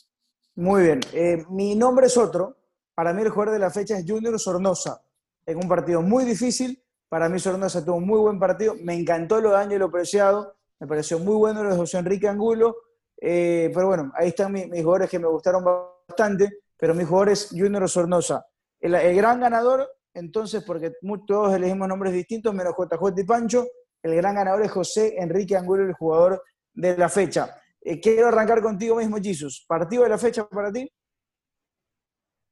Muy 0.57 0.83
bien, 0.83 1.01
eh, 1.13 1.45
mi 1.51 1.75
nombre 1.75 2.07
es 2.07 2.17
otro, 2.17 2.57
para 2.95 3.13
mí 3.13 3.23
el 3.23 3.31
jugador 3.31 3.55
de 3.55 3.61
la 3.61 3.71
fecha 3.71 3.97
es 3.97 4.05
Junior 4.07 4.39
Sornosa, 4.39 5.03
en 5.45 5.59
un 5.59 5.69
partido 5.69 6.03
muy 6.03 6.25
difícil, 6.25 6.83
para 7.09 7.29
mí 7.29 7.39
Sornosa 7.39 7.85
tuvo 7.85 7.97
un 7.97 8.07
muy 8.07 8.19
buen 8.19 8.39
partido, 8.39 8.75
me 8.83 8.95
encantó 8.95 9.41
lo 9.41 9.51
de 9.51 9.59
Angelo 9.59 9.91
Preciado, 9.91 10.57
me 10.81 10.87
pareció 10.87 11.19
muy 11.19 11.37
bueno 11.37 11.63
lo 11.63 11.71
de 11.71 11.77
José 11.77 11.99
Enrique 11.99 12.29
Angulo, 12.29 12.77
eh, 13.21 13.71
pero 13.73 13.87
bueno, 13.87 14.13
ahí 14.15 14.29
están 14.29 14.53
mis, 14.53 14.69
mis 14.69 14.83
jugadores 14.83 15.09
que 15.09 15.19
me 15.19 15.29
gustaron 15.29 15.65
bastante, 15.65 16.59
pero 16.77 16.95
mi 16.95 17.05
jugador 17.05 17.31
es 17.31 17.49
Junior 17.51 17.89
Sornosa. 17.89 18.47
El, 18.81 19.17
gran 19.17 19.41
ganador, 19.41 19.91
entonces, 20.15 20.63
porque 20.65 20.93
todos 21.27 21.55
elegimos 21.55 21.89
nombres 21.89 22.13
distintos, 22.13 22.55
menos 22.55 22.75
JJ 22.77 23.21
y 23.21 23.25
Pancho, 23.25 23.67
el 24.03 24.15
gran 24.15 24.35
ganador 24.35 24.63
es 24.63 24.71
José 24.71 25.15
Enrique 25.19 25.57
Angulo, 25.57 25.85
el 25.85 25.95
jugador 25.95 26.43
de 26.75 26.97
la 26.97 27.09
fecha. 27.09 27.61
Eh, 27.81 28.01
quiero 28.01 28.29
arrancar 28.29 28.63
contigo 28.63 28.97
mismo, 28.97 29.17
Jesus. 29.23 29.65
¿Partido 29.67 30.05
de 30.05 30.11
la 30.11 30.19
fecha 30.19 30.49
para 30.49 30.73
ti? 30.73 30.91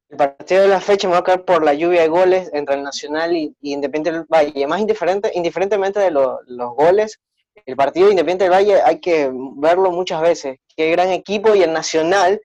El 0.08 0.16
partido 0.16 0.62
de 0.62 0.68
la 0.68 0.80
fecha 0.80 1.08
me 1.08 1.14
va 1.14 1.20
a 1.20 1.24
caer 1.24 1.44
por 1.44 1.64
la 1.64 1.74
lluvia 1.74 2.02
de 2.02 2.08
goles 2.08 2.50
entre 2.52 2.76
el 2.76 2.82
Nacional 2.82 3.34
y, 3.37 3.56
Independiente 3.60 4.12
del 4.12 4.26
Valle. 4.28 4.66
Más 4.66 4.80
indiferente, 4.80 5.30
indiferentemente 5.34 6.00
de 6.00 6.10
los 6.10 6.74
goles, 6.76 7.20
el 7.66 7.76
partido 7.76 8.06
de 8.06 8.12
Independiente 8.12 8.44
del 8.44 8.52
Valle 8.52 8.82
hay 8.82 9.00
que 9.00 9.30
verlo 9.56 9.90
muchas 9.90 10.20
veces. 10.22 10.58
Qué 10.76 10.90
gran 10.90 11.08
equipo 11.08 11.54
y 11.54 11.62
el 11.62 11.72
Nacional 11.72 12.40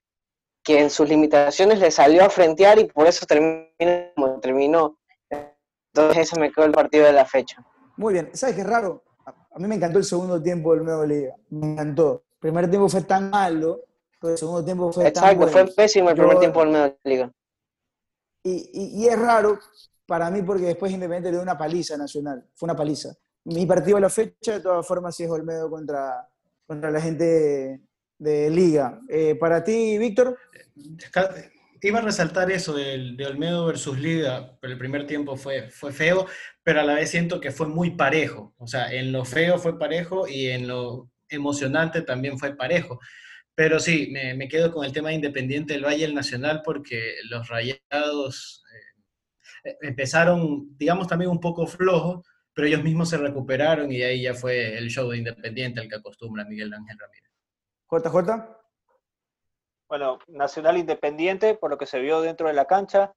que 0.63 0.79
en 0.79 0.89
sus 0.89 1.07
limitaciones 1.07 1.79
le 1.79 1.91
salió 1.91 2.23
a 2.23 2.29
frentear 2.29 2.79
y 2.79 2.85
por 2.85 3.07
eso 3.07 3.25
terminó 3.25 3.69
terminó. 4.41 4.97
Entonces 5.93 6.29
ese 6.29 6.39
me 6.39 6.51
quedó 6.51 6.65
el 6.65 6.71
partido 6.71 7.05
de 7.05 7.13
la 7.13 7.25
fecha. 7.25 7.63
Muy 7.97 8.13
bien, 8.13 8.29
¿sabes 8.33 8.55
qué 8.55 8.63
raro? 8.63 9.03
A 9.25 9.59
mí 9.59 9.67
me 9.67 9.75
encantó 9.75 9.97
el 9.97 10.05
segundo 10.05 10.41
tiempo 10.41 10.73
del 10.73 10.85
Nuevo 10.85 11.05
Liga, 11.05 11.35
me 11.49 11.71
encantó. 11.71 12.23
El 12.33 12.39
primer 12.39 12.69
tiempo 12.69 12.87
fue 12.87 13.01
tan 13.01 13.29
malo, 13.29 13.81
pero 14.19 14.33
el 14.33 14.37
segundo 14.37 14.63
tiempo 14.63 14.91
fue 14.91 15.07
Exacto, 15.07 15.29
tan 15.29 15.37
bueno. 15.37 15.51
fue 15.51 15.75
pésimo 15.75 16.09
el 16.09 16.15
primer 16.15 16.39
tiempo 16.39 16.61
del 16.61 16.71
Nuevo 16.71 16.95
Liga. 17.03 17.31
Y, 18.43 19.01
y, 19.03 19.07
es 19.07 19.19
raro 19.19 19.59
para 20.05 20.31
mí 20.31 20.41
porque 20.41 20.65
después 20.65 20.93
Independiente 20.93 21.29
le 21.29 21.37
dio 21.37 21.43
una 21.43 21.57
paliza 21.57 21.97
Nacional, 21.97 22.47
fue 22.55 22.67
una 22.67 22.75
paliza. 22.75 23.13
Mi 23.43 23.65
partido 23.65 23.95
de 23.95 24.01
la 24.01 24.09
fecha, 24.09 24.53
de 24.53 24.59
todas 24.61 24.85
formas, 24.87 25.15
sí 25.15 25.23
es 25.23 25.29
Olmedo 25.29 25.69
contra, 25.69 26.29
contra 26.65 26.89
la 26.89 27.01
gente 27.01 27.81
de 28.19 28.49
Liga. 28.49 28.99
Eh, 29.09 29.35
para 29.35 29.63
ti, 29.63 29.97
Víctor. 29.97 30.37
Iba 31.81 31.99
a 31.99 32.03
resaltar 32.03 32.51
eso 32.51 32.73
de, 32.73 33.13
de, 33.15 33.25
Olmedo 33.25 33.65
versus 33.65 33.97
Liga, 33.97 34.57
pero 34.59 34.73
el 34.73 34.79
primer 34.79 35.07
tiempo 35.07 35.37
fue, 35.37 35.69
fue 35.69 35.93
feo, 35.93 36.27
pero 36.61 36.81
a 36.81 36.83
la 36.83 36.95
vez 36.95 37.09
siento 37.09 37.39
que 37.39 37.51
fue 37.51 37.67
muy 37.67 37.91
parejo. 37.91 38.53
O 38.57 38.67
sea, 38.67 38.91
en 38.91 39.13
lo 39.13 39.23
feo 39.23 39.57
fue 39.57 39.79
parejo 39.79 40.27
y 40.27 40.47
en 40.47 40.67
lo 40.67 41.09
emocionante 41.29 42.01
también 42.01 42.37
fue 42.37 42.55
parejo. 42.55 42.99
Pero 43.55 43.79
sí, 43.79 44.09
me, 44.11 44.33
me 44.33 44.49
quedo 44.49 44.71
con 44.73 44.85
el 44.85 44.91
tema 44.91 45.13
Independiente 45.13 45.73
del 45.73 45.85
Valle 45.85 46.05
el 46.05 46.13
Nacional 46.13 46.61
porque 46.65 47.15
los 47.29 47.47
rayados 47.47 48.63
eh, 49.63 49.77
empezaron, 49.81 50.77
digamos, 50.77 51.07
también 51.07 51.31
un 51.31 51.39
poco 51.39 51.65
flojos, 51.65 52.25
pero 52.53 52.67
ellos 52.67 52.83
mismos 52.83 53.09
se 53.09 53.17
recuperaron 53.17 53.91
y 53.91 54.01
ahí 54.01 54.23
ya 54.23 54.33
fue 54.33 54.77
el 54.77 54.89
show 54.89 55.09
de 55.09 55.17
Independiente 55.19 55.79
al 55.79 55.87
que 55.87 55.95
acostumbra 55.95 56.45
Miguel 56.45 56.73
Ángel 56.73 56.97
Ramírez. 56.99 57.28
JJ. 57.91 58.59
Bueno, 59.87 60.19
Nacional 60.27 60.77
Independiente, 60.77 61.55
por 61.55 61.71
lo 61.71 61.77
que 61.77 61.87
se 61.87 61.99
vio 61.99 62.21
dentro 62.21 62.47
de 62.47 62.53
la 62.53 62.65
cancha. 62.65 63.13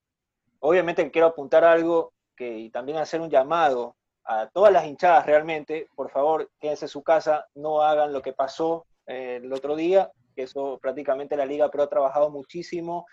Obviamente 0.60 1.10
quiero 1.10 1.26
apuntar 1.26 1.64
algo 1.64 2.12
que, 2.34 2.58
y 2.58 2.70
también 2.70 2.98
hacer 2.98 3.20
un 3.20 3.28
llamado 3.28 3.96
a 4.24 4.48
todas 4.48 4.72
las 4.72 4.86
hinchadas 4.86 5.26
realmente. 5.26 5.88
Por 5.94 6.10
favor, 6.10 6.50
quédense 6.60 6.86
en 6.86 6.88
su 6.88 7.02
casa, 7.02 7.46
no 7.54 7.82
hagan 7.82 8.12
lo 8.12 8.22
que 8.22 8.32
pasó 8.32 8.86
eh, 9.06 9.40
el 9.42 9.52
otro 9.52 9.76
día, 9.76 10.10
que 10.34 10.44
eso 10.44 10.78
prácticamente 10.80 11.36
la 11.36 11.44
liga 11.44 11.70
pero 11.70 11.84
ha 11.84 11.90
trabajado 11.90 12.30
muchísimo 12.30 13.06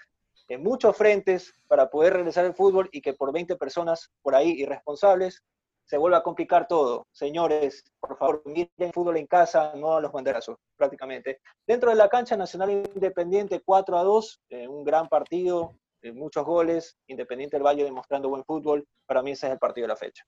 en 0.48 0.64
muchos 0.64 0.96
frentes 0.96 1.54
para 1.68 1.90
poder 1.90 2.14
regresar 2.14 2.46
al 2.46 2.56
fútbol 2.56 2.90
y 2.92 3.02
que 3.02 3.14
por 3.14 3.34
20 3.34 3.56
personas 3.58 4.10
por 4.22 4.36
ahí 4.36 4.52
irresponsables 4.52 5.44
se 5.90 5.98
vuelve 5.98 6.18
a 6.18 6.22
complicar 6.22 6.68
todo. 6.68 7.08
Señores, 7.12 7.84
por 8.00 8.16
favor, 8.16 8.44
miren 8.46 8.94
fútbol 8.94 9.18
en 9.18 9.26
casa, 9.26 9.74
no 9.76 9.98
a 9.98 10.02
los 10.02 10.12
banderazos, 10.12 10.56
prácticamente. 10.78 11.40
Dentro 11.66 11.90
de 11.90 11.96
la 11.96 12.08
cancha 12.08 12.38
Nacional 12.38 12.70
Independiente 12.94 13.64
4 13.66 13.98
a 13.98 14.04
2, 14.04 14.42
eh, 14.52 14.68
un 14.68 14.84
gran 14.84 15.10
partido, 15.10 15.80
eh, 16.04 16.12
muchos 16.12 16.46
goles, 16.46 16.96
Independiente 17.08 17.58
del 17.58 17.66
Valle 17.66 17.84
demostrando 17.84 18.30
buen 18.30 18.44
fútbol. 18.46 18.88
Para 19.08 19.24
mí 19.24 19.32
ese 19.32 19.48
es 19.48 19.54
el 19.54 19.58
partido 19.58 19.86
de 19.86 19.88
la 19.88 19.96
fecha. 19.96 20.24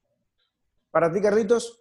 ¿Para 0.90 1.14
ti, 1.14 1.22
Carlitos? 1.22 1.80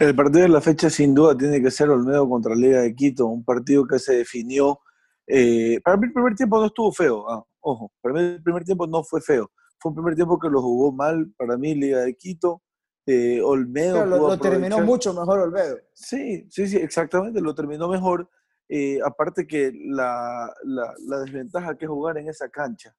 El 0.00 0.16
partido 0.16 0.42
de 0.42 0.48
la 0.48 0.60
fecha 0.60 0.90
sin 0.90 1.14
duda 1.14 1.38
tiene 1.38 1.62
que 1.62 1.70
ser 1.70 1.88
Olmedo 1.88 2.28
contra 2.28 2.56
Liga 2.56 2.80
de 2.80 2.96
Quito, 2.96 3.26
un 3.26 3.44
partido 3.44 3.86
que 3.86 4.00
se 4.00 4.16
definió. 4.16 4.80
Eh, 5.24 5.80
para 5.84 5.96
mí 5.96 6.08
el 6.08 6.12
primer 6.12 6.34
tiempo 6.34 6.58
no 6.58 6.66
estuvo 6.66 6.90
feo, 6.90 7.30
ah, 7.30 7.44
ojo, 7.60 7.92
para 8.00 8.14
mí 8.14 8.20
el 8.22 8.42
primer 8.42 8.64
tiempo 8.64 8.88
no 8.88 9.04
fue 9.04 9.20
feo 9.20 9.52
fue 9.78 9.90
un 9.90 9.96
primer 9.96 10.14
tiempo 10.14 10.38
que 10.38 10.48
lo 10.48 10.62
jugó 10.62 10.92
mal 10.92 11.32
para 11.36 11.56
mí 11.56 11.74
Liga 11.74 12.00
de 12.00 12.14
Quito. 12.14 12.62
Eh, 13.06 13.40
Olmedo. 13.40 14.04
lo, 14.04 14.36
terminó 14.38 14.80
mucho 14.80 15.14
mejor 15.14 15.38
Olmedo. 15.38 15.78
Sí, 15.92 16.46
sí, 16.50 16.66
sí, 16.66 16.76
exactamente, 16.76 17.40
lo 17.40 17.54
terminó 17.54 17.88
mejor. 17.88 18.28
Eh, 18.68 18.98
aparte 19.04 19.46
que 19.46 19.72
la, 19.72 20.52
la, 20.64 20.92
la, 21.06 21.20
desventaja 21.20 21.78
que 21.78 21.84
es 21.84 21.88
jugar 21.88 22.18
en 22.18 22.28
esa 22.28 22.48
cancha 22.48 22.96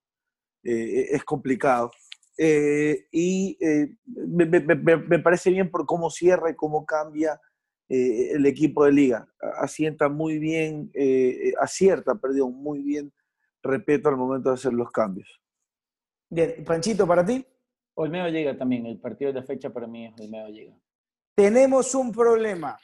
eh, 0.63 1.07
es 1.11 1.25
complicado. 1.25 1.91
y 2.37 3.57
me, 4.05 4.45
me, 4.45 4.61
me, 4.61 5.19
parece 5.19 5.49
bien 5.49 5.69
por 5.69 5.85
cómo 5.85 6.09
cierra 6.09 6.51
y 6.51 6.55
cómo 6.55 6.85
cambia 6.85 7.41
el 7.89 8.45
equipo 8.45 8.85
de 8.85 8.91
liga. 8.93 9.27
Asienta 9.59 10.07
muy 10.07 10.39
bien, 10.39 10.89
acierta, 11.59 12.15
perdón, 12.15 12.53
muy 12.53 12.81
bien, 12.81 13.11
repito, 13.61 14.07
al 14.07 14.17
momento 14.17 14.49
de 14.49 14.55
hacer 14.55 14.71
los 14.71 14.91
cambios. 14.91 15.41
Bien, 16.29 16.63
Panchito, 16.65 17.07
¿para 17.07 17.25
ti? 17.25 17.45
Olmedo 17.95 18.27
llega 18.29 18.55
también, 18.57 18.85
el 18.85 18.99
partido 18.99 19.33
de 19.33 19.41
fecha 19.41 19.69
para 19.69 19.87
mí 19.87 20.05
es 20.05 20.19
Olmedo 20.19 20.49
llega. 20.49 20.73
Tenemos 21.35 21.93
un 21.95 22.11
problema, 22.11 22.77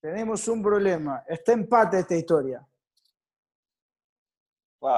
tenemos 0.00 0.46
un 0.48 0.62
problema. 0.62 1.22
Está 1.26 1.52
empate 1.52 2.00
esta 2.00 2.16
historia. 2.16 2.66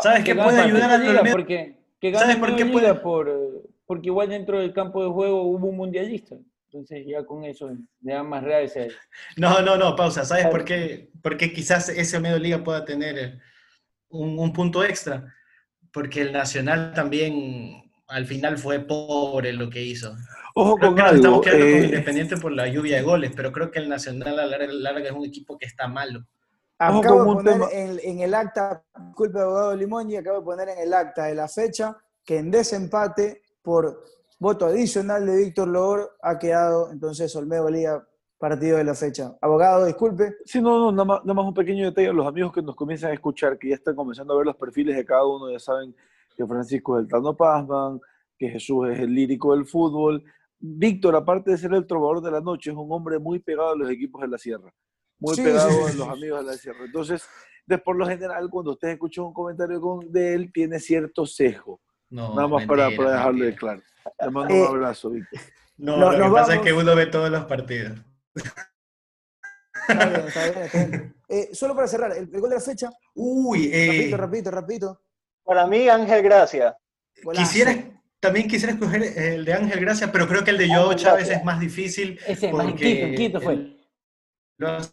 ¿Sabes 0.01 0.25
qué 0.25 0.35
puede 0.35 0.61
ayudar 0.61 0.91
a 0.91 0.99
Liga? 0.99 1.23
Porque, 1.31 1.77
que 2.01 2.15
¿Sabes 2.15 2.37
por 2.37 2.57
qué 2.57 2.67
puede? 2.67 2.95
Por, 2.95 3.69
porque 3.85 4.09
igual 4.09 4.29
dentro 4.29 4.59
del 4.59 4.73
campo 4.73 5.05
de 5.05 5.11
juego 5.11 5.43
hubo 5.43 5.67
un 5.69 5.77
mundialista. 5.77 6.37
Entonces 6.67 7.07
ya 7.07 7.25
con 7.25 7.45
eso 7.45 7.71
le 8.01 8.13
da 8.13 8.23
más 8.23 8.43
reales 8.43 8.77
a 8.77 8.81
No, 9.37 9.61
no, 9.61 9.77
no, 9.77 9.95
pausa. 9.95 10.25
¿Sabes 10.25 10.47
por 10.47 10.65
qué? 10.65 11.11
Porque 11.23 11.53
quizás 11.53 11.89
ese 11.91 12.17
Olmedo 12.17 12.39
Liga 12.39 12.65
pueda 12.65 12.85
tener 12.85 13.41
un, 14.09 14.39
un 14.39 14.53
punto 14.53 14.83
extra 14.83 15.33
porque 15.95 16.21
el 16.23 16.33
Nacional 16.33 16.93
también 16.95 17.83
al 18.09 18.27
final 18.27 18.59
fue 18.59 18.81
pobre 18.81 19.53
lo 19.55 19.71
que 19.71 19.81
hizo. 19.83 20.15
Ojo 20.57 20.77
Creo 20.77 20.89
con 20.91 20.97
que 20.97 21.03
nos 21.03 21.11
algo. 21.13 21.23
estamos 21.25 21.41
quedando 21.43 21.65
con 21.65 21.75
eh, 21.75 21.85
Independiente 21.87 22.37
por 22.37 22.53
la 22.53 22.69
lluvia 22.69 22.97
de 22.97 23.03
goles, 23.03 23.33
pero 23.35 23.51
creo 23.53 23.71
que 23.71 23.79
el 23.79 23.89
Nacional 23.89 24.39
a 24.39 24.45
la 24.45 24.59
larga, 24.59 24.73
larga 24.73 25.07
es 25.07 25.13
un 25.13 25.25
equipo 25.25 25.57
que 25.57 25.67
está 25.67 25.89
malo. 25.89 26.21
Ojo 26.81 26.99
Acabo 26.99 27.19
con 27.25 27.29
de 27.29 27.35
poner 27.35 27.53
tema- 27.55 27.69
en, 27.73 28.01
en 28.03 28.21
el 28.21 28.35
acta, 28.35 28.83
disculpe 29.07 29.39
abogado 29.41 29.77
Limón, 29.77 30.15
acabo 30.17 30.39
de 30.41 30.45
poner 30.45 30.69
en 30.71 30.79
el 30.81 30.93
acta 30.93 31.27
de 31.27 31.35
la 31.37 31.49
fecha 31.49 31.97
que 32.25 32.39
en 32.39 32.51
desempate 32.51 33.43
por 33.63 34.03
voto 34.41 34.67
adicional 34.67 35.25
de 35.25 35.37
Víctor 35.37 35.69
Logor 35.69 36.17
ha 36.21 36.39
quedado 36.39 36.91
entonces 36.91 37.35
Olmedo 37.37 37.71
Liga 37.71 38.05
partido 38.49 38.77
de 38.77 38.85
la 38.85 38.95
fecha. 38.95 39.35
Abogado, 39.41 39.87
disculpe. 39.87 40.37
Sí, 40.45 40.61
no, 40.61 40.79
no, 40.79 40.93
nada 40.93 41.05
más, 41.05 41.25
nada 41.25 41.35
más 41.35 41.47
un 41.47 41.55
pequeño 41.55 41.87
detalle. 41.87 42.13
Los 42.13 42.27
amigos 42.27 42.53
que 42.53 42.61
nos 42.63 42.75
comienzan 42.77 43.11
a 43.11 43.15
escuchar, 43.15 43.59
que 43.59 43.69
ya 43.71 43.75
están 43.77 43.95
comenzando 43.97 44.35
a 44.35 44.37
ver 44.37 44.47
los 44.47 44.57
perfiles 44.57 44.95
de 44.97 45.05
cada 45.05 45.25
uno, 45.27 45.51
ya 45.51 45.59
saben 45.59 45.95
que 46.37 46.47
Francisco 46.47 46.99
es 46.99 47.05
el 47.05 47.09
Tano 47.09 47.35
Pazman, 47.35 48.01
que 48.39 48.49
Jesús 48.51 48.89
es 48.91 48.99
el 49.01 49.15
lírico 49.15 49.55
del 49.57 49.65
fútbol. 49.65 50.23
Víctor, 50.59 51.17
aparte 51.17 51.53
de 51.53 51.57
ser 51.59 51.73
el 51.73 51.87
trovador 51.87 52.21
de 52.23 52.31
la 52.31 52.41
noche, 52.43 52.71
es 52.71 52.77
un 52.77 52.91
hombre 52.93 53.19
muy 53.19 53.39
pegado 53.39 53.71
a 53.71 53.77
los 53.77 53.89
equipos 53.91 54.21
de 54.21 54.29
la 54.29 54.37
sierra. 54.39 54.71
Muy 55.19 55.35
Sí, 55.37 55.43
pegado 55.43 55.71
sí, 55.71 55.77
a 55.93 55.95
los 55.95 56.09
amigos 56.09 56.41
de 56.45 56.47
la 56.51 56.53
sierra. 56.59 56.85
Entonces, 56.85 57.23
de, 57.67 57.79
por 57.79 57.97
lo 57.97 58.07
general, 58.07 58.49
cuando 58.51 58.73
usted 58.73 58.89
escucha 58.89 59.23
un 59.23 59.33
comentario 59.33 59.81
con- 59.81 60.13
de 60.13 60.35
él, 60.35 60.53
tiene 60.53 60.79
cierto 60.81 61.25
sesgo. 61.25 61.81
No, 62.11 62.35
Nada 62.35 62.49
más 62.49 62.67
para, 62.67 62.85
mentira, 62.89 63.05
para 63.05 63.17
dejarlo 63.17 63.45
de 63.45 63.55
claro. 63.55 63.83
Le 64.21 64.31
mando 64.31 64.55
Eh, 64.55 64.61
un 64.61 64.67
abrazo, 64.69 65.11
Víctor. 65.11 65.41
No, 65.79 65.97
No, 65.97 66.13
lo 66.13 66.25
que 66.27 66.31
pasa 66.31 66.43
es 66.43 66.49
vamos. 66.59 66.65
que 66.67 66.73
uno 66.73 66.95
ve 66.95 67.07
todos 67.07 67.31
los 67.31 67.45
partidos. 67.47 67.99
Está 68.35 70.07
bien, 70.09 70.27
está 70.27 70.45
bien, 70.45 70.63
está 70.65 70.79
bien. 70.87 71.15
Eh, 71.29 71.51
solo 71.53 71.75
para 71.75 71.89
cerrar, 71.89 72.13
el, 72.13 72.31
el 72.33 72.41
gol 72.41 72.51
de 72.51 72.57
la 72.57 72.63
fecha, 72.63 72.91
Uy, 73.15 73.71
eh, 73.73 73.87
rapidito, 73.87 74.17
rapidito, 74.17 74.51
rapidito. 74.51 75.01
Para 75.45 75.67
mí, 75.67 75.89
Ángel 75.89 76.23
Gracia. 76.23 76.77
Quisiera, 77.33 77.75
también 78.21 78.49
quisiera 78.49 78.73
escoger 78.73 79.03
el 79.03 79.45
de 79.45 79.53
Ángel 79.53 79.81
Gracia, 79.81 80.11
pero 80.11 80.27
creo 80.27 80.43
que 80.45 80.51
el 80.51 80.59
de 80.59 80.69
Joao 80.69 80.91
Ángel 80.91 80.97
Chávez 80.99 81.25
Gracia. 81.27 81.37
es 81.39 81.45
más 81.45 81.61
difícil. 81.61 82.19
Ese, 82.27 82.53
más 82.53 82.65
en 82.65 82.71
porque 82.71 82.85
Quito, 82.85 83.07
en 83.07 83.15
Quito 83.15 83.41
fue. 83.41 83.77
Lo 84.59 84.69
hace 84.69 84.91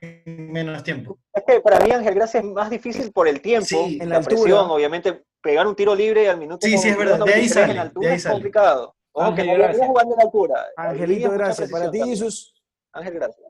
en 0.00 0.52
menos 0.52 0.82
tiempo. 0.82 1.18
Es 1.32 1.44
que 1.46 1.60
para 1.60 1.80
mí 1.80 1.90
Ángel 1.92 2.14
Gracia 2.14 2.40
es 2.40 2.46
más 2.46 2.70
difícil 2.70 3.12
por 3.12 3.28
el 3.28 3.40
tiempo, 3.40 3.66
Sí, 3.66 3.98
en 4.00 4.08
la, 4.08 4.14
la 4.14 4.16
altura. 4.18 4.40
presión, 4.42 4.70
obviamente, 4.70 5.24
pegar 5.40 5.66
un 5.66 5.76
tiro 5.76 5.94
libre 5.94 6.28
al 6.28 6.38
minuto 6.38 6.66
Sí, 6.66 6.76
sí, 6.76 6.88
es 6.88 6.96
verdad, 6.98 7.18
de 7.24 7.34
ahí 7.34 7.48
93 7.48 7.52
sale, 7.52 7.70
en 7.70 7.74
de 7.74 7.80
altura 7.80 8.14
es 8.14 8.26
complicado. 8.26 8.96
Ojo, 9.12 9.34
que 9.34 9.44
no 9.44 9.86
jugar 9.86 10.06
en 10.06 10.20
altura. 10.20 10.66
Angelito, 10.76 11.30
gracias. 11.30 11.70
Para 11.70 11.90
ti, 11.90 12.00
Jesús. 12.00 12.54
Ángel 12.92 13.14
Gracia. 13.14 13.46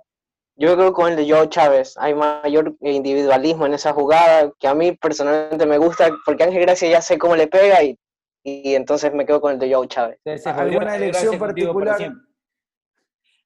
Yo 0.57 0.75
creo 0.75 0.93
con 0.93 1.11
el 1.13 1.17
de 1.17 1.33
Joe 1.33 1.49
Chávez 1.49 1.95
hay 1.99 2.15
mayor 2.15 2.77
individualismo 2.81 3.67
en 3.67 3.75
esa 3.75 3.93
jugada 3.93 4.53
que 4.59 4.67
a 4.67 4.75
mí 4.75 4.93
personalmente 4.93 5.67
me 5.67 5.79
gusta 5.79 6.11
porque 6.25 6.43
Ángel 6.43 6.63
Gracia 6.63 6.89
ya 6.89 7.01
sé 7.01 7.17
cómo 7.17 7.37
le 7.37 7.47
pega 7.47 7.83
y, 7.85 7.97
y 8.43 8.75
entonces 8.75 9.15
me 9.15 9.25
quedo 9.25 9.41
con 9.41 9.53
el 9.53 9.59
de 9.61 9.73
Joe 9.73 9.87
Chávez. 9.87 10.19
Jodió, 10.25 10.51
¿Alguna 10.59 10.97
elección 10.97 11.39
particular? 11.39 12.13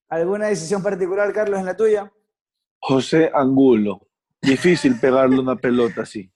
¿Alguna 0.09 0.47
decisión 0.49 0.82
particular, 0.82 1.32
Carlos, 1.32 1.61
en 1.61 1.66
la 1.66 1.76
tuya? 1.76 2.12
José 2.78 3.30
Angulo. 3.32 4.09
Difícil 4.40 4.99
pegarle 4.99 5.38
una 5.38 5.57
pelota 5.57 6.03
así. 6.03 6.30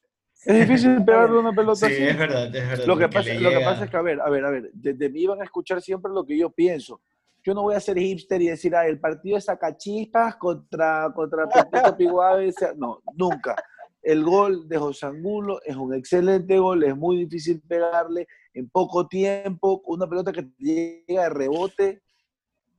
Es 0.44 0.60
difícil 0.68 1.02
pegarle 1.04 1.38
una 1.38 1.52
pelota 1.52 1.86
Sí, 1.88 1.92
así. 1.94 2.02
es 2.04 2.18
verdad, 2.18 2.54
es 2.54 2.68
verdad. 2.68 2.86
Lo 2.86 2.96
que, 2.96 3.08
pasa, 3.08 3.34
lo 3.34 3.50
que 3.50 3.60
pasa 3.60 3.84
es 3.84 3.90
que, 3.90 3.96
a 3.96 4.02
ver, 4.02 4.20
a 4.20 4.30
ver, 4.30 4.44
a 4.44 4.50
ver, 4.50 4.70
desde 4.72 5.10
mí 5.10 5.26
van 5.26 5.40
a 5.40 5.44
escuchar 5.44 5.82
siempre 5.82 6.12
lo 6.12 6.24
que 6.24 6.38
yo 6.38 6.50
pienso. 6.50 7.00
Yo 7.46 7.54
no 7.54 7.62
voy 7.62 7.76
a 7.76 7.80
ser 7.80 7.96
hipster 7.96 8.42
y 8.42 8.48
decir, 8.48 8.74
ah, 8.74 8.88
el 8.88 8.98
partido 8.98 9.38
es 9.38 9.44
Sacachispas 9.44 10.34
contra, 10.34 11.12
contra 11.14 11.48
Pepeto 11.48 11.96
Piguave. 11.96 12.52
No, 12.76 13.00
nunca. 13.14 13.54
El 14.02 14.24
gol 14.24 14.68
de 14.68 14.76
José 14.76 15.06
Angulo 15.06 15.60
es 15.64 15.76
un 15.76 15.94
excelente 15.94 16.58
gol, 16.58 16.82
es 16.82 16.96
muy 16.96 17.18
difícil 17.18 17.60
pegarle 17.60 18.26
en 18.52 18.68
poco 18.68 19.06
tiempo, 19.06 19.80
una 19.86 20.08
pelota 20.08 20.32
que 20.32 20.48
llega 20.58 21.22
de 21.22 21.28
rebote 21.28 22.02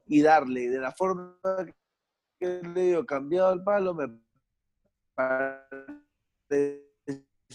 y 0.06 0.22
darle 0.22 0.70
de 0.70 0.80
la 0.80 0.92
forma 0.92 1.38
que 2.38 2.62
le 2.62 2.82
dio 2.88 3.06
cambiado 3.06 3.54
el 3.54 3.64
palo, 3.64 3.94
me 3.94 4.20
parece 5.16 6.87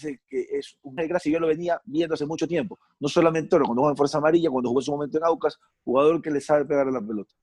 que 0.01 0.47
es 0.51 0.77
un 0.83 0.95
gracia. 0.95 1.31
Yo 1.31 1.39
lo 1.39 1.47
venía 1.47 1.81
viendo 1.85 2.15
hace 2.15 2.25
mucho 2.25 2.47
tiempo. 2.47 2.79
No 2.99 3.07
solamente 3.07 3.55
ahora, 3.55 3.65
cuando 3.65 3.81
jugó 3.81 3.91
en 3.91 3.97
Fuerza 3.97 4.17
Amarilla, 4.17 4.49
cuando 4.49 4.69
jugó 4.69 4.81
en 4.81 4.85
su 4.85 4.91
momento 4.91 5.17
en 5.17 5.23
Aucas, 5.25 5.59
jugador 5.83 6.21
que 6.21 6.31
le 6.31 6.41
sabe 6.41 6.65
pegar 6.65 6.87
a 6.87 6.91
la 6.91 7.01
pelota. 7.01 7.33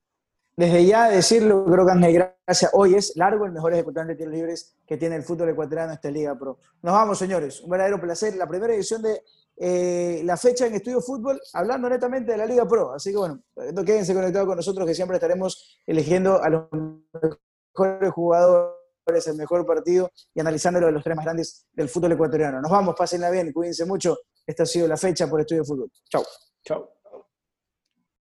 Desde 0.57 0.84
ya 0.84 1.09
decirlo, 1.09 1.64
creo 1.64 1.86
que 1.86 2.12
Gracia 2.44 2.68
hoy 2.74 2.94
es 2.94 3.16
largo 3.16 3.46
el 3.46 3.53
mejor 3.53 3.72
ejecutante 3.72 4.12
de 4.12 4.18
tiros 4.18 4.34
libres 4.34 4.76
que 4.86 4.96
tiene 4.96 5.16
el 5.16 5.22
fútbol 5.22 5.48
ecuatoriano 5.48 5.92
en 5.92 5.94
esta 5.94 6.11
Liga 6.11 6.38
Pro. 6.38 6.59
Nos 6.82 6.92
vamos, 6.92 7.18
señores. 7.18 7.61
Un 7.62 7.70
verdadero 7.70 8.01
placer. 8.01 8.36
La 8.36 8.46
primera 8.46 8.74
edición 8.74 9.01
de 9.01 9.22
eh, 9.57 10.22
la 10.24 10.36
fecha 10.36 10.66
en 10.66 10.74
Estudio 10.74 11.01
Fútbol, 11.01 11.40
hablando 11.53 11.88
netamente 11.88 12.32
de 12.32 12.38
la 12.38 12.46
Liga 12.46 12.66
Pro. 12.66 12.92
Así 12.92 13.11
que 13.11 13.18
bueno, 13.18 13.42
quédense 13.86 14.12
conectados 14.12 14.48
con 14.48 14.57
nosotros 14.57 14.86
que 14.86 14.94
siempre 14.94 15.16
estaremos 15.16 15.78
eligiendo 15.86 16.42
a 16.42 16.51
los 16.51 16.64
mejores 16.72 18.11
jugadores, 18.11 18.79
el 19.14 19.36
mejor 19.36 19.66
partido 19.66 20.11
y 20.34 20.40
analizándolo 20.40 20.86
de 20.86 20.92
los 20.92 21.02
tres 21.02 21.16
más 21.16 21.24
grandes 21.24 21.66
del 21.72 21.88
fútbol 21.88 22.12
ecuatoriano. 22.12 22.61
Nos 22.61 22.70
vamos, 22.70 22.94
pásenla 22.96 23.30
bien, 23.30 23.52
cuídense 23.52 23.84
mucho. 23.84 24.18
Esta 24.46 24.62
ha 24.64 24.66
sido 24.66 24.88
la 24.88 24.96
fecha 24.96 25.28
por 25.28 25.40
Estudio 25.40 25.64
Fútbol. 25.64 25.90
Chao. 26.08 26.24
Chao. 26.64 26.99